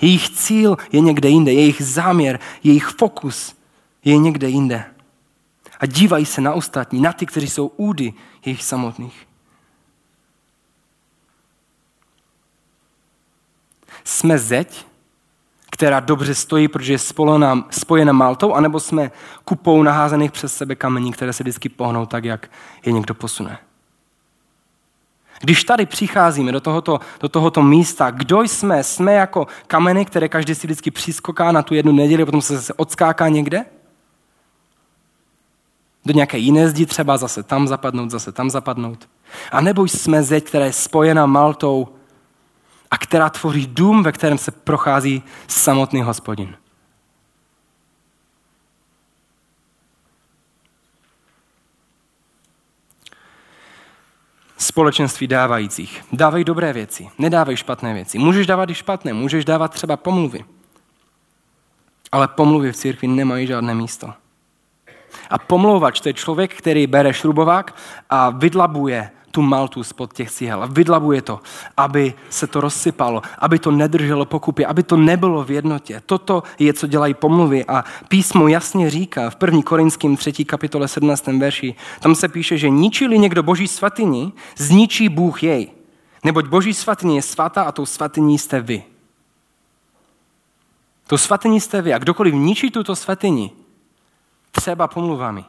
Jejich 0.00 0.30
cíl 0.30 0.76
je 0.92 1.00
někde 1.00 1.28
jinde, 1.28 1.52
jejich 1.52 1.82
záměr, 1.82 2.38
jejich 2.64 2.86
fokus 2.86 3.54
je 4.04 4.18
někde 4.18 4.48
jinde 4.48 4.84
a 5.80 5.86
dívají 5.86 6.26
se 6.26 6.40
na 6.40 6.52
ostatní, 6.52 7.00
na 7.00 7.12
ty, 7.12 7.26
kteří 7.26 7.48
jsou 7.48 7.66
údy 7.66 8.12
jejich 8.44 8.64
samotných. 8.64 9.26
Jsme 14.04 14.38
zeď, 14.38 14.86
která 15.70 16.00
dobře 16.00 16.34
stojí, 16.34 16.68
protože 16.68 16.92
je 16.92 16.98
spojena, 16.98 17.66
spojena 17.70 18.12
maltou, 18.12 18.54
anebo 18.54 18.80
jsme 18.80 19.10
kupou 19.44 19.82
naházených 19.82 20.32
přes 20.32 20.56
sebe 20.56 20.74
kamení, 20.74 21.12
které 21.12 21.32
se 21.32 21.42
vždycky 21.42 21.68
pohnou 21.68 22.06
tak, 22.06 22.24
jak 22.24 22.50
je 22.86 22.92
někdo 22.92 23.14
posune. 23.14 23.58
Když 25.40 25.64
tady 25.64 25.86
přicházíme 25.86 26.52
do 26.52 26.60
tohoto, 26.60 27.00
do 27.20 27.28
tohoto 27.28 27.62
místa, 27.62 28.10
kdo 28.10 28.42
jsme? 28.42 28.84
Jsme 28.84 29.12
jako 29.12 29.46
kameny, 29.66 30.04
které 30.04 30.28
každý 30.28 30.54
si 30.54 30.66
vždycky 30.66 30.90
přiskoká 30.90 31.52
na 31.52 31.62
tu 31.62 31.74
jednu 31.74 31.92
neděli, 31.92 32.24
potom 32.24 32.42
se 32.42 32.56
zase 32.56 32.74
odskáká 32.74 33.28
někde? 33.28 33.64
Do 36.04 36.12
nějaké 36.12 36.38
jiné 36.38 36.68
zdi 36.68 36.86
třeba 36.86 37.16
zase 37.16 37.42
tam 37.42 37.68
zapadnout, 37.68 38.10
zase 38.10 38.32
tam 38.32 38.50
zapadnout. 38.50 39.08
A 39.52 39.60
nebo 39.60 39.84
jsme 39.84 40.22
zeď, 40.22 40.44
která 40.44 40.64
je 40.64 40.72
spojena 40.72 41.26
Maltou 41.26 41.88
a 42.90 42.98
která 42.98 43.30
tvoří 43.30 43.66
dům, 43.66 44.02
ve 44.02 44.12
kterém 44.12 44.38
se 44.38 44.50
prochází 44.50 45.22
samotný 45.48 46.02
hospodin. 46.02 46.56
Společenství 54.58 55.26
dávajících. 55.26 56.04
Dávej 56.12 56.44
dobré 56.44 56.72
věci, 56.72 57.08
nedávej 57.18 57.56
špatné 57.56 57.94
věci. 57.94 58.18
Můžeš 58.18 58.46
dávat 58.46 58.70
i 58.70 58.74
špatné, 58.74 59.12
můžeš 59.12 59.44
dávat 59.44 59.72
třeba 59.72 59.96
pomluvy. 59.96 60.44
Ale 62.12 62.28
pomluvy 62.28 62.72
v 62.72 62.76
církvi 62.76 63.08
nemají 63.08 63.46
žádné 63.46 63.74
místo. 63.74 64.14
A 65.30 65.38
pomlouvač, 65.38 66.00
to 66.00 66.08
je 66.08 66.14
člověk, 66.14 66.54
který 66.54 66.86
bere 66.86 67.12
šrubovák 67.12 67.74
a 68.10 68.30
vydlabuje 68.30 69.10
tu 69.30 69.42
maltu 69.42 69.82
spod 69.82 70.12
těch 70.12 70.30
cihel. 70.30 70.68
Vydlabuje 70.72 71.22
to, 71.22 71.40
aby 71.76 72.14
se 72.30 72.46
to 72.46 72.60
rozsypalo, 72.60 73.22
aby 73.38 73.58
to 73.58 73.70
nedrželo 73.70 74.24
pokupy, 74.24 74.64
aby 74.64 74.82
to 74.82 74.96
nebylo 74.96 75.44
v 75.44 75.50
jednotě. 75.50 76.02
Toto 76.06 76.42
je, 76.58 76.72
co 76.72 76.86
dělají 76.86 77.14
pomluvy 77.14 77.64
a 77.64 77.84
písmo 78.08 78.48
jasně 78.48 78.90
říká 78.90 79.30
v 79.30 79.36
1. 79.40 79.62
Korinským 79.62 80.16
3. 80.16 80.44
kapitole 80.44 80.88
17. 80.88 81.26
verši, 81.26 81.74
tam 82.00 82.14
se 82.14 82.28
píše, 82.28 82.58
že 82.58 82.70
ničili 82.70 83.18
někdo 83.18 83.42
boží 83.42 83.68
svatyni, 83.68 84.32
zničí 84.56 85.08
Bůh 85.08 85.42
jej. 85.42 85.70
Neboť 86.24 86.46
boží 86.46 86.74
svatyně 86.74 87.14
je 87.14 87.22
svatá 87.22 87.62
a 87.62 87.72
tou 87.72 87.86
svatyní 87.86 88.38
jste 88.38 88.60
vy. 88.60 88.82
To 91.06 91.18
svatyní 91.18 91.60
jste 91.60 91.82
vy 91.82 91.94
a 91.94 91.98
kdokoliv 91.98 92.34
ničí 92.34 92.70
tuto 92.70 92.96
svatyni, 92.96 93.50
třeba 94.50 94.88
pomluvami. 94.88 95.44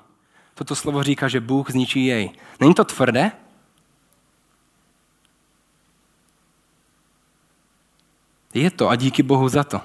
Toto 0.54 0.76
slovo 0.76 1.04
říká, 1.04 1.28
že 1.28 1.40
Bůh 1.40 1.72
zničí 1.72 2.06
jej. 2.06 2.32
Není 2.60 2.74
to 2.74 2.84
tvrdé? 2.84 3.32
Je 8.54 8.72
to 8.72 8.90
a 8.90 8.96
díky 8.96 9.24
Bohu 9.24 9.50
za 9.50 9.64
to. 9.64 9.82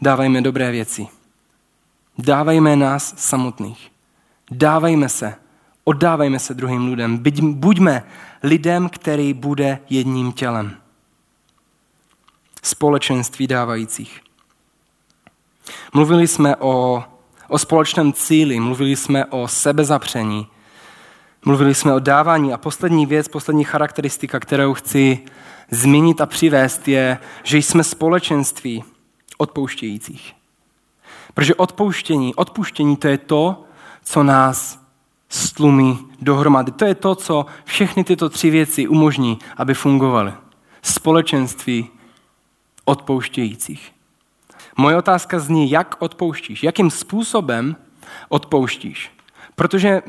Dávajme 0.00 0.40
dobré 0.40 0.70
věci. 0.70 1.06
Dávajme 2.18 2.76
nás 2.76 3.14
samotných. 3.16 3.92
Dávajme 4.50 5.08
se. 5.08 5.34
Oddávajme 5.84 6.38
se 6.38 6.54
druhým 6.54 6.88
lidem. 6.88 7.22
Buďme 7.52 8.06
lidem, 8.42 8.88
který 8.88 9.34
bude 9.34 9.78
jedním 9.90 10.32
tělem 10.32 10.83
společenství 12.64 13.46
dávajících. 13.46 14.20
Mluvili 15.92 16.28
jsme 16.28 16.56
o, 16.56 17.04
o 17.48 17.58
společném 17.58 18.12
cíli, 18.12 18.60
mluvili 18.60 18.96
jsme 18.96 19.24
o 19.24 19.48
sebezapření, 19.48 20.46
mluvili 21.44 21.74
jsme 21.74 21.92
o 21.94 21.98
dávání 21.98 22.52
a 22.52 22.56
poslední 22.56 23.06
věc, 23.06 23.28
poslední 23.28 23.64
charakteristika, 23.64 24.40
kterou 24.40 24.74
chci 24.74 25.18
zmínit 25.70 26.20
a 26.20 26.26
přivést, 26.26 26.88
je, 26.88 27.18
že 27.42 27.58
jsme 27.58 27.84
společenství 27.84 28.84
odpouštějících. 29.38 30.32
Protože 31.34 31.54
odpouštění, 31.54 32.34
odpuštění 32.34 32.96
to 32.96 33.08
je 33.08 33.18
to, 33.18 33.64
co 34.04 34.22
nás 34.22 34.80
stlumí 35.28 35.98
dohromady. 36.20 36.72
To 36.72 36.84
je 36.84 36.94
to, 36.94 37.14
co 37.14 37.46
všechny 37.64 38.04
tyto 38.04 38.28
tři 38.28 38.50
věci 38.50 38.88
umožní, 38.88 39.38
aby 39.56 39.74
fungovaly. 39.74 40.32
Společenství 40.82 41.90
odpouštějících. 42.84 43.92
Moje 44.76 44.96
otázka 44.96 45.38
zní, 45.38 45.70
jak 45.70 45.96
odpouštíš, 45.98 46.62
jakým 46.62 46.90
způsobem 46.90 47.76
odpouštíš. 48.28 49.10
Protože 49.54 50.02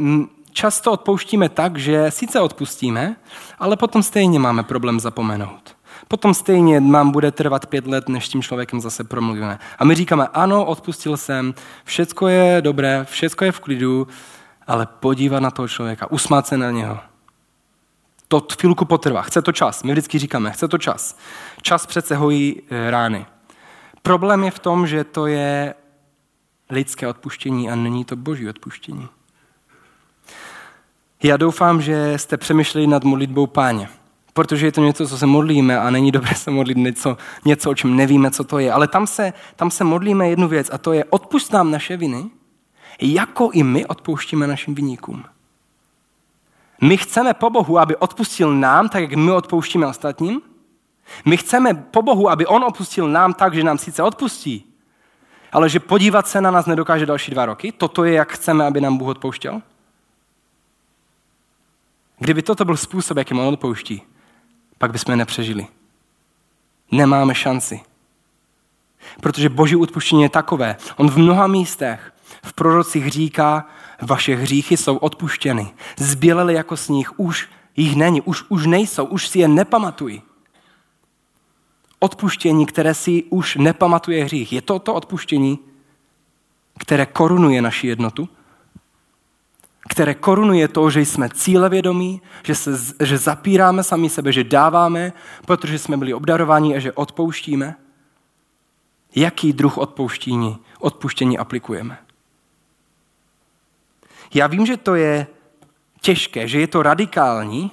často 0.52 0.92
odpouštíme 0.92 1.50
tak, 1.50 1.78
že 1.78 2.12
sice 2.12 2.40
odpustíme, 2.40 3.16
ale 3.60 3.78
potom 3.78 4.04
stejně 4.04 4.40
máme 4.40 4.64
problém 4.64 5.00
zapomenout. 5.00 5.76
Potom 6.08 6.34
stejně 6.34 6.82
nám 6.82 7.12
bude 7.12 7.32
trvat 7.32 7.66
pět 7.66 7.88
let, 7.88 8.10
než 8.10 8.28
tím 8.28 8.42
člověkem 8.42 8.82
zase 8.82 9.04
promluvíme. 9.04 9.60
A 9.80 9.86
my 9.86 9.96
říkáme, 9.96 10.28
ano, 10.34 10.66
odpustil 10.66 11.18
jsem, 11.18 11.54
všecko 11.84 12.28
je 12.28 12.62
dobré, 12.62 13.06
všecko 13.10 13.46
je 13.46 13.52
v 13.52 13.60
klidu, 13.60 14.08
ale 14.68 14.86
podívat 15.00 15.40
na 15.40 15.52
toho 15.52 15.68
člověka, 15.68 16.12
usmát 16.12 16.48
se 16.48 16.58
na 16.58 16.72
něho. 16.72 17.00
To 18.42 18.56
chvilku 18.60 18.86
potrvá, 18.86 19.22
chce 19.22 19.42
to 19.42 19.52
čas. 19.52 19.84
My 19.84 19.92
vždycky 19.92 20.20
říkáme, 20.20 20.52
chce 20.52 20.68
to 20.68 20.78
čas. 20.78 21.18
Čas 21.62 21.86
přece 21.86 22.16
hojí 22.16 22.62
eh, 22.70 22.92
rány. 22.92 23.26
Problém 24.02 24.44
je 24.44 24.52
v 24.52 24.60
tom, 24.60 24.88
že 24.88 25.04
to 25.04 25.28
je 25.28 25.74
lidské 26.70 27.08
odpuštění 27.08 27.70
a 27.70 27.76
není 27.76 28.06
to 28.06 28.16
boží 28.16 28.50
odpuštění. 28.50 29.08
Já 31.24 31.38
doufám, 31.38 31.82
že 31.82 32.14
jste 32.18 32.38
přemýšleli 32.38 32.88
nad 32.88 33.04
modlitbou 33.04 33.48
páně, 33.48 33.90
protože 34.34 34.66
je 34.68 34.72
to 34.72 34.82
něco, 34.82 35.08
co 35.08 35.18
se 35.18 35.26
modlíme 35.26 35.80
a 35.80 35.90
není 35.90 36.12
dobré 36.12 36.36
se 36.36 36.52
modlit 36.52 36.78
něco, 36.78 37.18
něco 37.46 37.72
o 37.72 37.76
čem 37.76 37.96
nevíme, 37.96 38.32
co 38.32 38.44
to 38.44 38.60
je. 38.60 38.72
Ale 38.72 38.88
tam 38.88 39.08
se, 39.08 39.34
tam 39.56 39.72
se 39.72 39.84
modlíme 39.84 40.30
jednu 40.30 40.48
věc 40.48 40.70
a 40.74 40.78
to 40.78 40.94
je 40.94 41.06
odpust 41.06 41.54
nám 41.54 41.72
naše 41.72 41.98
viny, 41.98 42.26
jako 43.02 43.50
i 43.54 43.64
my 43.64 43.86
odpouštíme 43.86 44.48
našim 44.48 44.76
viníkům. 44.76 45.24
My 46.82 46.98
chceme 46.98 47.34
po 47.34 47.50
Bohu, 47.50 47.80
aby 47.80 47.96
odpustil 47.96 48.56
nám, 48.56 48.90
tak 48.90 49.02
jak 49.02 49.14
my 49.14 49.32
odpouštíme 49.32 49.88
ostatním. 49.88 50.42
My 51.26 51.38
chceme 51.38 51.74
po 51.74 52.02
Bohu, 52.02 52.30
aby 52.30 52.46
On 52.46 52.64
odpustil 52.64 53.08
nám 53.08 53.34
tak, 53.34 53.54
že 53.54 53.64
nám 53.64 53.78
sice 53.78 54.04
odpustí, 54.04 54.74
ale 55.52 55.70
že 55.70 55.80
podívat 55.80 56.28
se 56.28 56.42
na 56.42 56.52
nás 56.52 56.66
nedokáže 56.66 57.06
další 57.06 57.32
dva 57.32 57.46
roky. 57.46 57.72
Toto 57.72 58.04
je, 58.04 58.14
jak 58.14 58.34
chceme, 58.34 58.66
aby 58.66 58.82
nám 58.82 58.98
Bůh 58.98 59.08
odpouštěl. 59.08 59.62
Kdyby 62.20 62.42
toto 62.42 62.66
byl 62.66 62.78
způsob, 62.78 63.18
jakým 63.18 63.40
On 63.40 63.54
odpouští, 63.54 64.02
pak 64.78 64.92
bychom 64.92 65.18
nepřežili. 65.18 65.68
Nemáme 66.92 67.36
šanci. 67.36 67.82
Protože 69.22 69.50
boží 69.50 69.76
odpuštění 69.76 70.24
je 70.24 70.30
takové. 70.30 70.76
On 70.96 71.10
v 71.10 71.18
mnoha 71.18 71.48
místech 71.48 72.14
v 72.44 72.54
prorocích 72.54 73.08
říká, 73.08 73.66
vaše 74.02 74.36
hříchy 74.36 74.78
jsou 74.78 74.98
odpuštěny. 74.98 75.74
Zbělely 75.98 76.54
jako 76.54 76.78
sníh, 76.78 77.20
už 77.20 77.50
jich 77.76 77.96
není, 77.96 78.22
už, 78.22 78.44
už 78.50 78.66
nejsou, 78.66 79.06
už 79.06 79.28
si 79.28 79.40
je 79.40 79.48
nepamatují. 79.48 80.22
Odpuštění, 82.00 82.66
které 82.66 82.94
si 82.94 83.24
už 83.24 83.56
nepamatuje 83.56 84.24
hřích. 84.24 84.54
Je 84.54 84.62
to 84.62 84.80
to 84.80 84.94
odpuštění, 84.94 85.60
které 86.80 87.06
korunuje 87.06 87.62
naši 87.62 87.88
jednotu? 87.88 88.30
Které 89.90 90.14
korunuje 90.14 90.68
to, 90.68 90.90
že 90.90 91.02
jsme 91.02 91.30
cílevědomí, 91.30 92.22
že, 92.44 92.56
se, 92.56 92.72
že 93.02 93.18
zapíráme 93.18 93.84
sami 93.84 94.10
sebe, 94.10 94.32
že 94.32 94.44
dáváme, 94.44 95.14
protože 95.46 95.80
jsme 95.80 95.98
byli 95.98 96.14
obdarováni 96.14 96.76
a 96.76 96.80
že 96.80 96.92
odpouštíme? 96.92 97.76
Jaký 99.16 99.54
druh 99.54 99.78
odpouštění, 99.78 100.58
odpuštění 100.80 101.38
aplikujeme? 101.38 102.05
Já 104.36 104.48
vím, 104.48 104.66
že 104.66 104.78
to 104.78 104.96
je 104.96 105.28
těžké, 106.02 106.48
že 106.48 106.60
je 106.60 106.68
to 106.68 106.84
radikální, 106.84 107.72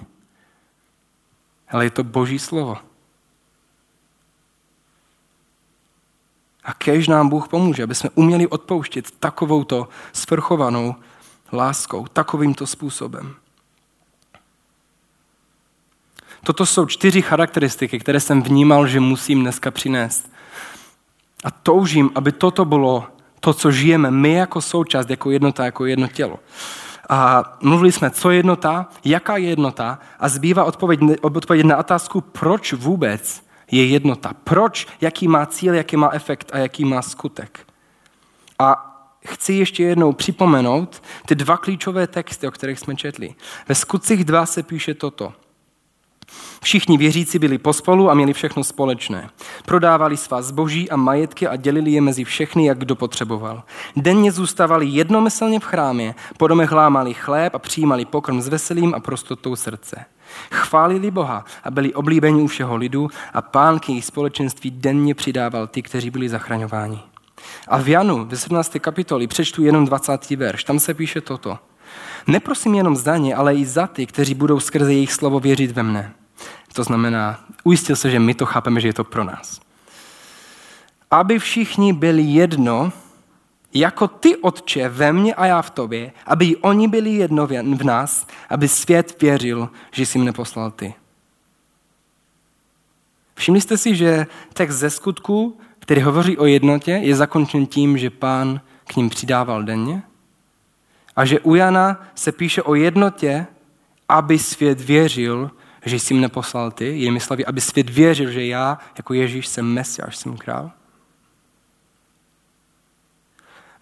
ale 1.69 1.85
je 1.85 1.91
to 1.91 2.05
boží 2.05 2.39
slovo. 2.39 2.77
A 6.65 6.75
kež 6.75 7.09
nám 7.09 7.29
Bůh 7.29 7.49
pomůže, 7.49 7.83
aby 7.83 7.95
jsme 7.95 8.11
uměli 8.15 8.47
odpouštět 8.47 9.11
takovouto 9.11 9.89
svrchovanou 10.13 10.95
láskou, 11.53 12.07
takovýmto 12.07 12.67
způsobem. 12.67 13.35
Toto 16.45 16.67
jsou 16.67 16.87
čtyři 16.87 17.23
charakteristiky, 17.23 17.99
které 17.99 18.21
jsem 18.21 18.43
vnímal, 18.43 18.87
že 18.87 19.01
musím 19.01 19.41
dneska 19.41 19.71
přinést. 19.71 20.33
A 21.45 21.51
toužím, 21.51 22.11
aby 22.15 22.33
toto 22.33 22.65
bylo 22.65 23.07
to, 23.45 23.55
co 23.55 23.71
žijeme 23.71 24.11
my 24.11 24.33
jako 24.33 24.61
součást, 24.61 25.11
jako 25.11 25.31
jednota, 25.31 25.65
jako 25.65 25.87
jedno 25.87 26.09
tělo. 26.09 26.39
A 27.09 27.45
mluvili 27.63 27.93
jsme, 27.93 28.11
co 28.11 28.31
je 28.31 28.37
jednota, 28.37 28.89
jaká 29.05 29.37
je 29.37 29.49
jednota 29.49 29.99
a 30.19 30.29
zbývá 30.29 30.65
odpověď, 30.65 31.01
odpověď 31.21 31.67
na 31.67 31.77
otázku, 31.77 32.21
proč 32.21 32.73
vůbec 32.73 33.43
je 33.71 33.87
jednota. 33.87 34.33
Proč, 34.45 34.87
jaký 35.01 35.29
má 35.29 35.47
cíl, 35.47 35.75
jaký 35.75 35.97
má 35.97 36.11
efekt 36.13 36.51
a 36.55 36.59
jaký 36.59 36.85
má 36.85 37.03
skutek. 37.03 37.67
A 38.59 38.89
chci 39.27 39.53
ještě 39.53 39.83
jednou 39.83 40.13
připomenout 40.13 41.03
ty 41.27 41.35
dva 41.35 41.57
klíčové 41.57 42.07
texty, 42.07 42.49
o 42.49 42.51
kterých 42.51 42.79
jsme 42.79 42.97
četli. 42.97 43.35
Ve 43.69 43.75
skutcích 43.75 44.25
2 44.25 44.47
se 44.47 44.63
píše 44.63 44.95
toto. 44.95 45.33
Všichni 46.63 46.99
věřící 46.99 47.39
byli 47.39 47.59
pospolu 47.59 48.11
a 48.11 48.15
měli 48.15 48.33
všechno 48.33 48.65
společné. 48.65 49.29
Prodávali 49.65 50.17
svá 50.17 50.43
zboží 50.43 50.91
a 50.91 50.97
majetky 50.97 51.47
a 51.47 51.57
dělili 51.57 51.91
je 51.91 52.01
mezi 52.01 52.25
všechny, 52.25 52.67
jak 52.67 52.79
kdo 52.79 52.97
potřeboval. 52.97 53.63
Denně 53.97 54.33
zůstávali 54.33 54.87
jednomyslně 54.87 55.61
v 55.61 55.65
chrámě, 55.65 56.15
po 56.37 56.49
domech 56.49 56.73
lámali 56.73 57.15
chléb 57.15 57.55
a 57.55 57.59
přijímali 57.59 58.05
pokrm 58.05 58.41
s 58.41 58.49
veselým 58.49 58.95
a 58.95 59.01
prostotou 59.01 59.57
srdce. 59.57 60.05
Chválili 60.51 61.11
Boha 61.11 61.45
a 61.65 61.71
byli 61.71 61.95
oblíbeni 61.95 62.43
u 62.43 62.47
všeho 62.47 62.77
lidu 62.77 63.09
a 63.35 63.43
pán 63.43 63.79
k 63.79 63.89
jejich 63.89 64.05
společenství 64.05 64.71
denně 64.71 65.15
přidával 65.15 65.67
ty, 65.67 65.83
kteří 65.83 66.11
byli 66.11 66.29
zachraňováni. 66.29 66.99
A 67.69 67.79
v 67.79 67.89
Janu, 67.89 68.25
ve 68.25 68.37
17. 68.37 68.77
kapitoli, 68.81 69.27
přečtu 69.27 69.63
jenom 69.63 69.85
20. 69.85 70.31
verš, 70.31 70.65
tam 70.65 70.79
se 70.79 70.95
píše 70.95 71.21
toto. 71.21 71.59
Neprosím 72.27 72.75
jenom 72.75 72.97
za 72.97 73.17
ně, 73.17 73.35
ale 73.35 73.55
i 73.55 73.67
za 73.67 73.87
ty, 73.87 74.07
kteří 74.07 74.35
budou 74.35 74.61
skrze 74.61 74.93
jejich 74.93 75.13
slovo 75.13 75.41
věřit 75.41 75.71
ve 75.71 75.83
mne. 75.83 76.15
To 76.73 76.85
znamená, 76.85 77.45
ujistil 77.65 77.97
se, 77.97 78.11
že 78.11 78.19
my 78.19 78.35
to 78.35 78.47
chápeme, 78.47 78.81
že 78.81 78.89
je 78.89 78.93
to 78.93 79.05
pro 79.05 79.25
nás. 79.25 79.61
Aby 81.11 81.39
všichni 81.39 81.93
byli 81.93 82.23
jedno, 82.23 82.93
jako 83.75 84.09
ty, 84.09 84.37
Otče, 84.37 84.89
ve 84.89 85.13
mně 85.13 85.35
a 85.35 85.47
já 85.47 85.63
v 85.63 85.71
tobě, 85.71 86.13
aby 86.27 86.57
oni 86.57 86.89
byli 86.89 87.11
jedno 87.11 87.47
v 87.47 87.85
nás, 87.85 88.27
aby 88.49 88.69
svět 88.69 89.23
věřil, 89.23 89.69
že 89.91 90.07
jsi 90.07 90.19
mne 90.19 90.33
poslal 90.33 90.71
ty. 90.71 90.95
Všimli 93.35 93.61
jste 93.61 93.79
si, 93.79 93.97
že 93.97 94.27
text 94.53 94.77
ze 94.77 94.91
skutku, 94.91 95.59
který 95.79 96.03
hovoří 96.03 96.39
o 96.39 96.47
jednotě, 96.47 96.91
je 96.91 97.17
zakončen 97.17 97.67
tím, 97.67 97.99
že 97.99 98.11
pán 98.11 98.61
k 98.85 98.97
ním 98.97 99.11
přidával 99.11 99.63
denně? 99.63 100.03
A 101.17 101.25
že 101.25 101.41
u 101.41 101.55
Jana 101.55 102.07
se 102.15 102.33
píše 102.33 102.63
o 102.63 102.75
jednotě, 102.75 103.47
aby 104.09 104.39
svět 104.39 104.81
věřil, 104.81 105.51
že 105.85 105.99
jsi 105.99 106.15
mne 106.15 106.29
poslal 106.29 106.71
ty, 106.71 106.85
jinými 106.85 107.21
slovy, 107.21 107.47
aby 107.47 107.61
svět 107.61 107.91
věřil, 107.91 108.31
že 108.31 108.47
já 108.47 108.79
jako 108.97 109.15
Ježíš 109.15 109.47
jsem 109.47 109.67
Mesiáš, 109.67 110.17
jsem 110.17 110.37
král. 110.37 110.71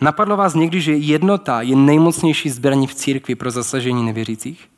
Napadlo 0.00 0.36
vás 0.36 0.54
někdy, 0.54 0.80
že 0.80 0.96
jednota 0.96 1.62
je 1.62 1.76
nejmocnější 1.76 2.50
zbraní 2.50 2.86
v 2.86 2.94
církvi 2.94 3.34
pro 3.34 3.50
zasažení 3.50 4.06
nevěřících? 4.06 4.70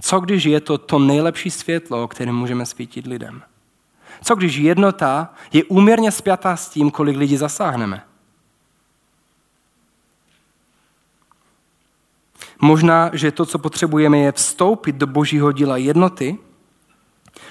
Co 0.00 0.20
když 0.20 0.44
je 0.44 0.60
to 0.60 0.78
to 0.78 0.98
nejlepší 0.98 1.50
světlo, 1.50 2.08
kterým 2.08 2.34
můžeme 2.34 2.66
svítit 2.66 3.06
lidem? 3.06 3.42
Co 4.24 4.34
když 4.34 4.56
jednota 4.56 5.34
je 5.52 5.64
úměrně 5.64 6.12
spjatá 6.12 6.56
s 6.56 6.68
tím, 6.68 6.90
kolik 6.90 7.16
lidí 7.16 7.36
zasáhneme? 7.36 8.02
Možná, 12.60 13.10
že 13.12 13.30
to, 13.30 13.46
co 13.46 13.58
potřebujeme, 13.58 14.18
je 14.18 14.32
vstoupit 14.32 14.96
do 14.96 15.06
božího 15.06 15.52
díla 15.52 15.76
jednoty 15.76 16.38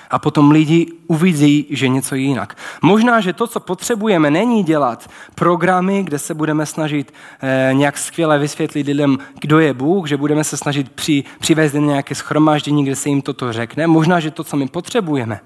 a 0.09 0.19
potom 0.19 0.51
lidi 0.51 0.87
uvidí, 1.07 1.67
že 1.69 1.87
něco 1.87 2.15
je 2.15 2.21
jinak. 2.21 2.57
Možná, 2.81 3.21
že 3.21 3.33
to, 3.33 3.47
co 3.47 3.59
potřebujeme, 3.59 4.31
není 4.31 4.63
dělat 4.63 5.09
programy, 5.35 6.03
kde 6.03 6.19
se 6.19 6.33
budeme 6.33 6.65
snažit 6.65 7.13
eh, 7.41 7.69
nějak 7.73 7.97
skvěle 7.97 8.39
vysvětlit 8.39 8.87
lidem, 8.87 9.17
kdo 9.39 9.59
je 9.59 9.73
Bůh, 9.73 10.07
že 10.07 10.17
budeme 10.17 10.43
se 10.43 10.57
snažit 10.57 10.91
při, 10.91 11.23
přivést 11.39 11.73
nějaké 11.73 12.15
schromáždění, 12.15 12.85
kde 12.85 12.95
se 12.95 13.09
jim 13.09 13.21
toto 13.21 13.53
řekne. 13.53 13.87
Možná, 13.87 14.19
že 14.19 14.31
to, 14.31 14.43
co 14.43 14.57
my 14.57 14.67
potřebujeme, 14.67 15.39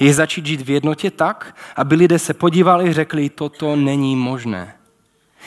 je 0.00 0.14
začít 0.14 0.46
žít 0.46 0.60
v 0.60 0.70
jednotě 0.70 1.10
tak, 1.10 1.56
aby 1.76 1.94
lidé 1.94 2.18
se 2.18 2.34
podívali 2.34 2.88
a 2.88 2.92
řekli, 2.92 3.28
toto 3.28 3.76
není 3.76 4.16
možné. 4.16 4.77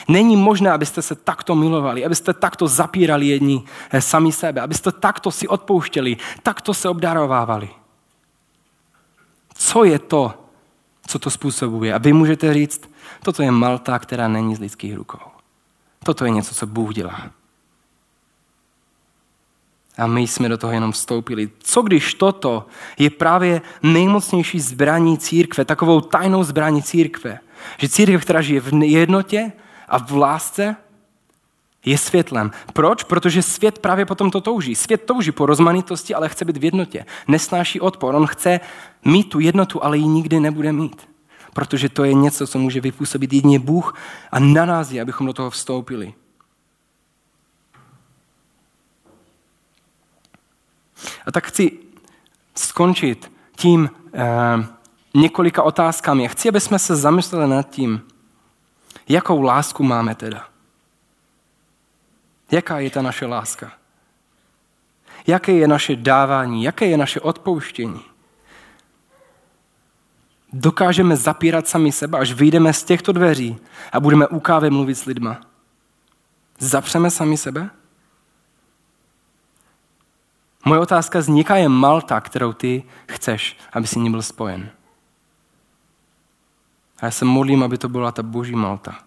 Není 0.07 0.35
možné, 0.37 0.71
abyste 0.71 1.01
se 1.01 1.15
takto 1.15 1.55
milovali, 1.55 2.05
abyste 2.05 2.33
takto 2.33 2.67
zapírali 2.67 3.27
jedni 3.27 3.63
eh, 3.91 4.01
sami 4.01 4.31
sebe, 4.31 4.61
abyste 4.61 4.91
takto 4.91 5.31
si 5.31 5.47
odpouštěli, 5.47 6.17
takto 6.43 6.73
se 6.73 6.89
obdarovávali. 6.89 7.69
Co 9.53 9.83
je 9.83 9.99
to, 9.99 10.33
co 11.07 11.19
to 11.19 11.29
způsobuje? 11.29 11.93
A 11.93 11.97
vy 11.97 12.13
můžete 12.13 12.53
říct, 12.53 12.81
toto 13.23 13.43
je 13.43 13.51
Malta, 13.51 13.99
která 13.99 14.27
není 14.27 14.55
z 14.55 14.59
lidských 14.59 14.95
rukou. 14.95 15.31
Toto 16.03 16.25
je 16.25 16.31
něco, 16.31 16.55
co 16.55 16.67
Bůh 16.67 16.93
dělá. 16.93 17.31
A 19.97 20.07
my 20.07 20.21
jsme 20.21 20.49
do 20.49 20.57
toho 20.57 20.73
jenom 20.73 20.91
vstoupili. 20.91 21.49
Co 21.59 21.81
když 21.81 22.13
toto 22.13 22.67
je 22.97 23.09
právě 23.09 23.61
nejmocnější 23.83 24.59
zbraní 24.59 25.17
církve, 25.17 25.65
takovou 25.65 26.01
tajnou 26.01 26.43
zbraní 26.43 26.83
církve? 26.83 27.39
Že 27.77 27.89
církev, 27.89 28.21
která 28.21 28.41
žije 28.41 28.61
v 28.61 28.83
jednotě 28.83 29.51
a 29.91 29.97
v 29.97 30.11
lásce, 30.11 30.75
je 31.85 31.97
světlem. 31.97 32.51
Proč? 32.73 33.03
Protože 33.03 33.41
svět 33.41 33.79
právě 33.79 34.05
potom 34.05 34.31
to 34.31 34.41
touží. 34.41 34.75
Svět 34.75 35.05
touží 35.05 35.31
po 35.31 35.45
rozmanitosti, 35.45 36.15
ale 36.15 36.29
chce 36.29 36.45
být 36.45 36.57
v 36.57 36.63
jednotě. 36.63 37.05
Nesnáší 37.27 37.79
odpor. 37.79 38.15
On 38.15 38.27
chce 38.27 38.59
mít 39.05 39.29
tu 39.29 39.39
jednotu, 39.39 39.83
ale 39.83 39.97
ji 39.97 40.07
nikdy 40.07 40.39
nebude 40.39 40.71
mít. 40.71 41.09
Protože 41.53 41.89
to 41.89 42.03
je 42.03 42.13
něco, 42.13 42.47
co 42.47 42.59
může 42.59 42.81
vypůsobit 42.81 43.33
jedině 43.33 43.59
Bůh 43.59 43.95
a 44.31 44.39
na 44.39 44.65
nás 44.65 44.91
je, 44.91 45.01
abychom 45.01 45.27
do 45.27 45.33
toho 45.33 45.49
vstoupili. 45.49 46.13
A 51.25 51.31
tak 51.31 51.47
chci 51.47 51.71
skončit 52.55 53.31
tím 53.55 53.89
eh, 54.13 54.65
několika 55.13 55.63
otázkami. 55.63 56.27
Chci, 56.27 56.49
aby 56.49 56.59
jsme 56.59 56.79
se 56.79 56.95
zamysleli 56.95 57.49
nad 57.49 57.69
tím, 57.69 58.01
jakou 59.09 59.41
lásku 59.41 59.83
máme 59.83 60.15
teda. 60.15 60.47
Jaká 62.51 62.79
je 62.79 62.89
ta 62.89 63.01
naše 63.01 63.25
láska? 63.25 63.71
Jaké 65.27 65.51
je 65.51 65.67
naše 65.67 65.95
dávání? 65.95 66.63
Jaké 66.63 66.85
je 66.85 66.97
naše 66.97 67.19
odpouštění? 67.19 68.01
Dokážeme 70.53 71.15
zapírat 71.15 71.67
sami 71.67 71.91
sebe, 71.91 72.19
až 72.19 72.33
vyjdeme 72.33 72.73
z 72.73 72.83
těchto 72.83 73.11
dveří 73.11 73.57
a 73.91 73.99
budeme 73.99 74.27
u 74.27 74.39
kávy 74.39 74.69
mluvit 74.69 74.95
s 74.95 75.05
lidma. 75.05 75.41
Zapřeme 76.59 77.11
sami 77.11 77.37
sebe? 77.37 77.69
Moje 80.65 80.79
otázka 80.79 81.21
zní, 81.21 81.37
jaká 81.37 81.55
je 81.55 81.69
Malta, 81.69 82.21
kterou 82.21 82.53
ty 82.53 82.83
chceš, 83.09 83.57
aby 83.73 83.87
si 83.87 83.99
ní 83.99 84.11
byl 84.11 84.21
spojen. 84.21 84.69
A 87.01 87.05
já 87.05 87.11
se 87.11 87.25
modlím, 87.25 87.63
aby 87.63 87.77
to 87.77 87.89
byla 87.89 88.11
ta 88.11 88.23
boží 88.23 88.55
Malta. 88.55 88.99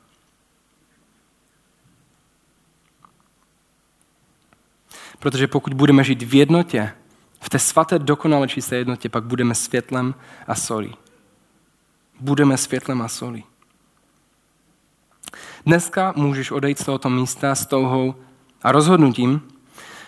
Protože 5.18 5.46
pokud 5.46 5.74
budeme 5.74 6.04
žít 6.04 6.22
v 6.22 6.34
jednotě, 6.34 6.92
v 7.40 7.48
té 7.48 7.58
svaté 7.58 7.98
dokonale 7.98 8.48
čisté 8.48 8.76
jednotě, 8.76 9.08
pak 9.08 9.24
budeme 9.24 9.54
světlem 9.54 10.14
a 10.46 10.54
solí. 10.54 10.96
Budeme 12.20 12.56
světlem 12.56 13.02
a 13.02 13.08
solí. 13.08 13.44
Dneska 15.66 16.12
můžeš 16.16 16.50
odejít 16.50 16.78
z 16.78 16.84
tohoto 16.84 17.10
místa 17.10 17.54
s 17.54 17.66
touhou 17.66 18.14
a 18.62 18.72
rozhodnutím, 18.72 19.42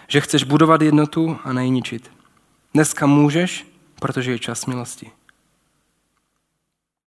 že 0.08 0.20
chceš 0.20 0.44
budovat 0.44 0.82
jednotu 0.82 1.38
a 1.44 1.52
nejničit. 1.52 2.10
Dneska 2.74 3.06
můžeš, 3.06 3.66
protože 4.00 4.30
je 4.30 4.38
čas 4.38 4.66
milosti. 4.66 5.10